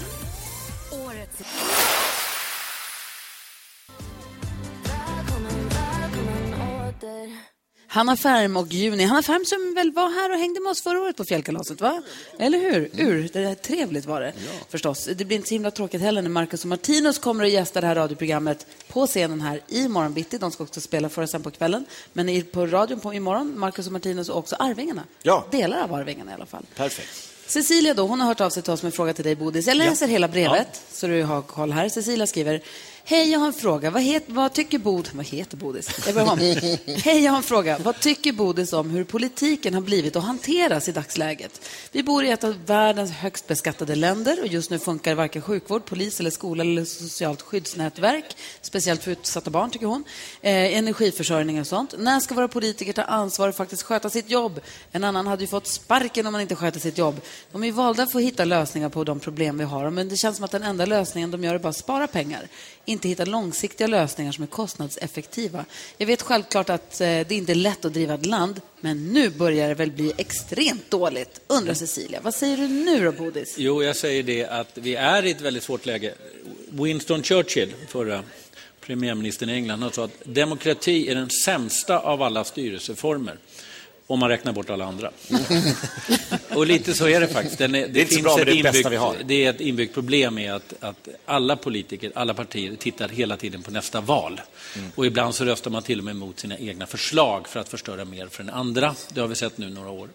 Hanna 7.95 8.17
Färm 8.17 8.57
och 8.57 8.73
Juni. 8.73 9.05
Hanna 9.05 9.23
Färm 9.23 9.45
som 9.45 9.75
väl 9.75 9.93
var 9.93 10.11
här 10.11 10.31
och 10.31 10.39
hängde 10.39 10.61
med 10.61 10.71
oss 10.71 10.83
förra 10.83 11.01
året 11.01 11.17
på 11.17 11.25
fjällkalaset, 11.25 11.81
va? 11.81 12.03
Eller 12.39 12.59
hur? 12.59 12.91
Ur. 12.93 13.31
Det 13.33 13.41
är 13.41 13.55
trevligt 13.55 14.07
var 14.07 14.21
det, 14.21 14.33
förstås. 14.69 15.09
Det 15.15 15.25
blir 15.25 15.37
inte 15.37 15.49
så 15.49 15.55
himla 15.55 15.71
tråkigt 15.71 16.01
heller 16.01 16.23
när 16.23 16.31
Marcus 16.31 16.63
och 16.63 16.69
Martinus 16.69 17.19
kommer 17.19 17.45
och 17.45 17.51
gästar 17.51 17.81
det 17.81 17.87
här 17.87 17.95
radioprogrammet 17.95 18.67
på 18.89 19.07
scenen 19.07 19.41
här 19.41 19.61
i 19.69 19.89
morgon 19.89 20.15
bitti. 20.15 20.39
De 20.39 20.51
ska 20.51 20.65
också 20.65 20.81
spela 20.81 21.09
för 21.09 21.23
oss 21.23 21.31
sen 21.31 21.43
på 21.43 21.51
kvällen. 21.51 21.85
Men 22.13 22.43
på 22.53 22.67
radion 22.67 23.01
på 23.01 23.15
imorgon, 23.15 23.59
Marcus 23.59 23.87
och 23.87 23.93
Martinus 23.93 24.29
och 24.29 24.39
också 24.39 24.57
Arvingarna. 24.59 25.03
Ja. 25.23 25.47
Delar 25.51 25.83
av 25.83 25.95
Arvingarna 25.95 26.31
i 26.31 26.35
alla 26.35 26.47
fall. 26.47 26.67
Perfekt. 26.77 27.31
Cecilia 27.47 27.95
då, 27.95 28.07
hon 28.07 28.21
har 28.21 28.29
hört 28.29 28.41
av 28.41 28.51
sig 28.51 28.63
till 28.63 28.73
oss 28.73 28.83
med 28.83 28.89
en 28.89 28.93
fråga 28.93 29.13
till 29.13 29.25
dig 29.25 29.37
Bodis. 29.37 29.67
Jag 29.67 29.77
läser 29.77 30.07
hela 30.07 30.29
brevet 30.29 30.83
så 30.93 31.07
du 31.07 31.23
har 31.23 31.43
koll 31.43 31.73
här. 31.73 31.89
Cecilia 31.89 32.27
skriver, 32.27 32.63
Hej, 33.07 33.31
jag 33.31 33.39
har 33.39 33.47
en 33.47 33.53
fråga. 33.53 33.91
Vad, 33.91 34.03
het, 34.03 34.25
vad 34.27 34.53
tycker 34.53 34.79
Bod... 34.79 35.09
Vad 35.13 35.27
heter 35.27 35.57
Bodis? 35.57 35.89
Hej, 37.05 37.25
jag 37.25 37.33
har 37.33 37.37
en 37.37 37.43
fråga. 37.43 37.79
Vad 37.79 38.01
tycker 38.01 38.33
Bodis 38.33 38.73
om 38.73 38.91
hur 38.91 39.05
politiken 39.05 39.75
har 39.75 39.81
blivit 39.81 40.17
och 40.17 40.23
hanteras 40.23 40.89
i 40.89 40.93
dagsläget? 40.93 41.69
Vi 41.93 42.03
bor 42.03 42.25
i 42.25 42.31
ett 42.31 42.45
av 42.45 42.67
världens 42.67 43.11
högst 43.11 43.47
beskattade 43.47 43.95
länder 43.95 44.41
och 44.41 44.47
just 44.47 44.71
nu 44.71 44.79
funkar 44.79 45.15
varken 45.15 45.43
sjukvård, 45.43 45.85
polis 45.85 46.21
eller 46.21 46.31
skola 46.31 46.63
eller 46.63 46.85
socialt 46.85 47.43
skyddsnätverk. 47.43 48.37
Speciellt 48.61 49.03
för 49.03 49.11
utsatta 49.11 49.51
barn, 49.51 49.71
tycker 49.71 49.87
hon. 49.87 50.05
Eh, 50.41 50.77
energiförsörjning 50.77 51.61
och 51.61 51.67
sånt. 51.67 51.95
När 51.99 52.21
ska 52.21 52.35
våra 52.35 52.49
politiker 52.49 52.93
ta 52.93 53.03
ansvar 53.03 53.49
och 53.49 53.55
faktiskt 53.55 53.83
sköta 53.83 54.11
sitt 54.11 54.31
jobb? 54.31 54.61
En 54.93 55.05
annan 55.05 55.27
hade 55.27 55.43
ju 55.43 55.49
fått 55.49 55.67
sparken 55.67 56.27
om 56.27 56.33
man 56.33 56.41
inte 56.41 56.57
sköter 56.57 56.81
sitt 56.81 56.99
jobb. 56.99 57.21
De 57.53 57.65
är 57.65 57.73
valda 57.73 58.07
för 58.07 58.19
att 58.19 58.25
hitta 58.25 58.45
lösningar 58.45 58.89
på 58.89 59.05
de 59.05 59.21
problem 59.21 59.59
vi 59.59 59.65
har, 59.65 59.91
men 59.91 60.09
det 60.09 60.17
känns 60.17 60.37
som 60.37 60.45
att 60.45 60.51
den 60.51 60.63
enda 60.63 60.87
lösningen 60.87 61.31
de 61.31 61.45
gör 61.45 61.55
är 61.55 61.59
bara 61.59 61.69
att 61.69 61.77
spara 61.77 62.07
pengar. 62.07 62.49
Inte 62.85 63.09
hitta 63.09 63.25
långsiktiga 63.25 63.87
lösningar 63.87 64.33
som 64.33 64.43
är 64.43 64.49
kostnadseffektiva. 64.49 65.65
Jag 65.99 66.07
vet 66.07 66.23
självklart 66.23 66.71
att 66.71 67.01
eh, 67.01 67.07
det 67.07 67.31
inte 67.31 67.53
är 67.53 67.55
lätt 67.55 67.85
att 67.85 67.93
driva 67.93 68.15
ett 68.15 68.27
land, 68.27 68.61
men 68.81 69.13
nu 69.13 69.31
börjar 69.31 69.69
det 69.69 69.75
väl 69.75 69.91
bli 69.91 70.13
extremt 70.17 70.91
dåligt, 70.91 71.41
undrar 71.47 71.75
Cecilia. 71.75 72.21
Vad 72.23 72.35
säger 72.35 72.57
du 72.57 72.69
nu 72.69 73.05
då, 73.05 73.13
Bodis? 73.13 73.55
Jo, 73.59 73.83
jag 73.83 73.97
säger 73.97 74.23
det 74.23 74.47
att 74.47 74.71
vi 74.75 74.95
är 74.95 75.25
i 75.25 75.31
ett 75.31 75.41
väldigt 75.41 75.63
svårt 75.63 75.87
läge. 75.87 76.15
Winston 76.69 77.23
Churchill, 77.23 77.75
förra 77.89 78.23
premiärministern 78.81 79.51
i 79.51 79.53
England, 79.53 79.83
han 79.83 79.93
sa 79.93 80.05
att 80.05 80.23
demokrati 80.25 81.09
är 81.11 81.15
den 81.15 81.31
sämsta 81.31 81.99
av 81.99 82.23
alla 82.23 82.45
styrelseformer 82.45 83.39
om 84.07 84.19
man 84.19 84.29
räknar 84.29 84.53
bort 84.53 84.71
alla 84.71 84.85
andra. 84.85 85.11
och 86.55 86.67
lite 86.67 86.95
så 86.95 87.09
är 87.09 87.21
det 87.21 87.29
faktiskt. 87.29 87.61
Är, 87.61 87.69
Det 87.69 87.79
är 87.79 88.01
inte 88.01 88.15
så 88.15 88.23
bra, 88.23 88.37
men 88.37 88.47
det 88.47 88.53
är 88.53 88.57
det 88.57 88.63
bästa 88.63 88.89
vi 88.89 88.97
har. 88.97 89.17
Det 89.25 89.45
är 89.45 89.51
ett 89.51 89.61
inbyggt 89.61 89.95
problem 89.95 90.35
med 90.35 90.55
att, 90.55 90.75
att 90.81 91.09
alla 91.25 91.57
politiker, 91.57 92.13
alla 92.15 92.35
partier 92.35 92.77
tittar 92.77 93.09
hela 93.09 93.37
tiden 93.37 93.63
på 93.63 93.71
nästa 93.71 94.01
val. 94.01 94.41
Mm. 94.77 94.91
Och 94.95 95.07
ibland 95.07 95.35
så 95.35 95.45
röstar 95.45 95.71
man 95.71 95.83
till 95.83 95.99
och 95.99 96.05
med 96.05 96.17
mot 96.17 96.41
sina 96.41 96.59
egna 96.59 96.87
förslag 96.87 97.49
för 97.49 97.61
att 97.61 97.69
förstöra 97.69 98.05
mer 98.05 98.27
för 98.27 98.45
den 98.45 98.55
andra. 98.55 98.95
Det 99.09 99.21
har 99.21 99.29
vi 99.29 99.35
sett 99.35 99.59
nu 99.59 99.71
några 99.71 99.91
år. 99.91 100.09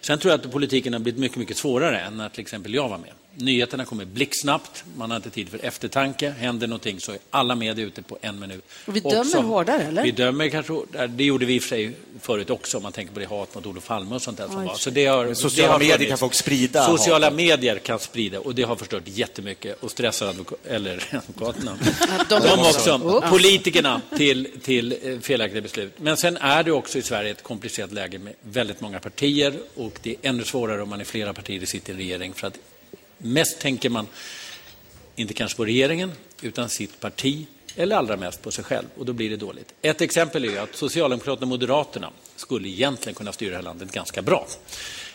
Sen 0.00 0.18
tror 0.18 0.30
jag 0.32 0.40
att 0.40 0.52
politiken 0.52 0.92
har 0.92 1.00
blivit 1.00 1.20
mycket, 1.20 1.38
mycket 1.38 1.56
svårare 1.56 2.00
än 2.00 2.16
när 2.16 2.28
till 2.28 2.40
exempel 2.40 2.74
jag 2.74 2.88
var 2.88 2.98
med. 2.98 3.10
Nyheterna 3.34 3.84
kommer 3.84 4.04
blixtsnabbt, 4.04 4.84
man 4.96 5.10
har 5.10 5.16
inte 5.16 5.30
tid 5.30 5.48
för 5.48 5.64
eftertanke. 5.64 6.30
Händer 6.30 6.66
någonting 6.66 7.00
så 7.00 7.12
är 7.12 7.18
alla 7.30 7.54
medier 7.54 7.86
ute 7.86 8.02
på 8.02 8.18
en 8.20 8.38
minut. 8.40 8.64
Och 8.86 8.96
vi 8.96 9.00
dömer 9.00 9.42
hårdare, 9.42 9.82
eller? 9.82 10.02
Vi 10.02 10.10
dömer 10.10 10.48
kanske. 10.48 10.72
Det 11.08 11.24
gjorde 11.24 11.46
vi 11.46 11.54
i 11.54 11.58
och 11.58 11.62
för 11.62 11.68
sig 11.68 11.92
förut 12.20 12.50
också, 12.50 12.76
om 12.76 12.82
man 12.82 12.92
tänker 12.92 13.14
på 13.14 13.20
det 13.20 13.26
hat 13.26 13.54
mot 13.54 13.66
Olof 13.66 13.86
Palme 13.86 14.14
och 14.14 14.22
sånt 14.22 14.38
där 14.38 14.46
som 14.46 14.64
var. 14.64 14.74
Så 14.74 14.90
det 14.90 15.06
har, 15.06 15.34
Sociala 15.34 15.66
det 15.66 15.72
har 15.72 15.78
medier 15.78 16.08
kan 16.08 16.18
folk 16.18 16.34
sprida 16.34 16.86
Sociala 16.86 17.26
hatet. 17.26 17.36
medier 17.36 17.78
kan 17.78 17.98
sprida 17.98 18.40
och 18.40 18.54
det 18.54 18.62
har 18.62 18.76
förstört 18.76 19.02
jättemycket 19.06 19.82
och 19.82 19.90
stressar 19.90 20.26
advoka- 20.28 20.56
eller 20.68 21.04
advokaterna. 21.28 21.78
de 22.28 22.40
de 22.40 22.60
också. 22.60 22.94
också. 22.94 23.24
Politikerna 23.30 24.00
till, 24.16 24.48
till 24.62 24.96
eh, 25.02 25.18
felaktiga 25.20 25.62
beslut. 25.62 25.92
Men 25.96 26.16
sen 26.16 26.36
är 26.36 26.62
det 26.62 26.72
också 26.72 26.98
i 26.98 27.02
Sverige 27.02 27.30
ett 27.30 27.42
komplicerat 27.42 27.92
läge 27.92 28.18
med 28.18 28.34
väldigt 28.42 28.80
många 28.80 29.00
partier 29.00 29.54
och 29.76 29.98
det 30.02 30.10
är 30.10 30.16
ännu 30.22 30.44
svårare 30.44 30.82
om 30.82 30.88
man 30.88 31.00
är 31.00 31.04
flera 31.04 31.32
partier 31.32 31.62
i 31.62 31.66
sitter 31.66 31.92
i 31.92 31.96
regering 31.96 32.34
för 32.34 32.46
att 32.46 32.58
mest 33.22 33.60
tänker 33.60 33.90
man 33.90 34.06
inte 35.16 35.34
kanske 35.34 35.56
på 35.56 35.64
regeringen, 35.64 36.12
utan 36.42 36.68
sitt 36.68 37.00
parti 37.00 37.46
eller 37.76 37.96
allra 37.96 38.16
mest 38.16 38.42
på 38.42 38.50
sig 38.50 38.64
själv. 38.64 38.86
Och 38.96 39.06
då 39.06 39.12
blir 39.12 39.30
det 39.30 39.36
dåligt. 39.36 39.74
Ett 39.82 40.00
exempel 40.00 40.44
är 40.44 40.48
ju 40.48 40.58
att 40.58 40.76
Socialdemokraterna 40.76 41.44
och 41.44 41.48
Moderaterna 41.48 42.10
skulle 42.36 42.68
egentligen 42.68 43.14
kunna 43.14 43.32
styra 43.32 43.50
det 43.50 43.56
här 43.56 43.62
landet 43.62 43.92
ganska 43.92 44.22
bra. 44.22 44.46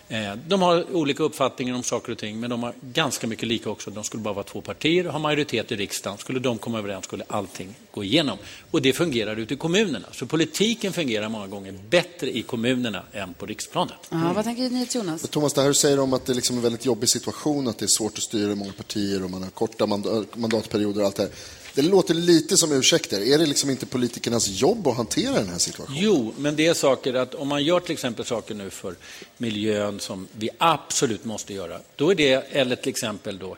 Eh, 0.09 0.35
De 0.47 0.61
har 0.61 0.95
olika 0.95 1.23
uppfattningar 1.23 1.75
om 1.75 1.83
saker 1.83 2.11
och 2.11 2.17
ting, 2.17 2.39
men 2.39 2.49
de 2.49 2.63
har 2.63 2.73
ganska 2.93 3.27
mycket 3.27 3.47
lika 3.47 3.69
också. 3.69 3.91
De 3.91 4.03
skulle 4.03 4.23
bara 4.23 4.33
vara 4.33 4.43
två 4.43 4.61
partier 4.61 5.07
och 5.07 5.11
ha 5.13 5.19
majoritet 5.19 5.71
i 5.71 5.75
riksdagen. 5.75 6.17
Skulle 6.17 6.39
de 6.39 6.57
komma 6.57 6.79
överens 6.79 7.05
skulle 7.05 7.23
allting 7.27 7.75
gå 7.91 8.03
igenom. 8.03 8.37
Och 8.71 8.81
det 8.81 8.93
fungerar 8.93 9.35
ute 9.39 9.53
i 9.53 9.57
kommunerna. 9.57 10.05
Så 10.11 10.25
politiken 10.25 10.93
fungerar 10.93 11.29
många 11.29 11.47
gånger 11.47 11.71
bättre 11.89 12.37
i 12.37 12.41
kommunerna 12.41 13.03
än 13.13 13.33
på 13.33 13.45
riksplanet. 13.45 13.93
Ja, 14.09 14.31
vad 14.35 14.43
tänker 14.43 14.69
ni, 14.69 14.87
Jonas? 14.91 15.21
Thomas, 15.21 15.53
det 15.53 15.61
här 15.61 15.67
du 15.67 15.73
säger 15.73 15.99
om 15.99 16.13
att 16.13 16.25
det 16.25 16.33
liksom 16.33 16.55
är 16.55 16.57
en 16.57 16.63
väldigt 16.63 16.85
jobbig 16.85 17.09
situation, 17.09 17.67
att 17.67 17.77
det 17.77 17.85
är 17.85 17.97
svårt 17.97 18.17
att 18.17 18.23
styra 18.23 18.55
många 18.55 18.71
partier 18.71 19.23
och 19.23 19.29
man 19.31 19.43
har 19.43 19.49
korta 19.49 19.85
mand- 19.85 20.25
mandatperioder 20.35 21.01
och 21.01 21.07
allt 21.07 21.15
det 21.15 21.23
här. 21.23 21.31
Det 21.75 21.81
låter 21.81 22.13
lite 22.13 22.57
som 22.57 22.71
ursäkter. 22.71 23.21
Är 23.21 23.37
det 23.37 23.45
liksom 23.45 23.69
inte 23.69 23.85
politikernas 23.85 24.47
jobb 24.47 24.87
att 24.87 24.97
hantera 24.97 25.33
den 25.33 25.49
här 25.49 25.57
situationen? 25.57 25.99
Jo, 26.01 26.33
men 26.37 26.55
det 26.55 26.67
är 26.67 26.73
saker 26.73 27.13
att 27.13 27.35
om 27.35 27.47
man 27.47 27.63
gör 27.63 27.79
till 27.79 27.91
exempel 27.91 28.25
saker 28.25 28.55
nu 28.55 28.69
för 28.69 28.95
miljön 29.37 29.99
som 29.99 30.27
vi 30.31 30.49
absolut 30.57 31.25
måste 31.25 31.53
göra, 31.53 31.79
då 31.95 32.11
är 32.11 32.15
det, 32.15 32.31
eller 32.31 32.75
till 32.75 32.89
exempel 32.89 33.39
då 33.39 33.57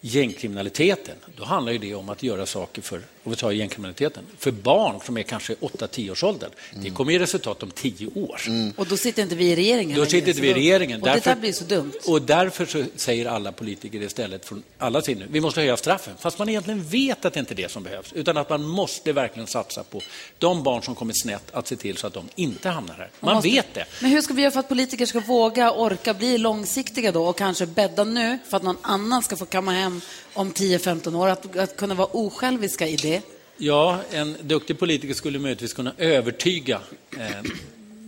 gängkriminaliteten, 0.00 1.16
då 1.36 1.44
handlar 1.44 1.72
ju 1.72 1.78
det 1.78 1.94
om 1.94 2.08
att 2.08 2.22
göra 2.22 2.46
saker 2.46 2.82
för, 2.82 3.02
om 3.24 3.30
vi 3.30 3.36
tar 3.36 3.50
gängkriminaliteten, 3.50 4.24
för 4.38 4.50
barn 4.50 5.00
som 5.04 5.18
är 5.18 5.22
kanske 5.22 5.54
8-10 5.54 6.10
års 6.10 6.24
ålder. 6.24 6.48
Det 6.82 6.90
kommer 6.90 7.12
ge 7.12 7.18
resultat 7.18 7.62
om 7.62 7.70
10 7.70 8.06
år. 8.14 8.40
Och 8.76 8.86
då 8.86 8.96
sitter 8.96 9.22
inte 9.22 9.34
vi 9.34 9.50
i 9.50 9.56
regeringen 9.56 9.98
Då 9.98 10.06
sitter 10.06 10.28
inte 10.28 10.40
vi 10.40 10.48
i 10.48 10.54
regeringen. 10.54 11.02
Och 11.02 11.08
det 11.08 11.24
där 11.24 11.36
blir 11.36 11.52
så 11.52 11.64
dumt. 11.64 11.92
Och 12.06 12.22
därför 12.22 12.66
så 12.66 12.84
säger 12.96 13.26
alla 13.26 13.52
politiker 13.52 14.02
istället 14.02 14.44
från 14.46 14.62
alla 14.78 15.02
sidor, 15.02 15.26
vi 15.30 15.40
måste 15.40 15.60
höja 15.60 15.76
straffen. 15.76 16.14
Fast 16.20 16.38
man 16.38 16.48
egentligen 16.48 16.84
vet 16.84 17.24
att 17.24 17.32
det 17.34 17.40
inte 17.40 17.54
är 17.54 17.56
det 17.56 17.70
som 17.70 17.82
behövs. 17.82 18.12
Utan 18.12 18.36
att 18.36 18.50
man 18.50 18.62
måste 18.64 19.12
verkligen 19.12 19.46
satsa 19.46 19.82
på 19.84 20.00
de 20.38 20.62
barn 20.62 20.82
som 20.82 20.94
kommer 20.94 21.14
snett, 21.14 21.42
att 21.52 21.68
se 21.68 21.76
till 21.76 21.96
så 21.96 22.06
att 22.06 22.14
de 22.14 22.28
inte 22.34 22.68
hamnar 22.68 22.94
här. 22.94 23.10
Man 23.20 23.34
måste- 23.34 23.50
vet 23.50 23.74
det. 23.74 23.84
Men 24.00 24.10
hur 24.10 24.20
ska 24.20 24.34
vi 24.34 24.42
göra 24.42 24.52
för 24.52 24.60
att 24.60 24.68
politiker 24.68 25.06
ska 25.06 25.20
våga, 25.20 25.72
orka 25.72 26.14
bli 26.14 26.38
långsiktiga 26.38 27.12
då 27.12 27.24
och 27.24 27.38
kanske 27.38 27.66
bädda 27.66 28.04
nu 28.04 28.38
för 28.48 28.56
att 28.56 28.62
någon 28.62 28.78
annan 28.82 29.22
ska 29.22 29.36
få 29.36 29.46
komma 29.46 29.72
hem 29.72 30.00
om 30.34 30.52
10-15 30.52 31.16
år? 31.16 31.28
Att, 31.28 31.56
att 31.56 31.76
kunna 31.76 31.94
vara 31.94 32.08
osjälviska 32.12 32.86
i 32.86 32.96
det. 32.96 33.22
Ja, 33.56 34.00
en 34.10 34.36
duktig 34.40 34.78
politiker 34.78 35.14
skulle 35.14 35.38
möjligtvis 35.38 35.72
kunna 35.72 35.92
övertyga 35.98 36.80
eh, 37.18 37.50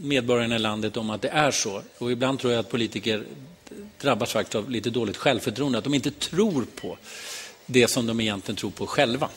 medborgarna 0.01 0.57
i 0.57 0.59
landet 0.59 0.97
om 0.97 1.11
att 1.11 1.23
det 1.23 1.29
är 1.29 1.51
så. 1.51 1.83
Och 1.99 2.13
ibland 2.13 2.39
tror 2.39 2.53
jag 2.53 2.61
att 2.61 2.71
politiker 2.71 3.25
drabbas 4.01 4.33
faktiskt 4.33 4.55
av 4.55 4.71
lite 4.71 4.91
dåligt 4.91 5.17
självförtroende, 5.17 5.79
att 5.79 5.85
de 5.85 5.95
inte 5.95 6.11
tror 6.11 6.67
på 6.81 6.99
det 7.67 7.89
som 7.89 8.07
de 8.07 8.21
egentligen 8.21 8.57
tror 8.57 8.71
på 8.71 8.87
själva. 8.87 9.29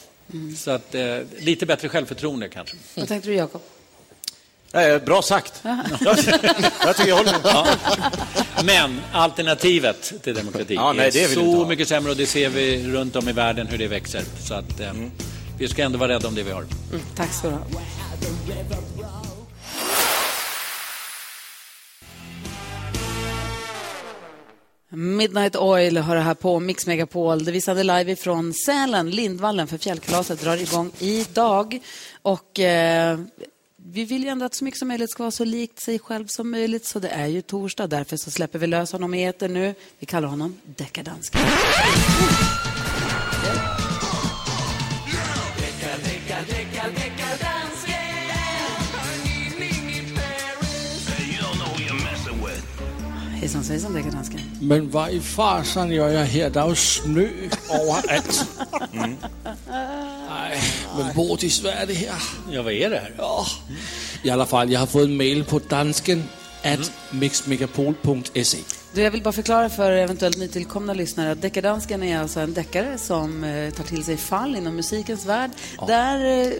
Så 0.57 0.71
att, 0.71 0.95
eh, 0.95 1.17
lite 1.39 1.65
bättre 1.65 1.89
självförtroende 1.89 2.49
kanske. 2.49 2.75
Vad 2.95 3.07
tänkte 3.07 3.29
du, 3.29 3.35
Jakob? 3.35 3.61
Eh, 4.73 5.01
bra 5.05 5.21
sagt. 5.21 5.63
jag 6.85 6.97
tycker 6.97 7.09
jag 7.09 7.15
håller 7.15 7.31
med. 7.31 7.41
Ja. 7.43 7.67
Men 8.63 9.01
alternativet 9.11 10.13
till 10.23 10.33
demokrati 10.35 10.73
Ja, 10.75 10.93
nej, 10.93 11.09
det 11.13 11.23
är 11.23 11.27
så 11.27 11.65
mycket 11.65 11.87
sämre 11.87 12.11
och 12.11 12.17
det 12.17 12.25
ser 12.25 12.49
vi 12.49 12.87
runt 12.87 13.15
om 13.15 13.29
i 13.29 13.31
världen 13.31 13.67
hur 13.67 13.77
det 13.77 13.87
växer. 13.87 14.23
Så 14.47 14.53
att, 14.53 14.79
eh, 14.79 14.93
vi 15.57 15.67
ska 15.67 15.83
ändå 15.83 15.97
vara 15.97 16.11
rädda 16.11 16.27
om 16.27 16.35
det 16.35 16.43
vi 16.43 16.51
har. 16.51 16.65
Tack 17.15 17.33
ska 17.33 17.47
du 17.47 17.53
ha. 17.53 17.63
Midnight 24.91 25.55
Oil 25.55 25.97
har 25.97 26.15
det 26.15 26.21
här 26.21 26.33
på 26.33 26.59
Mix 26.59 26.87
Megapol. 26.87 27.45
Det 27.45 27.51
vi 27.51 27.61
sänder 27.61 27.83
live 27.83 28.11
ifrån 28.11 28.53
Sälen, 28.53 29.09
Lindvallen, 29.09 29.67
för 29.67 29.77
fjällkalaset 29.77 30.41
drar 30.41 30.57
igång 30.57 30.91
idag. 30.99 31.79
Och 32.21 32.59
eh, 32.59 33.19
vi 33.85 34.05
vill 34.05 34.23
ju 34.23 34.29
ändå 34.29 34.45
att 34.45 34.55
så 34.55 34.63
mycket 34.63 34.79
som 34.79 34.87
möjligt 34.87 35.11
ska 35.11 35.23
vara 35.23 35.31
så 35.31 35.45
likt 35.45 35.81
sig 35.81 35.99
själv 35.99 36.27
som 36.27 36.51
möjligt. 36.51 36.85
Så 36.85 36.99
det 36.99 37.09
är 37.09 37.27
ju 37.27 37.41
torsdag, 37.41 37.87
därför 37.87 38.17
så 38.17 38.31
släpper 38.31 38.59
vi 38.59 38.67
lös 38.67 38.91
honom 38.91 39.13
i 39.13 39.23
etern 39.23 39.53
nu. 39.53 39.75
Vi 39.99 40.05
kallar 40.05 40.27
honom 40.27 40.55
Deckardansken. 40.65 41.41
Hejsan 53.49 53.63
svejsan 53.63 53.93
Deckardansken. 53.93 54.39
Men 54.61 54.89
vad 54.89 55.09
i 55.09 55.19
fasen 55.19 55.91
gör 55.91 56.09
jag 56.09 56.25
här? 56.25 56.49
Det 56.49 56.59
är 56.59 56.69
ju 56.69 56.75
snö 56.75 57.27
överallt. 57.69 58.45
Mm. 58.93 59.15
Nej, 60.29 60.61
men 60.97 61.15
Bodis, 61.15 61.63
vad 61.63 61.73
är 61.73 61.85
det 61.85 61.93
här? 61.93 62.21
Ja, 62.51 62.61
vad 62.61 62.73
är 62.73 62.89
det 62.89 62.95
här? 62.95 63.13
Ja. 63.17 63.45
I 64.23 64.29
alla 64.29 64.45
fall, 64.45 64.71
jag 64.71 64.79
har 64.79 64.87
fått 64.87 65.03
en 65.03 65.17
mail 65.17 65.45
på 65.45 65.59
dansken 65.59 66.23
at 66.63 66.91
mixmegapol.se. 67.11 68.57
Du, 68.93 69.01
jag 69.01 69.11
vill 69.11 69.23
bara 69.23 69.31
förklara 69.31 69.69
för 69.69 69.91
eventuellt 69.91 70.37
nytillkomna 70.37 70.93
lyssnare 70.93 71.31
att 71.31 71.41
Deckardansken 71.41 72.03
är 72.03 72.19
alltså 72.19 72.39
en 72.39 72.53
deckare 72.53 72.97
som 72.97 73.43
eh, 73.43 73.73
tar 73.73 73.83
till 73.83 74.03
sig 74.03 74.17
fall 74.17 74.55
inom 74.55 74.75
musikens 74.75 75.25
värld. 75.25 75.51
Där 75.87 76.47
eh, 76.47 76.53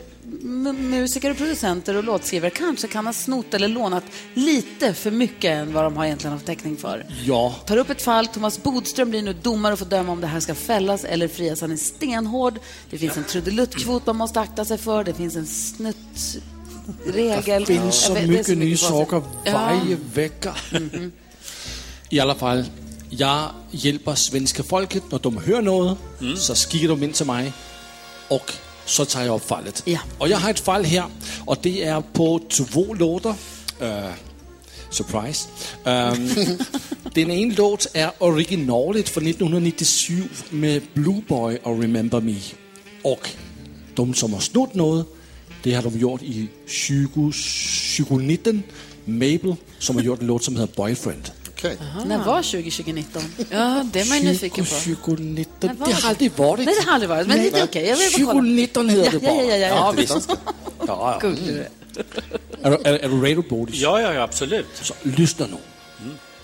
musiker 0.78 1.30
och 1.30 1.36
producenter 1.36 1.96
och 1.96 2.04
låtskrivare 2.04 2.50
kanske 2.50 2.88
kan 2.88 3.06
ha 3.06 3.12
snott 3.12 3.54
eller 3.54 3.68
lånat 3.68 4.04
lite 4.34 4.94
för 4.94 5.10
mycket 5.10 5.50
än 5.50 5.72
vad 5.72 5.84
de 5.84 5.96
har 5.96 6.04
egentligen 6.04 6.32
haft 6.32 6.46
täckning 6.46 6.76
för. 6.76 7.06
Ja. 7.24 7.54
Tar 7.66 7.76
upp 7.76 7.90
ett 7.90 8.02
fall, 8.02 8.26
Thomas 8.26 8.62
Bodström 8.62 9.10
blir 9.10 9.22
nu 9.22 9.32
domare 9.32 9.72
och 9.72 9.78
får 9.78 9.86
döma 9.86 10.12
om 10.12 10.20
det 10.20 10.26
här 10.26 10.40
ska 10.40 10.54
fällas 10.54 11.04
eller 11.04 11.28
frias. 11.28 11.60
Han 11.60 11.72
är 11.72 11.76
stenhård. 11.76 12.58
Det 12.90 12.98
finns 12.98 13.16
en 13.16 13.24
trudeluttkvot 13.24 14.06
man 14.06 14.16
måste 14.16 14.40
akta 14.40 14.64
sig 14.64 14.78
för. 14.78 15.04
Det 15.04 15.14
finns 15.14 15.36
en 15.36 15.46
snuttregel. 15.46 17.64
Det 17.64 17.78
finns 17.78 18.04
så 18.04 18.14
det 18.14 18.20
är 18.20 18.26
mycket 18.26 18.58
nya 18.58 18.76
saker 18.76 19.22
Ja. 19.44 19.52
varje 19.52 19.96
vecka. 20.14 20.54
I 22.08 22.20
alla 22.20 22.34
fall, 22.34 22.64
jag 23.10 23.50
hjälper 23.70 24.14
svenska 24.14 24.62
folket 24.62 25.02
när 25.10 25.18
de 25.18 25.36
hör 25.36 25.62
något, 25.62 25.98
så 26.36 26.54
skriver 26.54 26.88
de 26.88 27.02
in 27.02 27.12
till 27.12 27.26
mig 27.26 27.52
och 28.28 28.52
så 28.90 29.04
tar 29.04 29.22
jag 29.22 29.36
upp 29.36 29.48
fallet. 29.48 29.82
Ja. 29.84 29.98
Och 30.18 30.28
jag 30.28 30.38
har 30.38 30.50
ett 30.50 30.60
fall 30.60 30.84
här 30.84 31.04
och 31.44 31.56
det 31.62 31.82
är 31.82 32.00
på 32.00 32.40
två 32.48 32.94
låtar. 32.94 33.34
Eh, 33.80 34.10
surprise. 34.90 35.48
Um, 35.84 36.28
den 37.14 37.30
ena 37.30 37.54
låt 37.56 37.86
är 37.94 38.10
originalet 38.18 39.08
från 39.08 39.26
1997 39.26 40.24
med 40.50 40.82
Blue 40.94 41.22
Boy 41.28 41.58
och 41.62 41.80
Remember 41.80 42.20
Me. 42.20 42.36
Och 43.02 43.28
de 43.94 44.14
som 44.14 44.32
har 44.32 44.40
snott 44.40 44.74
något, 44.74 45.16
det 45.62 45.74
har 45.74 45.82
de 45.82 45.98
gjort 45.98 46.22
i 46.22 46.48
20, 46.66 47.32
2019. 47.98 48.62
Mabel 49.04 49.56
som 49.78 49.96
har 49.96 50.02
gjort 50.02 50.20
en 50.20 50.26
låt 50.26 50.44
som 50.44 50.56
heter 50.56 50.76
Boyfriend. 50.76 51.30
Okay. 51.60 51.76
När 52.06 52.18
var 52.18 52.42
2019? 52.42 53.22
Ja, 53.50 53.84
det 53.92 54.00
är 54.00 54.08
man 54.08 54.18
ju 54.18 54.24
nyfiken 54.24 54.64
på. 54.64 54.70
2019. 54.70 55.54
När 55.60 55.74
var 55.74 55.86
Det 55.86 55.92
har 55.92 56.08
aldrig 56.08 56.32
varit. 56.32 56.66
Nej, 56.66 56.74
det 56.80 56.86
har 56.86 56.94
aldrig 56.94 57.08
varit. 57.08 57.26
Men 57.26 57.38
det 57.38 57.58
är 57.58 57.64
okej. 57.64 57.94
Kolla. 58.16 58.32
2019 58.32 58.88
heter 58.88 59.04
Ja, 59.04 59.10
det 59.10 59.18
bara. 59.20 59.34
ja, 59.34 59.42
ja, 59.42 59.56
ja, 59.56 59.66
ja. 59.66 59.92
visst. 59.96 60.28
Ja, 60.86 61.18
ja. 61.22 61.28
Du 61.28 61.60
är. 61.60 61.68
Är, 62.62 63.04
är, 63.04 63.08
du 63.08 63.20
redo, 63.20 63.42
Bodis? 63.42 63.80
Ja, 63.80 64.00
ja, 64.00 64.14
ja, 64.14 64.22
absolut. 64.22 64.66
Så 64.82 64.94
lyssna 65.02 65.46
nu. 65.46 65.56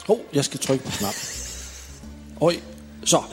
Oh, 0.06 0.18
jag 0.30 0.44
ska 0.44 0.58
trycka 0.58 0.84
på 0.84 0.90
knappen. 0.90 1.20
Oj, 2.38 2.60
så. 3.04 3.24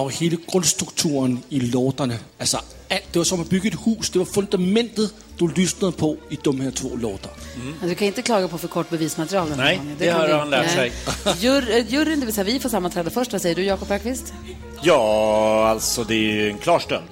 Var 0.00 0.10
ju 0.10 0.16
hela 0.16 0.36
grundstrukturen 0.52 1.42
i 1.48 1.60
låtarna. 1.60 2.14
Alltså 2.38 2.56
allt, 2.56 2.76
det 3.12 3.18
var 3.18 3.24
som 3.24 3.40
att 3.40 3.48
bygga 3.48 3.68
ett 3.70 3.86
hus. 3.86 4.10
Det 4.10 4.18
var 4.18 4.26
fundamentet 4.26 5.14
du 5.38 5.52
lyssnade 5.56 5.92
på 5.92 6.16
i 6.30 6.38
de 6.42 6.60
här 6.60 6.70
två 6.70 6.96
låtarna. 6.96 7.34
Men 7.80 7.88
Du 7.88 7.94
kan 7.94 8.06
inte 8.06 8.22
klaga 8.22 8.48
på 8.48 8.58
för 8.58 8.68
kort 8.68 8.90
bevismaterial 8.90 9.48
Nej, 9.56 9.76
gången. 9.76 9.96
det 9.98 10.08
har 10.08 10.28
han 10.28 10.50
lärt 10.50 10.74
sig. 10.74 10.92
Jur, 11.38 11.70
eh, 11.70 11.92
juryn, 11.92 12.20
det 12.20 12.26
vill 12.26 12.34
säga 12.34 12.44
vi, 12.44 12.60
får 12.60 12.68
sammanträda 12.68 13.10
först. 13.10 13.32
Vad 13.32 13.42
säger 13.42 13.54
du, 13.54 13.62
Jakob 13.64 13.88
Bergqvist? 13.88 14.32
Ja, 14.82 15.68
alltså 15.68 16.04
det 16.04 16.14
är 16.14 16.32
ju 16.32 16.50
en 16.50 16.58
klar 16.58 16.78
stöld. 16.78 17.04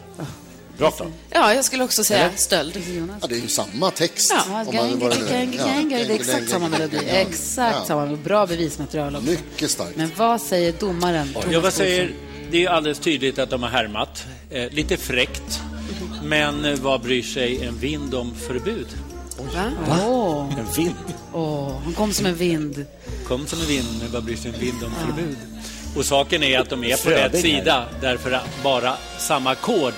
Av. 0.80 1.12
Ja, 1.30 1.54
jag 1.54 1.64
skulle 1.64 1.84
också 1.84 2.04
säga 2.04 2.20
Eller? 2.24 2.36
stöld. 2.36 2.82
Ja, 3.20 3.26
det 3.26 3.34
är 3.34 3.40
ju 3.40 3.48
samma 3.48 3.90
text. 3.90 4.34
Ja, 4.48 4.64
gang, 4.72 4.98
det 4.98 5.06
gang, 5.06 5.54
är. 5.54 5.58
gang, 5.58 5.88
gang. 5.88 6.04
Det 6.06 6.14
exakt 6.14 6.48
samma 6.50 6.68
melodi. 6.68 6.98
Exakt 7.06 7.86
samma. 7.86 8.16
Bra 8.16 8.46
bevismaterial 8.46 9.16
också. 9.16 9.30
Mycket 9.30 9.70
starkt. 9.70 9.96
Men 9.96 10.10
vad 10.16 10.40
säger 10.40 10.72
domaren? 10.72 11.36
Ja, 11.50 11.60
vad 11.60 11.72
säger, 11.72 12.14
det 12.52 12.64
är 12.64 12.68
alldeles 12.70 12.98
tydligt 12.98 13.38
att 13.38 13.50
de 13.50 13.62
har 13.62 13.70
härmat. 13.70 14.26
Eh, 14.50 14.70
lite 14.70 14.96
fräckt. 14.96 15.60
Men 16.22 16.82
vad 16.82 17.00
bryr 17.00 17.22
sig 17.22 17.64
en 17.64 17.78
vind 17.78 18.14
om 18.14 18.34
förbud? 18.34 18.86
Va? 19.88 19.98
Åh, 20.08 20.58
En 20.58 20.72
vind. 20.76 20.94
åh, 21.32 21.80
han 21.84 21.92
kom 21.92 22.12
som 22.12 22.26
en 22.26 22.34
vind. 22.34 22.86
Kom 23.26 23.46
som 23.46 23.60
en 23.60 23.66
vind, 23.66 23.86
men 24.02 24.12
vad 24.12 24.24
bryr 24.24 24.36
sig 24.36 24.50
en 24.54 24.60
vind 24.60 24.84
om 24.84 24.90
förbud? 25.06 25.36
Och 25.96 26.04
saken 26.04 26.42
är 26.42 26.58
att 26.58 26.70
de 26.70 26.84
är 26.84 27.04
på 27.04 27.10
rätt 27.10 27.38
sida 27.40 27.84
därför 28.00 28.32
att 28.32 28.62
bara 28.62 28.96
samma 29.18 29.50
ackord, 29.50 29.92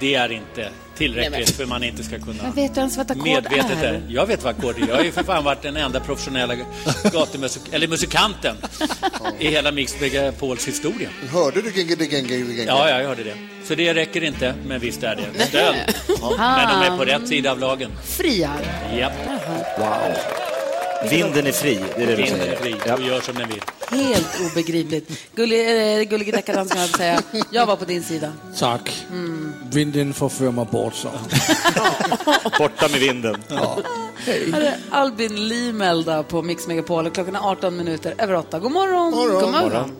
det 0.00 0.14
är 0.14 0.32
inte 0.32 0.70
tillräckligt 0.98 1.30
Nej, 1.32 1.40
men- 1.46 1.54
för 1.54 1.66
man 1.66 1.82
inte 1.82 2.02
ska 2.04 2.18
kunna 2.18 2.42
Men 2.42 2.52
vet 2.52 2.74
du 2.74 2.78
ens 2.80 2.96
vad 2.96 3.06
ett 3.06 3.10
ackord 3.10 3.24
medvetet 3.26 3.82
är? 3.82 3.84
är. 3.94 4.02
Jag 4.08 4.26
vet 4.26 4.42
vad 4.42 4.56
ackord 4.58 4.82
är. 4.82 4.88
Jag 4.88 4.96
har 4.96 5.04
ju 5.04 5.12
för 5.12 5.22
fan 5.22 5.44
varit 5.44 5.62
den 5.62 5.76
enda 5.76 6.00
professionella 6.00 6.54
gatumusik 7.12 7.62
eller 7.72 7.88
musikanten 7.88 8.56
i 9.38 9.48
hela 9.48 9.72
Mix 9.72 10.00
Megapols 10.00 10.68
historia. 10.68 11.08
Hörde 11.32 11.62
du 11.62 11.70
gang, 11.70 11.86
gang, 11.86 12.28
gang? 12.56 12.66
Ja, 12.66 12.88
ja, 12.90 13.00
jag 13.00 13.08
hörde 13.08 13.24
det. 13.24 13.34
Så 13.64 13.74
det 13.74 13.94
räcker 13.94 14.24
inte, 14.24 14.54
men 14.66 14.80
visst 14.80 15.02
är 15.02 15.16
det 15.16 15.44
stöld. 15.44 15.76
Men 16.38 16.68
de 16.68 16.92
är 16.92 16.96
på 16.98 17.04
rätt 17.04 17.28
sida 17.28 17.50
av 17.50 17.58
lagen. 17.58 17.90
Friar. 18.04 18.58
Japp. 18.98 19.12
Wow. 19.78 20.16
Vinden 21.10 21.46
är 21.46 21.52
fri, 21.52 21.78
det 21.96 22.02
är 22.02 22.06
det 22.06 22.16
du 22.16 22.22
Vinden 22.22 22.40
är 22.40 22.44
säger. 22.44 22.56
fri 22.56 22.92
och 22.92 23.02
gör 23.02 23.20
som 23.20 23.34
den 23.34 23.48
vill. 23.48 23.60
Helt 23.90 24.40
obegripligt. 24.50 25.10
Gullig, 25.34 25.60
äh, 25.98 26.02
gullige 26.08 26.32
deckardansken 26.32 26.78
hade 26.80 26.92
säga, 26.92 27.22
jag 27.50 27.66
var 27.66 27.76
på 27.76 27.84
din 27.84 28.02
sida. 28.02 28.32
Tack. 28.58 29.06
Vinden 29.72 30.14
förför 30.14 30.50
mig 30.50 30.66
bort 30.70 30.94
så. 30.94 31.08
Borta 32.58 32.88
med 32.88 33.00
vinden. 33.00 33.36
Här 34.26 34.60
är 34.60 34.76
Albin 34.90 35.48
Limelda 35.48 36.22
på 36.22 36.42
Mix 36.42 36.66
Megapol 36.66 37.10
klockan 37.10 37.36
är 37.36 37.50
18 37.50 37.76
minuter 37.76 38.14
över 38.18 38.34
8. 38.34 38.58
God 38.58 38.72
morgon! 38.72 39.10
Morgon. 39.10 39.40
God 39.42 39.52
morgon. 39.52 39.92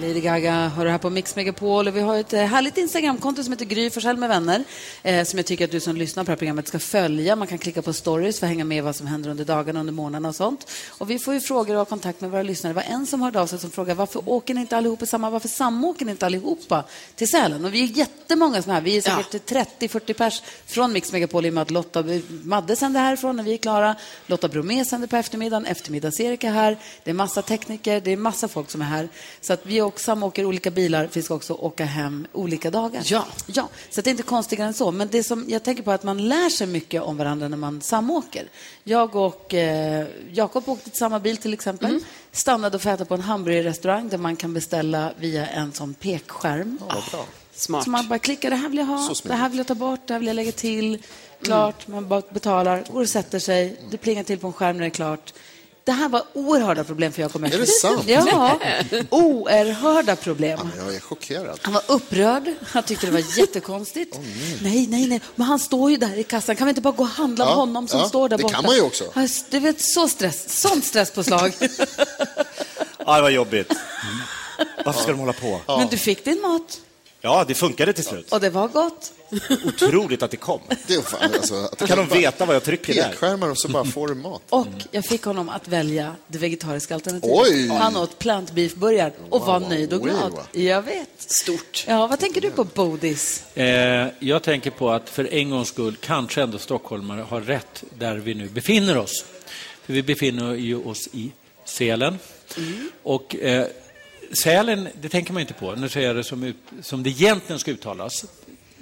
Lady 0.00 0.20
Gaga 0.20 0.68
hör 0.68 0.84
du 0.84 0.90
här 0.90 0.98
på 0.98 1.10
Mix 1.10 1.36
Megapol 1.36 1.88
och 1.88 1.96
vi 1.96 2.00
har 2.00 2.16
ett 2.16 2.32
eh, 2.32 2.40
härligt 2.40 2.76
Instagramkonto 2.78 3.42
som 3.42 3.52
heter 3.52 3.64
Gry 3.64 3.90
Forssell 3.90 4.16
med 4.16 4.28
vänner 4.28 4.64
eh, 5.02 5.24
som 5.24 5.38
jag 5.38 5.46
tycker 5.46 5.64
att 5.64 5.70
du 5.70 5.80
som 5.80 5.96
lyssnar 5.96 6.24
på 6.24 6.26
det 6.26 6.32
här 6.32 6.36
programmet 6.36 6.68
ska 6.68 6.78
följa. 6.78 7.36
Man 7.36 7.48
kan 7.48 7.58
klicka 7.58 7.82
på 7.82 7.92
stories 7.92 8.38
för 8.40 8.46
att 8.46 8.48
hänga 8.48 8.64
med 8.64 8.84
vad 8.84 8.96
som 8.96 9.06
händer 9.06 9.30
under 9.30 9.44
dagarna, 9.44 9.80
under 9.80 9.92
månaderna 9.92 10.28
och 10.28 10.34
sånt. 10.34 10.70
Och 10.88 11.10
vi 11.10 11.18
får 11.18 11.34
ju 11.34 11.40
frågor 11.40 11.76
och 11.76 11.88
kontakt 11.88 12.20
med 12.20 12.30
våra 12.30 12.42
lyssnare. 12.42 12.72
Det 12.72 12.74
var 12.74 12.94
en 12.94 13.06
som 13.06 13.22
hörde 13.22 13.40
av 13.40 13.46
sig 13.46 13.58
som 13.58 13.70
frågade 13.70 13.94
varför 13.94 14.28
åker 14.28 14.54
ni 14.54 14.60
inte 14.60 14.76
allihopa 14.76 15.06
samma, 15.06 15.30
varför 15.30 15.48
samåker 15.48 16.04
ni 16.04 16.10
inte 16.10 16.26
allihopa 16.26 16.84
till 17.16 17.28
Sälen? 17.28 17.64
Och 17.64 17.74
vi 17.74 17.84
är 17.84 17.98
jättemånga 17.98 18.62
som 18.62 18.70
är 18.70 18.74
här. 18.74 18.82
Vi 18.82 18.96
är 18.96 19.00
säkert 19.00 19.50
30-40 19.80 20.12
pers 20.12 20.42
från 20.66 20.92
Mix 20.92 21.12
Megapol 21.12 21.46
i 21.46 21.48
och 21.48 21.54
med 21.54 21.62
att 21.62 21.70
Lotta 21.70 22.04
Madde 22.28 22.76
sänder 22.76 23.00
härifrån 23.00 23.36
när 23.36 23.44
vi 23.44 23.52
är 23.52 23.58
klara. 23.58 23.96
Lotta 24.26 24.48
Bromé 24.48 24.84
sänder 24.84 25.08
på 25.08 25.16
eftermiddagen. 25.16 25.66
Eftermiddags-Erik 25.66 26.44
är 26.44 26.50
här. 26.50 26.78
Det 27.04 27.10
är 27.10 27.14
massa 27.14 27.42
tekniker, 27.42 28.00
det 28.00 28.12
är 28.12 28.16
massa 28.16 28.48
folk 28.48 28.70
som 28.70 28.82
är 28.82 28.86
här. 28.86 29.08
Så 29.40 29.52
att 29.52 29.66
vi 29.66 29.87
också 29.88 30.04
samåker 30.04 30.44
olika 30.44 30.70
bilar. 30.70 31.08
Vi 31.12 31.22
ska 31.22 31.34
också 31.34 31.52
åka 31.52 31.84
hem 31.84 32.26
olika 32.32 32.70
dagar. 32.70 33.02
Ja. 33.04 33.26
ja. 33.46 33.68
Så 33.90 34.00
det 34.00 34.08
är 34.08 34.10
inte 34.10 34.22
konstigare 34.22 34.66
än 34.68 34.74
så. 34.74 34.90
Men 34.90 35.08
det 35.08 35.24
som 35.24 35.44
jag 35.48 35.62
tänker 35.62 35.82
på 35.82 35.90
är 35.90 35.94
att 35.94 36.02
man 36.02 36.28
lär 36.28 36.48
sig 36.48 36.66
mycket 36.66 37.02
om 37.02 37.16
varandra 37.16 37.48
när 37.48 37.56
man 37.56 37.80
samåker. 37.80 38.48
Jag 38.84 39.16
och 39.16 39.54
eh, 39.54 40.06
Jakob 40.32 40.68
åkte 40.68 40.90
till 40.90 40.98
samma 40.98 41.20
bil 41.20 41.36
till 41.36 41.52
exempel. 41.52 42.00
Stannade 42.32 42.76
och 42.76 42.86
äta 42.86 43.04
på 43.04 43.14
en 43.14 43.20
hamburgerrestaurang 43.20 44.08
där 44.08 44.18
man 44.18 44.36
kan 44.36 44.54
beställa 44.54 45.12
via 45.18 45.46
en 45.46 45.72
sån 45.72 45.94
pekskärm. 45.94 46.78
Smart. 47.58 47.84
Så 47.84 47.90
man 47.90 48.08
bara 48.08 48.18
klickar, 48.18 48.50
det 48.50 48.56
här 48.56 48.68
vill 48.68 48.78
jag 48.78 48.84
ha, 48.84 49.14
det 49.24 49.34
här 49.34 49.48
vill 49.48 49.58
jag 49.58 49.66
ta 49.66 49.74
bort, 49.74 50.00
det 50.06 50.14
här 50.14 50.18
vill 50.18 50.26
jag 50.26 50.34
lägga 50.34 50.52
till. 50.52 51.02
Klart, 51.42 51.88
man 51.88 52.08
bara 52.08 52.22
betalar, 52.30 52.84
går 52.92 53.00
och 53.00 53.08
sätter 53.08 53.38
sig, 53.38 53.80
det 53.90 53.96
plingar 53.96 54.22
till 54.22 54.38
på 54.38 54.46
en 54.46 54.52
skärm 54.52 54.76
när 54.76 54.80
det 54.80 54.86
är 54.86 54.90
klart. 54.90 55.32
Det 55.88 55.92
här 55.92 56.08
var 56.08 56.22
oerhörda 56.32 56.84
problem 56.84 57.12
för 57.12 57.22
Jakob 57.22 57.44
Är 57.44 57.48
det 57.58 57.66
sant? 57.66 58.02
Ja, 58.06 58.58
oerhörda 59.10 60.16
problem. 60.16 60.58
Jag 60.76 60.94
är 60.94 61.00
chockerad. 61.00 61.58
Han 61.62 61.74
var 61.74 61.82
upprörd, 61.88 62.54
han 62.66 62.82
tyckte 62.82 63.06
det 63.06 63.12
var 63.12 63.22
jättekonstigt. 63.38 64.18
nej, 64.62 64.86
nej, 64.86 65.06
nej, 65.06 65.20
men 65.34 65.46
han 65.46 65.58
står 65.58 65.90
ju 65.90 65.96
där 65.96 66.18
i 66.18 66.24
kassan, 66.24 66.56
kan 66.56 66.66
vi 66.66 66.70
inte 66.70 66.80
bara 66.80 66.94
gå 66.94 67.02
och 67.02 67.08
handla 67.08 67.44
Ja, 67.44 67.50
om 67.50 67.58
honom 67.58 67.88
som 67.88 68.00
ja, 68.00 68.08
står 68.08 68.28
där 68.28 68.36
det 68.36 68.42
borta? 68.42 68.54
kan 68.54 68.64
man 68.64 68.74
ju 68.74 68.82
också. 68.82 69.04
Ja, 69.14 69.28
Det 69.50 69.58
vet, 69.58 69.80
så 69.80 70.08
stress, 70.08 70.60
sånt 70.60 70.84
stresspåslag. 70.84 71.52
Ja, 73.06 73.16
det 73.16 73.22
var 73.22 73.30
jobbigt. 73.30 73.72
Varför 74.84 75.02
ska 75.02 75.10
de 75.12 75.20
hålla 75.20 75.32
på? 75.32 75.60
Men 75.66 75.88
du 75.88 75.96
fick 75.96 76.24
din 76.24 76.40
mat. 76.40 76.80
Ja, 77.28 77.44
det 77.48 77.54
funkade 77.54 77.92
till 77.92 78.04
slut. 78.04 78.32
Och 78.32 78.40
det 78.40 78.50
var 78.50 78.68
gott. 78.68 79.12
Otroligt 79.64 80.22
att 80.22 80.30
det 80.30 80.36
kom. 80.36 80.60
Det 80.86 80.94
är 80.94 81.02
fan, 81.02 81.34
alltså, 81.34 81.54
att 81.54 81.86
Kan 81.86 81.98
de 81.98 82.08
veta 82.08 82.46
vad 82.46 82.56
jag 82.56 82.64
trycker 82.64 82.94
där? 82.94 83.08
Pekskärmar 83.08 83.50
och 83.50 83.58
så 83.58 83.68
bara 83.68 83.84
får 83.84 84.08
du 84.08 84.14
mat. 84.14 84.42
Och 84.48 84.66
jag 84.90 85.04
fick 85.04 85.22
honom 85.22 85.48
att 85.48 85.68
välja 85.68 86.14
det 86.26 86.38
vegetariska 86.38 86.94
alternativet. 86.94 87.38
Oj! 87.38 87.68
Han 87.68 87.96
åt 87.96 88.18
plant 88.18 88.52
beef 88.52 88.74
burgare 88.74 89.12
och 89.30 89.40
var 89.46 89.60
nöjd 89.60 89.92
och 89.92 90.02
glad. 90.02 90.32
Jag 90.52 90.82
vet. 90.82 91.10
Stort. 91.18 91.84
Ja, 91.88 92.06
vad 92.06 92.18
tänker 92.18 92.40
du 92.40 92.50
på, 92.50 92.64
Bodis? 92.64 93.56
Eh, 93.56 94.06
jag 94.18 94.42
tänker 94.42 94.70
på 94.70 94.90
att 94.90 95.08
för 95.08 95.34
en 95.34 95.50
gångs 95.50 95.68
skull 95.68 95.96
kanske 96.00 96.42
ändå 96.42 96.58
stockholmare 96.58 97.20
har 97.20 97.40
rätt 97.40 97.84
där 97.98 98.16
vi 98.16 98.34
nu 98.34 98.48
befinner 98.48 98.98
oss. 98.98 99.24
För 99.82 99.92
vi 99.92 100.02
befinner 100.02 100.54
ju 100.54 100.84
oss 100.84 101.08
i 101.12 101.32
Sälen. 101.64 102.18
Och 103.02 103.36
eh, 103.36 103.66
Sälen, 104.32 104.88
det 105.00 105.08
tänker 105.08 105.32
man 105.32 105.40
inte 105.40 105.54
på. 105.54 105.74
Nu 105.74 105.88
säger 105.88 106.06
jag 106.06 106.16
det 106.16 106.24
som, 106.24 106.44
ut, 106.44 106.56
som 106.82 107.02
det 107.02 107.10
egentligen 107.10 107.58
ska 107.58 107.70
uttalas. 107.70 108.24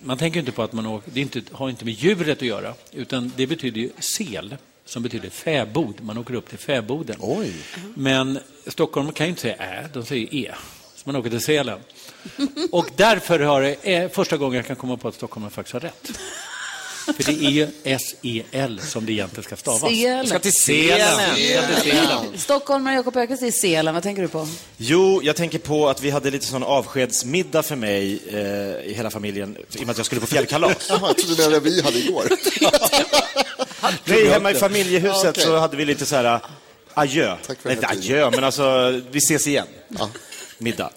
Man 0.03 0.19
tänker 0.19 0.41
inte 0.41 0.53
på 0.53 0.63
att 0.63 0.73
man 0.73 0.87
åker, 0.87 1.11
det 1.15 1.21
inte, 1.21 1.43
har 1.53 1.71
inte 1.71 1.85
med 1.85 1.95
djuret 1.95 2.39
att 2.39 2.43
göra, 2.43 2.75
utan 2.93 3.33
det 3.37 3.47
betyder 3.47 3.81
ju 3.81 3.91
sel, 3.99 4.57
som 4.85 5.03
betyder 5.03 5.31
fäbod. 5.31 5.95
Man 6.01 6.19
åker 6.19 6.35
upp 6.35 6.49
till 6.49 6.59
fäboden. 6.59 7.17
Oj. 7.21 7.53
Men 7.95 8.39
Stockholm 8.67 9.13
kan 9.13 9.27
ju 9.27 9.31
inte 9.31 9.43
säga 9.43 9.57
ä, 9.57 9.89
de 9.93 10.05
säger 10.05 10.35
e. 10.35 10.55
Så 10.95 11.03
man 11.05 11.17
åker 11.17 11.31
till 11.31 11.41
Sälen. 11.41 11.79
Och 12.73 12.91
därför 12.97 13.41
har 13.41 13.63
det, 13.63 13.77
är 13.83 14.09
första 14.09 14.37
gången 14.37 14.57
jag 14.57 14.67
kan 14.67 14.77
komma 14.77 14.97
på 14.97 15.09
att 15.09 15.15
Stockholm 15.15 15.51
faktiskt 15.51 15.73
har 15.73 15.81
rätt. 15.81 16.21
För 17.07 17.25
det 17.33 17.47
är 17.47 17.51
ju 17.51 17.69
S-E-L 17.85 18.81
som 18.85 19.07
det 19.07 19.13
egentligen 19.13 19.45
ska 19.45 19.57
stavas. 19.57 19.81
Sälen. 19.81 20.17
Jag 20.17 20.29
ska 20.29 20.39
till 20.39 20.53
ska 20.53 20.73
till 21.35 21.93
Sälen. 21.93 22.39
Stockholmare 22.39 22.95
Jakob 22.95 23.17
Öqvist 23.17 23.43
i 23.43 23.53
Sälen, 23.53 23.95
vad 23.95 24.03
tänker 24.03 24.23
du 24.23 24.29
på? 24.29 24.49
Jo, 24.77 25.21
jag 25.23 25.37
tänker 25.37 25.59
på 25.59 25.89
att 25.89 26.03
vi 26.03 26.11
hade 26.11 26.31
lite 26.31 26.47
sån 26.47 26.63
avskedsmiddag 26.63 27.63
för 27.63 27.77
mig 27.77 28.19
eh, 28.29 28.91
i 28.91 28.95
hela 28.97 29.11
familjen, 29.11 29.57
i 29.73 29.77
och 29.77 29.81
med 29.81 29.91
att 29.91 29.97
jag 29.97 30.07
skulle 30.07 30.21
på 30.21 30.27
fjällkalas. 30.27 30.77
Jaha, 30.89 31.01
jag 31.03 31.19
trodde 31.19 31.43
det 31.43 31.43
var 31.43 31.51
det 31.51 31.61
vi 31.61 31.83
hade 31.83 31.99
igår. 31.99 32.29
Nej, 34.05 34.29
hemma 34.29 34.51
i 34.51 34.55
familjehuset 34.55 35.25
Ja, 35.25 35.31
okej. 35.31 35.45
så 35.45 35.57
hade 35.57 35.77
vi 35.77 35.85
lite 35.85 36.07
så 36.07 36.17
här 36.17 36.25
äh, 36.25 36.41
adjö. 36.95 37.37
Tack 37.47 37.61
för 37.61 37.69
Nej, 37.69 37.77
inte 37.77 37.89
adjö, 37.89 38.31
men 38.31 38.45
alltså 38.45 38.91
vi 39.11 39.19
ses 39.19 39.47
igen. 39.47 39.67
Middag. 40.59 40.91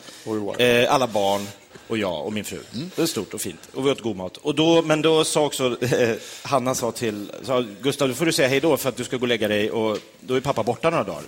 Eh, 0.57 0.93
alla 0.93 1.07
barn 1.07 1.47
och 1.89 1.97
jag 1.97 2.25
och 2.25 2.33
min 2.33 2.43
fru. 2.43 2.59
Mm. 2.73 2.91
Det 2.95 3.01
var 3.01 3.07
stort 3.07 3.33
och 3.33 3.41
fint. 3.41 3.59
Och 3.73 3.85
vi 3.85 3.91
åt 3.91 4.01
god 4.01 4.15
mat. 4.15 4.37
Och 4.37 4.55
då, 4.55 4.81
men 4.81 5.01
då 5.01 5.23
sa 5.23 5.45
också 5.45 5.83
eh, 5.83 6.15
Hanna 6.41 6.75
sa 6.75 6.91
till 6.91 7.31
sa, 7.43 7.65
Gustav, 7.81 8.07
då 8.07 8.15
får 8.15 8.25
du 8.25 8.31
säga 8.31 8.47
hej 8.47 8.59
då 8.59 8.77
för 8.77 8.89
att 8.89 8.97
du 8.97 9.03
ska 9.03 9.17
gå 9.17 9.21
och 9.21 9.27
lägga 9.27 9.47
dig 9.47 9.71
och 9.71 9.97
då 10.19 10.35
är 10.35 10.39
pappa 10.39 10.63
borta 10.63 10.89
några 10.89 11.03
dagar. 11.03 11.23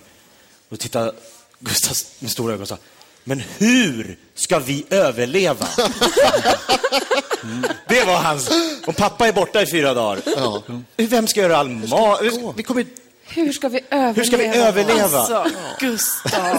Och 0.70 0.80
tittade 0.80 1.12
Gustav 1.60 1.98
med 2.20 2.32
stora 2.32 2.54
ögon 2.54 2.62
och 2.62 2.68
sa, 2.68 2.78
men 3.24 3.44
hur 3.58 4.18
ska 4.36 4.60
vi 4.60 4.86
överleva? 4.90 5.68
Det 7.88 8.04
var 8.06 8.16
hans... 8.16 8.50
Om 8.86 8.94
pappa 8.94 9.28
är 9.28 9.34
borta 9.34 9.62
i 9.62 9.66
fyra 9.66 9.94
dagar, 9.94 10.22
vem 10.98 11.28
ska 11.28 11.40
göra 11.42 11.58
all 11.58 11.70
mat? 11.70 12.22
Vi 12.56 12.64
kommer... 12.64 12.86
Hur 13.34 13.52
ska 13.52 13.70
vi 13.70 13.80
överleva? 13.90 14.14
Hur 14.14 14.24
ska 14.24 14.38
vi 14.38 14.46
överleva? 14.46 15.18
Alltså, 15.20 15.46
Gustav. 15.80 16.58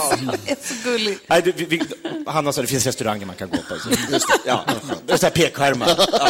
så 0.62 0.74
gulligt. 0.84 1.22
Nej, 1.26 1.42
det, 1.42 1.52
vi, 1.52 1.64
vi, 1.64 1.82
Hanna 2.26 2.52
sa 2.52 2.60
det 2.60 2.66
finns 2.66 2.86
restauranger 2.86 3.26
man 3.26 3.36
kan 3.36 3.48
gå 3.50 3.56
på. 3.56 3.78
Så, 3.78 3.90
just 4.12 4.28
det, 4.28 4.34
ja, 4.46 4.64
det 5.06 5.12
är 5.12 5.16
så 5.16 5.26
här 5.26 5.30
pekskärmar. 5.30 5.94
Ja. 6.12 6.28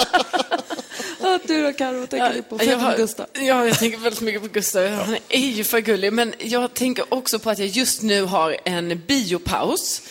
Ja, 1.23 1.39
du 1.47 1.63
då, 1.63 1.73
Karo, 1.73 1.99
vad 1.99 2.11
tänker 2.11 2.35
du 2.35 2.43
på? 2.43 2.65
jag, 2.65 2.79
har, 2.79 2.97
Gustav. 2.97 3.27
ja, 3.33 3.67
jag 3.67 3.79
tänker 3.79 3.99
väldigt 3.99 4.21
mycket 4.21 4.43
på 4.43 4.49
Gustav. 4.49 4.89
Han 4.89 5.17
är 5.29 5.39
ju 5.49 5.65
för 5.65 5.79
gullig. 5.81 6.13
Men 6.13 6.35
jag 6.39 6.75
tänker 6.75 7.15
också 7.15 7.39
på 7.39 7.51
att 7.51 7.59
jag 7.59 7.69
just 7.69 8.03
nu 8.03 8.23
har 8.23 8.57
en 8.65 9.03
biopaus. 9.07 10.03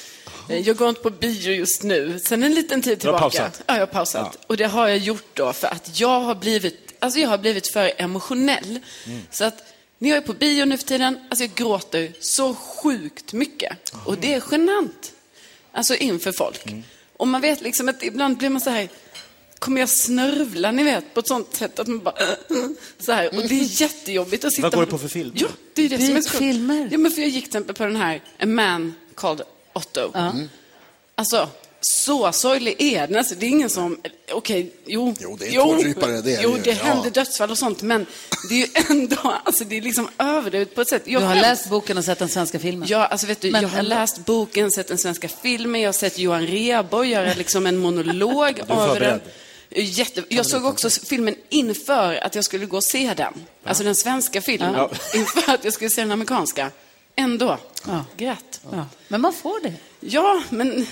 Jag 0.47 0.75
går 0.77 0.89
inte 0.89 1.01
på 1.01 1.09
bio 1.09 1.51
just 1.53 1.83
nu. 1.83 2.19
Sen 2.23 2.43
en 2.43 2.53
liten 2.53 2.81
tid 2.81 2.97
Du 2.99 3.07
har 3.09 3.13
tillbaka. 3.17 3.37
pausat? 3.37 3.61
Ja, 3.67 3.73
jag 3.73 3.81
har 3.81 3.85
pausat. 3.87 4.37
Och 4.47 4.57
det 4.57 4.65
har 4.65 4.87
jag 4.87 4.97
gjort 4.97 5.25
då 5.33 5.53
för 5.53 5.67
att 5.67 5.99
jag 5.99 6.19
har 6.19 6.35
blivit, 6.35 6.93
alltså 6.99 7.19
jag 7.19 7.29
har 7.29 7.37
blivit 7.37 7.67
för 7.67 7.91
emotionell. 7.97 8.79
Så 9.31 9.43
att 9.45 9.55
när 10.01 10.09
jag 10.09 10.17
är 10.17 10.21
på 10.21 10.33
bio 10.33 10.65
nu 10.65 10.77
för 10.77 10.85
tiden, 10.85 11.19
alltså 11.29 11.43
jag 11.43 11.53
gråter 11.55 12.11
så 12.19 12.55
sjukt 12.55 13.33
mycket. 13.33 13.93
Och 14.05 14.17
det 14.17 14.33
är 14.33 14.43
genant. 14.51 15.11
Alltså 15.71 15.95
inför 15.95 16.31
folk. 16.31 16.65
Och 17.17 17.27
man 17.27 17.41
vet 17.41 17.61
liksom 17.61 17.89
att 17.89 18.03
ibland 18.03 18.37
blir 18.37 18.49
man 18.49 18.61
så 18.61 18.69
här, 18.69 18.89
kommer 19.59 19.79
jag 19.79 19.89
snörvla, 19.89 20.71
ni 20.71 20.83
vet, 20.83 21.13
på 21.13 21.19
ett 21.19 21.27
sånt 21.27 21.53
sätt 21.53 21.79
att 21.79 21.87
man 21.87 21.99
bara 21.99 22.15
så 22.99 23.11
här. 23.11 23.27
Och 23.35 23.47
det 23.47 23.59
är 23.59 23.81
jättejobbigt 23.81 24.45
att 24.45 24.53
sitta... 24.53 24.69
Vad 24.69 24.73
går 24.73 24.85
det 24.85 24.91
på 24.91 24.97
för 24.97 25.07
film? 25.07 25.31
Ja, 25.35 25.47
det 25.73 25.85
är 25.85 25.89
det 25.89 26.05
som 26.05 26.15
är 26.15 26.21
så 26.21 26.37
filmer. 26.37 26.89
Ja, 26.91 26.97
men 26.97 27.11
för 27.11 27.21
jag 27.21 27.29
gick 27.29 27.43
till 27.43 27.49
exempel 27.49 27.75
på 27.75 27.83
den 27.83 27.95
här 27.95 28.21
A 28.39 28.45
Man 28.45 28.93
Called 29.15 29.41
Otto. 29.73 30.11
Mm. 30.13 30.49
Alltså, 31.15 31.49
så 31.81 32.31
sorglig 32.31 32.75
är 32.79 33.07
den. 33.07 33.17
Alltså, 33.17 33.35
det 33.35 33.45
är 33.45 33.49
ingen 33.49 33.69
som... 33.69 33.97
Okej, 34.31 34.71
jo. 34.85 35.15
Jo, 35.19 35.37
det 35.39 35.45
är 35.47 35.59
en 35.61 35.67
tårdrypare, 35.67 36.21
det 36.21 36.35
är 36.35 36.43
Jo, 36.43 36.53
det 36.53 36.61
det 36.61 36.69
Ja. 36.71 36.75
händer 36.83 37.09
dödsfall 37.09 37.51
och 37.51 37.57
sånt, 37.57 37.81
men 37.81 38.05
det 38.49 38.55
är 38.55 38.59
ju 38.59 38.67
ändå... 38.89 39.35
Alltså, 39.43 39.63
det 39.63 39.77
är 39.77 39.81
liksom 39.81 40.09
överdrivet 40.17 40.75
på 40.75 40.81
ett 40.81 40.87
sätt. 40.89 41.01
Du 41.05 41.17
har 41.17 41.33
skäms. 41.33 41.41
läst 41.41 41.69
boken 41.69 41.97
och 41.97 42.05
sett 42.05 42.19
den 42.19 42.29
svenska 42.29 42.59
filmen. 42.59 42.87
Ja, 42.91 43.05
alltså 43.05 43.27
vet 43.27 43.41
du, 43.41 43.51
Men 43.51 43.61
jag 43.61 43.69
har 43.69 43.79
ändå. 43.79 43.89
läst 43.89 44.25
boken, 44.25 44.71
sett 44.71 44.87
den 44.87 44.97
svenska 44.97 45.27
filmen, 45.27 45.81
jag 45.81 45.87
har 45.87 45.93
sett 45.93 46.17
Johan 46.17 46.47
Rheborg 46.47 47.09
göra 47.09 47.33
liksom 47.33 47.65
en 47.65 47.77
monolog 47.77 48.59
är 48.59 48.73
över 48.89 48.99
den. 48.99 49.21
Jätte... 49.75 50.23
Jag 50.29 50.45
såg 50.45 50.65
också 50.65 50.89
filmen 50.89 51.35
inför 51.49 52.15
att 52.15 52.35
jag 52.35 52.45
skulle 52.45 52.65
gå 52.65 52.77
och 52.77 52.83
se 52.83 53.13
den. 53.17 53.33
Alltså 53.63 53.83
den 53.83 53.95
svenska 53.95 54.41
filmen. 54.41 54.73
Ja. 54.75 54.89
Inför 55.15 55.53
att 55.53 55.63
jag 55.63 55.73
skulle 55.73 55.89
se 55.89 56.01
den 56.01 56.11
amerikanska. 56.11 56.71
Ändå. 57.15 57.57
Ja. 57.87 58.05
Grät. 58.17 58.61
Ja. 58.71 58.85
Men 59.07 59.21
man 59.21 59.33
får 59.33 59.63
det. 59.63 59.73
Ja, 59.99 60.43
men... 60.49 60.87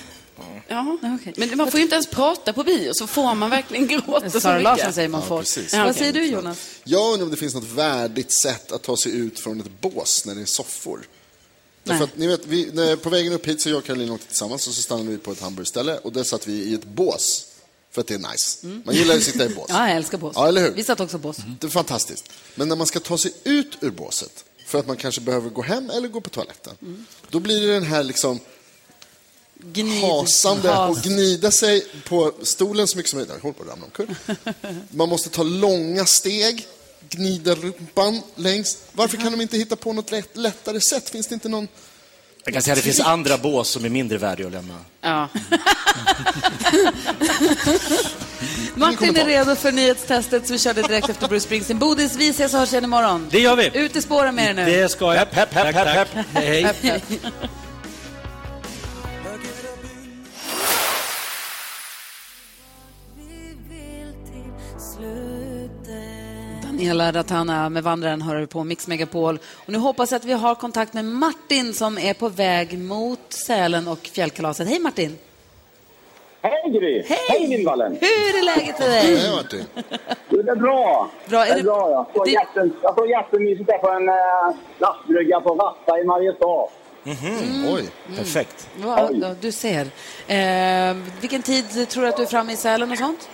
Ja, 0.68 0.98
men 1.36 1.56
man 1.58 1.70
får 1.70 1.78
ju 1.78 1.82
inte 1.82 1.94
ens 1.94 2.06
prata 2.06 2.52
på 2.52 2.64
bio, 2.64 2.92
så 2.94 3.06
får 3.06 3.34
man 3.34 3.50
verkligen 3.50 3.86
gråta 4.06 4.30
så 4.30 4.40
Sara 4.40 4.52
mycket. 4.54 4.64
Larsson 4.64 4.92
säger 4.92 5.08
man 5.08 5.26
får. 5.26 5.38
precis. 5.38 5.72
Ja, 5.72 5.84
Vad 5.84 5.96
säger 5.96 6.12
du, 6.12 6.26
Jonas? 6.26 6.58
Jag 6.84 7.12
undrar 7.12 7.24
om 7.24 7.30
det 7.30 7.36
finns 7.36 7.54
något 7.54 7.70
värdigt 7.72 8.32
sätt 8.32 8.72
att 8.72 8.82
ta 8.82 8.96
sig 8.96 9.12
ut 9.16 9.40
från 9.40 9.60
ett 9.60 9.80
bås 9.80 10.24
när 10.26 10.34
det 10.34 10.40
är 10.40 10.44
soffor. 10.46 11.00
Därför 11.84 12.04
att, 12.04 12.16
ni 12.16 12.26
vet, 12.26 12.46
vi, 12.46 12.70
när, 12.72 12.96
på 12.96 13.10
vägen 13.10 13.32
upp 13.32 13.46
hit 13.48 13.60
så 13.60 13.68
jag 13.70 13.78
och 13.78 13.84
Caroline 13.84 14.10
åkte 14.10 14.26
tillsammans 14.26 14.68
och 14.68 14.74
så 14.74 14.82
stannade 14.82 15.10
vi 15.10 15.18
på 15.18 15.32
ett 15.32 15.40
hamburgerställe 15.40 15.98
och 15.98 16.12
där 16.12 16.24
satt 16.24 16.46
vi 16.46 16.52
i 16.52 16.74
ett 16.74 16.84
bås. 16.84 17.46
För 17.92 18.00
att 18.00 18.06
det 18.06 18.14
är 18.14 18.18
nice. 18.32 18.66
Man 18.84 18.94
gillar 18.94 19.16
att 19.16 19.22
sitta 19.22 19.44
i 19.46 19.48
bås. 19.48 19.66
Ja, 19.68 19.88
jag 19.88 19.96
älskar 19.96 20.18
bås. 20.18 20.32
Ja, 20.36 20.48
eller 20.48 20.60
hur? 20.62 20.70
Vi 20.70 20.84
satt 20.84 21.00
också 21.00 21.18
bås. 21.18 21.36
Det 21.60 21.66
är 21.66 21.70
fantastiskt. 21.70 22.32
Men 22.54 22.68
när 22.68 22.76
man 22.76 22.86
ska 22.86 23.00
ta 23.00 23.18
sig 23.18 23.32
ut 23.44 23.76
ur 23.80 23.90
båset 23.90 24.44
för 24.66 24.78
att 24.78 24.86
man 24.86 24.96
kanske 24.96 25.20
behöver 25.20 25.50
gå 25.50 25.62
hem 25.62 25.90
eller 25.90 26.08
gå 26.08 26.20
på 26.20 26.30
toaletten. 26.30 26.74
Då 27.30 27.40
blir 27.40 27.66
det 27.66 27.72
den 27.72 27.82
här 27.82 28.04
liksom 28.04 28.40
Gnid. 29.62 30.02
hasande 30.02 30.70
Has. 30.70 30.96
och 30.96 31.02
gnida 31.02 31.50
sig 31.50 31.86
på 32.08 32.32
stolen 32.42 32.88
så 32.88 32.96
mycket 32.96 33.10
som 33.10 33.16
möjligt. 33.18 33.34
Jag 33.34 33.42
håller 33.42 33.54
på 33.54 33.62
att 33.62 33.68
ramla 33.68 33.84
omkull. 33.84 34.14
Man 34.90 35.08
måste 35.08 35.28
ta 35.30 35.42
långa 35.42 36.06
steg, 36.06 36.66
gnida 37.08 37.54
rumpan 37.54 38.20
längst. 38.34 38.78
Varför 38.92 39.16
kan 39.16 39.32
de 39.32 39.40
inte 39.40 39.56
hitta 39.56 39.76
på 39.76 39.92
något 39.92 40.10
lätt, 40.10 40.36
lättare 40.36 40.80
sätt? 40.80 41.10
Finns 41.10 41.26
det 41.26 41.34
inte 41.34 41.48
någon... 41.48 41.68
Jag 42.44 42.54
kan 42.54 42.62
säga 42.62 42.72
att 42.72 42.78
det 42.78 42.82
finns 42.82 43.00
andra 43.00 43.38
bås 43.38 43.68
som 43.68 43.84
är 43.84 43.88
mindre 43.88 44.18
värdiga 44.18 44.46
att 44.46 44.52
lämna. 44.52 44.74
Ja. 45.00 45.28
Martin 48.74 49.16
är 49.16 49.24
redo 49.24 49.56
för 49.56 49.72
nyhetstestet 49.72 50.46
som 50.46 50.52
vi 50.52 50.58
körde 50.58 50.82
direkt 50.82 51.08
efter 51.08 51.28
Bruce 51.28 51.44
Springsteen. 51.44 51.78
Bodis, 51.78 52.16
vi 52.16 52.28
ses 52.28 52.52
och 52.54 52.60
hörs 52.60 52.72
igen 52.72 52.84
imorgon. 52.84 53.28
Det 53.30 53.40
gör 53.40 53.56
vi. 53.56 53.70
Ut 53.74 53.96
i 53.96 54.02
spåren 54.02 54.34
med 54.34 54.50
er 54.50 54.54
nu. 54.54 54.64
Det 54.64 54.88
ska 54.88 55.04
jag. 55.04 55.14
Hepp, 55.14 55.34
hepp, 55.34 55.52
hepp, 55.52 55.86
hepp. 55.86 56.08
Hej. 56.32 57.02
Daniela 66.80 67.12
Ratana 67.12 67.68
med 67.68 67.82
Vandraren 67.84 68.22
hör 68.22 68.36
du 68.36 68.46
på 68.46 68.64
Mix 68.64 68.86
Megapol. 68.88 69.38
Och 69.54 69.72
nu 69.72 69.78
hoppas 69.78 70.10
jag 70.10 70.18
att 70.18 70.24
vi 70.24 70.32
har 70.32 70.54
kontakt 70.54 70.94
med 70.94 71.04
Martin 71.04 71.74
som 71.74 71.98
är 71.98 72.14
på 72.14 72.28
väg 72.28 72.78
mot 72.78 73.20
Sälen 73.28 73.88
och 73.88 73.98
fjällkalaset. 73.98 74.68
Hej 74.68 74.78
Martin! 74.80 75.18
Hej 76.42 76.70
Gry! 76.72 77.02
Hej, 77.08 77.46
Lindvallen! 77.48 77.92
Hur 78.00 78.38
är 78.38 78.44
läget 78.44 78.76
för 78.76 78.84
dig? 78.88 79.16
Hej 79.16 79.30
Martin! 79.36 79.64
Det 80.28 80.50
är 80.50 80.56
bra. 80.56 81.10
Bra, 81.28 81.46
är 81.46 81.54
det 81.54 81.60
är 81.60 81.64
bra 81.64 81.90
ja. 81.90 82.10
Jag 82.14 82.24
det- 82.26 82.30
jätte, 82.30 82.70
såg 82.82 83.08
jättemysigt 83.10 83.66
där 83.66 83.78
på 83.78 83.88
en 83.88 84.08
äh, 84.08 84.14
lastbrygga 84.78 85.40
på 85.40 85.54
Vassa 85.54 85.98
i 86.00 86.04
Mariestad. 86.04 86.68
Oj. 87.74 87.88
Perfekt. 88.16 88.68
Ja, 88.82 89.10
ja, 89.12 89.34
du 89.40 89.52
ser. 89.52 89.86
Eh, 90.26 90.96
vilken 91.20 91.42
tid 91.42 91.88
tror 91.88 92.02
du 92.02 92.08
att 92.08 92.16
du 92.16 92.22
är 92.22 92.26
framme 92.26 92.52
i 92.52 92.56
Sälen 92.56 92.92
och 92.92 92.98
sånt? 92.98 93.28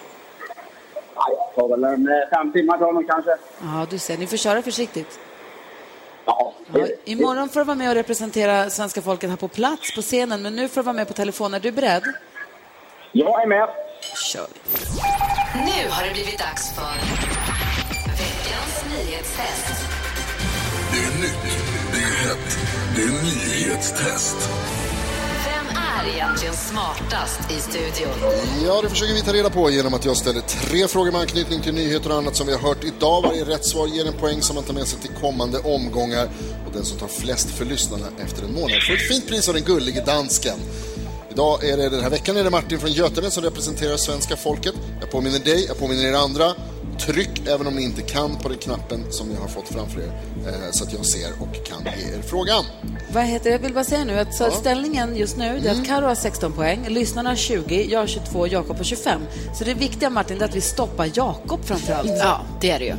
Ja, 1.17 1.27
jag 1.29 1.55
tar 1.55 1.69
väl 1.69 1.85
en 1.85 2.09
eh, 2.09 2.29
fem 2.31 2.53
timmar 2.53 2.79
tar 2.79 2.87
det 2.87 2.93
nog 2.93 3.09
kanske. 3.09 3.31
Ja, 3.63 3.87
du 3.91 3.99
ser. 3.99 4.19
Ni 4.19 4.27
får 4.27 4.37
köra 4.37 4.63
försiktigt. 4.63 5.19
Ja, 6.25 6.53
Ja, 6.73 6.87
imorgon 7.05 7.49
får 7.49 7.61
du 7.61 7.65
vara 7.65 7.77
med 7.77 7.89
och 7.89 7.95
representera 7.95 8.71
svenska 8.71 9.03
folket 9.03 9.31
här 9.31 9.37
på 9.37 9.49
plats 9.49 9.95
på 9.95 10.03
scenen, 10.03 10.43
men 10.43 10.57
nu 10.57 10.69
får 10.69 10.81
du 10.81 10.85
vara 10.85 10.97
med 10.97 11.09
på 11.09 11.15
telefon. 11.15 11.55
Är 11.55 11.61
du 11.61 11.73
beredd? 11.73 12.03
jag 13.13 13.43
är 13.43 13.47
med. 13.47 13.69
Kör. 14.33 14.47
Nu 15.55 15.91
har 15.91 16.05
det 16.07 16.13
blivit 16.13 16.39
dags 16.39 16.75
för 16.75 16.97
veckans 18.21 18.85
nyhetstest. 18.91 19.85
Det 20.93 20.99
är 20.99 21.21
nytt, 21.23 21.59
det 21.93 21.99
är 21.99 22.29
hett, 22.29 22.59
det 22.97 23.03
är 23.03 23.23
nyhetstest. 23.25 24.37
Är 25.97 26.09
egentligen 26.09 26.55
smartast 26.55 27.51
i 27.51 27.61
studion? 27.61 28.13
Ja, 28.67 28.83
det 28.83 28.89
försöker 28.89 29.15
vi 29.15 29.23
ta 29.23 29.33
reda 29.33 29.51
på 29.51 29.71
genom 29.71 29.95
att 29.95 30.05
jag 30.05 30.17
ställer 30.17 30.41
tre 30.41 30.89
frågor 30.89 31.13
med 31.13 31.21
anknytning 31.21 31.63
till 31.63 31.75
nyheter 31.75 32.11
och 32.11 32.17
annat 32.17 32.37
som 32.37 32.47
vi 32.47 32.53
har 32.53 32.61
hört 32.61 32.85
idag. 32.85 33.23
Varje 33.23 33.45
rätt 33.45 33.65
svar 33.65 33.87
ger 33.87 34.07
en 34.07 34.13
poäng 34.13 34.43
som 34.43 34.55
man 34.55 34.65
tar 34.65 34.75
med 34.75 34.87
sig 34.87 34.99
till 35.01 35.11
kommande 35.21 35.59
omgångar. 35.59 36.29
Och 36.67 36.73
den 36.73 36.85
som 36.85 36.99
tar 36.99 37.07
flest 37.07 37.51
för 37.51 37.65
lyssnarna 37.65 38.07
efter 38.25 38.45
en 38.45 38.53
månad 38.53 38.83
får 38.83 38.95
ett 38.95 39.09
fint 39.09 39.29
pris 39.29 39.49
av 39.49 39.55
den 39.55 39.65
gullige 39.65 40.01
dansken. 40.01 40.59
Idag 41.31 41.65
är 41.65 41.77
det, 41.77 41.89
den 41.89 42.03
här 42.03 42.11
veckan 42.11 42.37
är 42.37 42.45
det 42.45 42.51
Martin 42.51 42.81
från 42.81 42.93
Götene 42.93 43.31
som 43.31 43.43
representerar 43.43 43.97
svenska 43.97 44.37
folket. 44.37 44.75
Jag 45.01 45.11
påminner 45.11 45.39
dig, 45.39 45.67
jag 45.67 45.79
påminner 45.79 46.05
er 46.05 46.15
andra. 46.15 46.55
Tryck, 47.01 47.49
även 47.49 47.67
om 47.67 47.75
ni 47.75 47.83
inte 47.83 48.03
kan, 48.03 48.37
på 48.37 48.49
den 48.49 48.59
knappen 48.59 49.05
som 49.11 49.29
ni 49.29 49.35
har 49.37 49.49
fått 49.49 49.69
framför 49.69 50.01
er. 50.01 50.11
Eh, 50.47 50.71
så 50.71 50.85
att 50.85 50.93
jag 50.93 51.07
ser 51.07 51.29
och 51.41 51.67
kan 51.67 51.83
ge 51.85 52.17
er 52.17 52.23
frågan. 52.23 52.65
Vad 53.13 53.25
heter 53.25 53.45
det? 53.45 53.51
Jag 53.51 53.59
vill 53.59 53.75
bara 53.75 53.85
säga 53.85 54.05
nu 54.05 54.19
att 54.19 54.35
så 54.35 54.51
ställningen 54.51 55.17
just 55.17 55.37
nu 55.37 55.45
är 55.45 55.71
att 55.71 55.87
Karo 55.87 56.07
har 56.07 56.15
16 56.15 56.53
poäng, 56.53 56.87
lyssnarna 56.89 57.29
har 57.31 57.37
20, 57.37 57.87
jag 57.91 58.01
har 58.01 58.07
22, 58.07 58.47
Jakob 58.47 58.77
har 58.77 58.85
25. 58.85 59.21
Så 59.59 59.65
det 59.65 59.75
viktiga 59.75 60.11
Martin 60.11 60.41
är 60.41 60.45
att 60.45 60.57
vi 60.57 60.61
stoppar 60.61 61.11
Jakob 61.15 61.65
framför 61.65 61.93
allt. 61.93 62.11
Ja, 62.19 62.41
det 62.61 62.71
är 62.71 62.79
det 62.79 62.85
ju. 62.85 62.95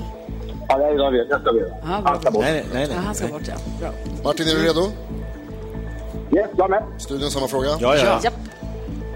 Ja, 0.70 0.78
det 0.78 0.84
jag 0.94 1.12
vet. 1.12 1.28
Jag 1.30 1.42
ska 1.42 1.52
veta. 1.52 1.76
Ja, 1.82 2.02
bra. 2.02 2.02
Han 2.12 2.22
ska 2.22 2.32
bort. 2.32 2.44
Nej, 2.44 2.66
nej, 2.74 2.88
Ja, 2.92 2.98
han 3.06 3.16
ska 3.16 3.28
bort, 3.28 3.42
ja. 3.48 3.56
Bra. 3.80 3.90
Martin, 4.24 4.48
är 4.48 4.56
du 4.56 4.64
redo? 4.64 4.82
Yes, 6.36 6.50
jag 6.58 6.70
med. 6.70 6.84
Studion, 7.00 7.32
samma 7.32 7.48
fråga? 7.48 7.70
Ja, 7.80 7.96
ja. 7.96 8.20
Japp. 8.24 8.34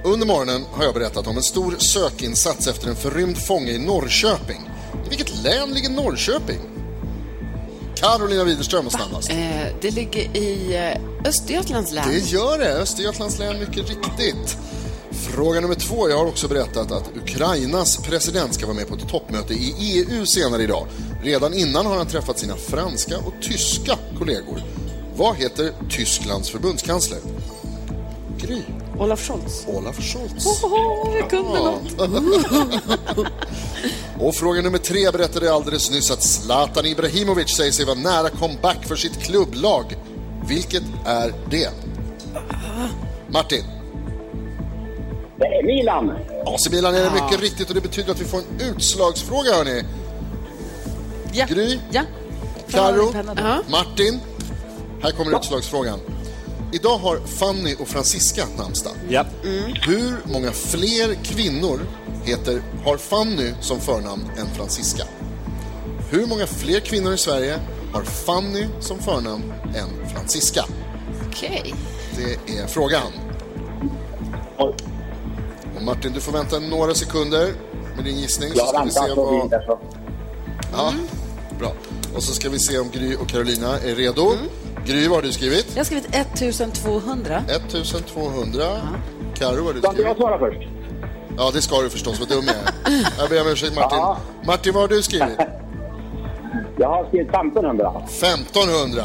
Under 0.03 0.27
morgonen 0.27 0.65
har 0.71 0.83
jag 0.83 0.93
berättat 0.93 1.27
om 1.27 1.37
en 1.37 1.43
stor 1.43 1.75
sökinsats 1.77 2.67
efter 2.67 2.89
en 2.89 2.95
förrymd 2.95 3.37
fånge 3.37 3.71
i 3.71 3.77
Norrköping. 3.77 4.69
Vilket 5.11 5.43
län 5.43 5.73
ligger 5.73 5.89
Norrköping? 5.89 6.59
Carolina 7.95 8.43
Widerström 8.43 8.83
var 8.83 8.91
snabbast. 8.91 9.29
Eh, 9.29 9.37
det 9.81 9.91
ligger 9.91 10.37
i 10.37 10.75
eh, 10.75 11.27
Östergötlands 11.27 11.91
län. 11.91 12.09
Det 12.09 12.17
gör 12.17 12.57
det. 12.57 12.73
Östergötlands 12.73 13.39
län, 13.39 13.59
mycket 13.59 13.89
riktigt. 13.89 14.57
Fråga 15.11 15.61
nummer 15.61 15.75
två. 15.75 16.09
Jag 16.09 16.17
har 16.17 16.25
också 16.25 16.47
berättat 16.47 16.91
att 16.91 17.09
Ukrainas 17.15 17.97
president 17.97 18.53
ska 18.53 18.65
vara 18.65 18.75
med 18.75 18.87
på 18.87 18.95
ett 18.95 19.09
toppmöte 19.09 19.53
i 19.53 19.75
EU 19.79 20.25
senare 20.25 20.63
idag. 20.63 20.87
Redan 21.23 21.53
innan 21.53 21.85
har 21.85 21.97
han 21.97 22.07
träffat 22.07 22.39
sina 22.39 22.55
franska 22.55 23.17
och 23.17 23.33
tyska 23.41 23.97
kollegor. 24.17 24.63
Vad 25.15 25.35
heter 25.35 25.73
Tysklands 25.89 26.49
förbundskansler? 26.49 27.19
Gry. 28.41 28.61
Olaf 28.99 29.27
Scholz. 29.27 29.65
Olaf 29.67 29.95
Scholz. 30.01 30.63
Åh, 30.63 31.15
jag 31.19 31.29
kunde 31.29 31.59
något. 31.59 33.27
Och 34.19 34.35
fråga 34.35 34.61
nummer 34.61 34.77
tre 34.77 35.11
berättade 35.11 35.45
jag 35.45 35.55
alldeles 35.55 35.91
nyss 35.91 36.11
att 36.11 36.23
Zlatan 36.23 36.85
Ibrahimovic 36.85 37.49
säger 37.55 37.71
sig 37.71 37.85
vara 37.85 37.97
nära 37.97 38.29
comeback 38.29 38.85
för 38.87 38.95
sitt 38.95 39.23
klubblag. 39.23 39.95
Vilket 40.47 40.83
är 41.05 41.33
det? 41.49 41.69
Martin. 43.29 43.63
Det 45.37 45.45
är 45.45 45.63
Milan. 45.63 46.11
AC 46.45 46.69
Milan 46.71 46.95
är 46.95 47.03
det 47.03 47.11
mycket 47.23 47.41
riktigt 47.41 47.69
och 47.69 47.75
det 47.75 47.81
betyder 47.81 48.11
att 48.11 48.21
vi 48.21 48.25
får 48.25 48.37
en 48.37 48.69
utslagsfråga 48.75 49.53
hörni. 49.53 49.83
Ja. 51.33 51.45
Gry, 51.45 51.79
Ja. 51.91 52.01
Då. 52.71 53.13
Martin. 53.71 54.19
Här 55.03 55.11
kommer 55.11 55.37
utslagsfrågan. 55.37 55.99
Idag 56.73 56.97
har 56.97 57.17
Fanny 57.17 57.75
och 57.79 57.87
Franziska 57.87 58.45
namnsdag. 58.57 58.93
Ja. 59.09 59.25
Hur 59.87 60.33
många 60.33 60.51
fler 60.51 61.13
kvinnor 61.23 61.79
heter, 62.23 62.61
har 62.85 62.97
Fanny 62.97 63.53
som 63.61 63.79
förnamn 63.79 64.23
än 64.37 64.47
Franziska? 64.55 65.03
Hur 66.09 66.25
många 66.25 66.47
fler 66.47 66.79
kvinnor 66.79 67.13
i 67.13 67.17
Sverige 67.17 67.59
har 67.93 68.03
Fanny 68.03 68.67
som 68.79 68.99
förnamn 68.99 69.53
än 69.75 70.09
Franziska? 70.13 70.65
Okej. 71.27 71.75
Det 72.17 72.57
är 72.57 72.67
frågan. 72.67 73.11
Och 74.57 74.75
Martin, 75.81 76.13
du 76.13 76.19
får 76.19 76.31
vänta 76.31 76.59
några 76.59 76.95
sekunder 76.95 77.53
med 77.95 78.05
din 78.05 78.17
gissning. 78.17 78.51
Jag 78.55 78.73
väntar 78.73 79.15
på 79.15 79.23
vad... 79.23 79.41
Winter. 79.41 79.63
så. 79.65 79.79
Ja, 80.73 80.93
bra. 81.59 81.73
Och 82.15 82.23
så 82.23 82.33
ska 82.33 82.49
vi 82.49 82.59
se 82.59 82.79
om 82.79 82.89
Gry 82.91 83.15
och 83.15 83.27
Carolina 83.27 83.79
är 83.79 83.95
redo. 83.95 84.33
Gry, 84.85 85.07
vad 85.07 85.17
har 85.17 85.21
du 85.21 85.31
skrivit? 85.31 85.65
Jag 85.69 85.79
har 85.79 85.83
skrivit 85.83 86.15
1200. 86.15 87.43
1200. 87.47 88.65
Karo, 89.35 89.55
vad 89.55 89.65
har 89.65 89.73
du 89.73 89.79
Ska 89.79 89.89
inte 89.89 90.01
jag 90.01 90.15
skrivit? 90.15 90.17
svara 90.17 90.39
först? 90.39 90.67
Ja, 91.37 91.51
det 91.53 91.61
ska 91.61 91.81
du 91.81 91.89
förstås. 91.89 92.19
Vad 92.19 92.29
dum 92.29 92.45
jag 92.47 92.55
är. 92.55 93.07
Jag 93.17 93.29
ber 93.29 93.41
om 93.41 93.47
ursäkt, 93.47 93.75
Martin. 93.75 93.97
Ja. 93.97 94.17
Martin, 94.45 94.73
vad 94.73 94.83
har 94.83 94.87
du 94.87 95.01
skrivit? 95.03 95.37
Jag 96.77 96.89
har 96.89 97.05
skrivit 97.07 97.27
1500. 97.29 97.93
1500. 98.07 99.03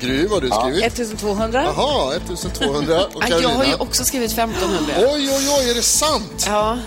Gry, 0.00 0.22
vad 0.26 0.30
har 0.32 0.40
du 0.40 0.50
skrivit? 0.50 0.84
1200. 0.84 1.64
Jaha, 1.76 2.14
1200. 2.14 3.00
Och 3.14 3.22
Ja, 3.28 3.28
jag 3.28 3.34
har 3.34 3.38
ju 3.40 3.42
Carolina? 3.56 3.76
också 3.78 4.04
skrivit 4.04 4.32
1500. 4.32 4.94
Oj, 4.98 5.06
oj, 5.12 5.48
oj, 5.60 5.70
är 5.70 5.74
det 5.74 5.82
sant? 5.82 6.44
Ja. 6.46 6.78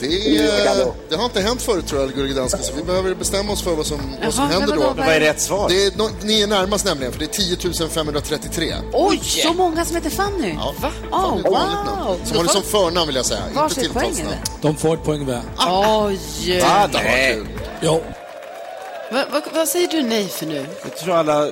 Det, 0.00 0.92
det 1.08 1.16
har 1.16 1.24
inte 1.24 1.40
hänt 1.40 1.62
förut 1.62 1.86
tror 1.86 2.00
jag, 2.00 2.14
Gullige 2.14 2.34
Dansken, 2.34 2.62
så 2.62 2.72
vi 2.76 2.82
behöver 2.82 3.14
bestämma 3.14 3.52
oss 3.52 3.62
för 3.62 3.74
vad 3.74 3.86
som, 3.86 4.00
vad 4.24 4.34
som 4.34 4.44
Jaha, 4.44 4.52
händer 4.60 4.76
då. 4.76 4.94
vad 4.96 5.08
är 5.08 5.20
rätt 5.20 5.40
svar? 5.40 5.68
Det 5.68 5.84
är, 5.86 5.90
no- 5.90 6.10
ni 6.22 6.40
är 6.42 6.46
närmast 6.46 6.84
nämligen, 6.84 7.12
för 7.12 7.18
det 7.18 7.24
är 7.24 7.56
10 7.76 7.88
533. 7.88 8.74
Oj, 8.92 9.20
så 9.24 9.52
många 9.52 9.84
som 9.84 9.96
heter 9.96 10.10
Fanny. 10.10 10.54
Ja, 10.58 10.74
Va? 10.80 10.90
Fanny 11.10 11.42
Oh, 11.42 11.52
namn. 11.52 12.06
wow. 12.06 12.20
Som 12.24 12.36
har 12.36 12.44
det 12.44 12.50
som 12.50 12.62
förnamn 12.62 13.06
vill 13.06 13.16
jag 13.16 13.26
säga, 13.26 13.40
inte 13.48 13.60
Varsitt 13.60 13.92
poäng 13.92 14.04
tilltalsnamn. 14.14 14.42
De 14.62 14.76
får 14.76 14.94
ett 14.94 15.04
poäng 15.04 15.26
var. 15.26 15.40
Oj. 16.06 16.60
Va? 16.60 16.86
Det 16.86 16.92
var 16.96 17.02
Nej. 17.04 17.34
kul. 17.34 17.46
Jo. 17.82 18.02
Va, 19.12 19.24
va, 19.32 19.40
vad 19.54 19.68
säger 19.68 19.88
du 19.88 20.02
nej 20.02 20.28
för 20.28 20.46
nu? 20.46 20.66
Jag 20.82 20.96
tror 20.96 21.14
alla, 21.16 21.50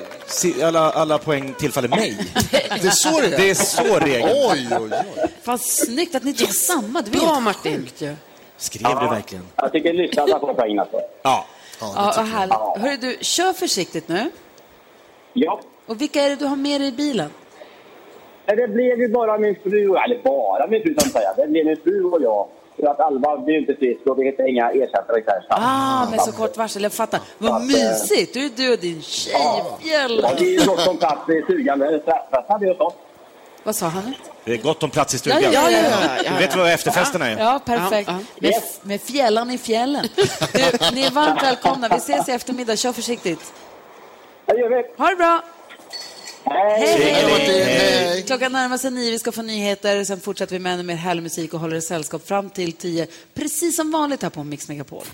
alla, 0.63 0.91
alla 0.93 1.19
poäng 1.19 1.55
tillfaller 1.59 1.89
mig. 1.89 2.17
Det 2.81 2.87
är 2.87 2.91
så 2.91 3.21
det 3.21 3.27
är. 3.27 3.31
Det 3.39 3.51
är 3.51 3.55
så 3.55 3.99
regeln. 3.99 4.29
Oj, 4.51 4.69
oj, 4.71 4.91
oj. 5.17 5.29
Vad 5.45 5.61
snyggt 5.61 6.15
att 6.15 6.23
ni 6.25 6.35
tog 6.35 6.55
samma. 6.55 7.03
Det 7.03 7.19
var 7.19 7.27
Bra, 7.27 7.41
Martin. 7.41 7.77
sjukt 7.77 8.01
ju. 8.03 8.17
Skrev 8.59 8.99
du 9.01 9.09
verkligen? 9.09 9.45
Jag 9.57 9.73
tycker 9.73 9.93
lyssnarna 9.93 10.39
får 10.39 10.55
poäng 10.55 10.79
alltså. 10.79 11.01
Ja. 11.23 11.45
Ja, 11.81 12.13
vad 12.17 12.27
härligt. 12.27 12.83
Hörru 12.83 12.97
du, 12.97 13.17
kör 13.21 13.53
försiktigt 13.53 14.09
nu. 14.09 14.31
Ja. 15.33 15.61
Och 15.87 16.01
vilka 16.01 16.23
är 16.23 16.31
det 16.31 16.37
du 16.37 16.47
har 16.47 16.57
med 16.57 16.81
dig 16.81 16.89
i 16.89 16.93
bilen? 16.93 17.31
Det 18.47 18.69
blev 18.69 19.01
ju 19.01 19.09
bara 19.09 19.39
min 19.39 19.57
fru, 19.63 19.97
eller 19.97 20.23
bara 20.23 20.67
min 20.67 20.83
fru 20.83 20.95
som 20.99 21.11
säga. 21.11 21.35
Det 21.37 21.47
blev 21.47 21.67
min 21.67 21.77
fru 21.77 22.05
och 22.05 22.23
jag. 22.23 22.49
För 22.77 22.87
att 22.87 23.01
Alva 23.01 23.37
blir 23.37 23.59
inte 23.59 23.75
frisk 23.75 24.07
och 24.07 24.19
vi 24.19 24.25
hittar 24.25 24.49
inga 24.49 24.71
ersättare 24.71 25.21
där. 25.27 25.47
Ah, 25.49 26.11
med 26.11 26.21
så 26.21 26.33
kort 26.33 26.57
varsel. 26.57 26.83
Jag 26.83 26.93
fattar. 26.93 27.21
Vad 27.39 27.63
mysigt. 27.63 28.35
Du 28.35 28.45
är 28.45 28.51
du 28.57 28.73
och 28.73 28.79
din 28.79 29.03
tjej 29.03 29.35
i 29.81 29.89
fjällen. 29.89 30.25
Och 30.25 30.37
det 30.39 30.45
är 30.45 30.61
ju 30.61 30.67
gott 30.67 30.87
om 30.87 30.97
plats 30.97 31.29
i 31.29 31.43
stugan. 31.43 31.79
Det 31.79 32.03
hade 32.49 32.67
jag 32.67 32.77
stått. 32.77 32.97
Vad 33.69 33.77
sa 33.77 33.87
han? 33.87 34.15
Det 34.45 34.53
är 34.53 34.57
gott 34.57 34.83
om 34.83 34.91
plats 34.91 35.15
i 35.15 35.19
stugan. 35.19 35.43
Ja, 35.43 35.51
ja, 35.53 35.71
ja, 35.71 35.81
ja, 35.81 36.23
ja, 36.25 36.31
Du 36.33 36.39
vet 36.39 36.57
vad 36.57 36.71
efterfesterna 36.73 37.31
är? 37.31 37.39
Ja, 37.39 37.61
perfekt. 37.65 38.11
Med, 38.39 38.53
med 38.83 39.01
fjällan 39.01 39.51
i 39.51 39.59
fjällen. 39.59 40.09
Du, 40.53 40.59
ni 40.93 41.03
är 41.03 41.11
varmt 41.11 41.43
välkomna. 41.43 41.89
Vi 41.89 41.97
ses 41.97 42.29
i 42.29 42.33
eftermiddag. 42.33 42.77
Kör 42.77 42.93
försiktigt. 42.93 43.53
Ha 44.99 45.09
det 45.09 45.17
bra. 45.17 45.43
Hej! 46.45 46.87
Hej, 46.87 47.65
Hej. 47.65 48.23
Klockan 48.23 48.53
närmar 48.53 48.79
sig 48.79 48.91
nio, 48.91 49.11
vi 49.11 49.19
ska 49.19 49.33
få 49.33 49.43
nyheter. 49.43 50.05
Sen 50.05 50.21
fortsätter 50.21 50.53
vi 50.53 50.59
med 50.59 50.75
ännu 50.75 50.83
mer 50.83 50.95
härlig 50.95 51.23
musik 51.23 51.55
och 51.55 51.61
håller 51.61 51.77
er 51.77 51.81
sällskap 51.81 52.29
fram 52.29 52.51
till 52.51 52.73
tio. 52.73 53.07
Precis 53.35 53.77
som 53.77 53.91
vanligt 53.91 54.23
här 54.23 54.31
på 54.31 54.45
Mix 54.45 54.69
Megapol. 54.69 55.05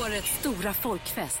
Årets 0.00 0.38
stora 0.40 0.72
folkfest. 0.72 1.40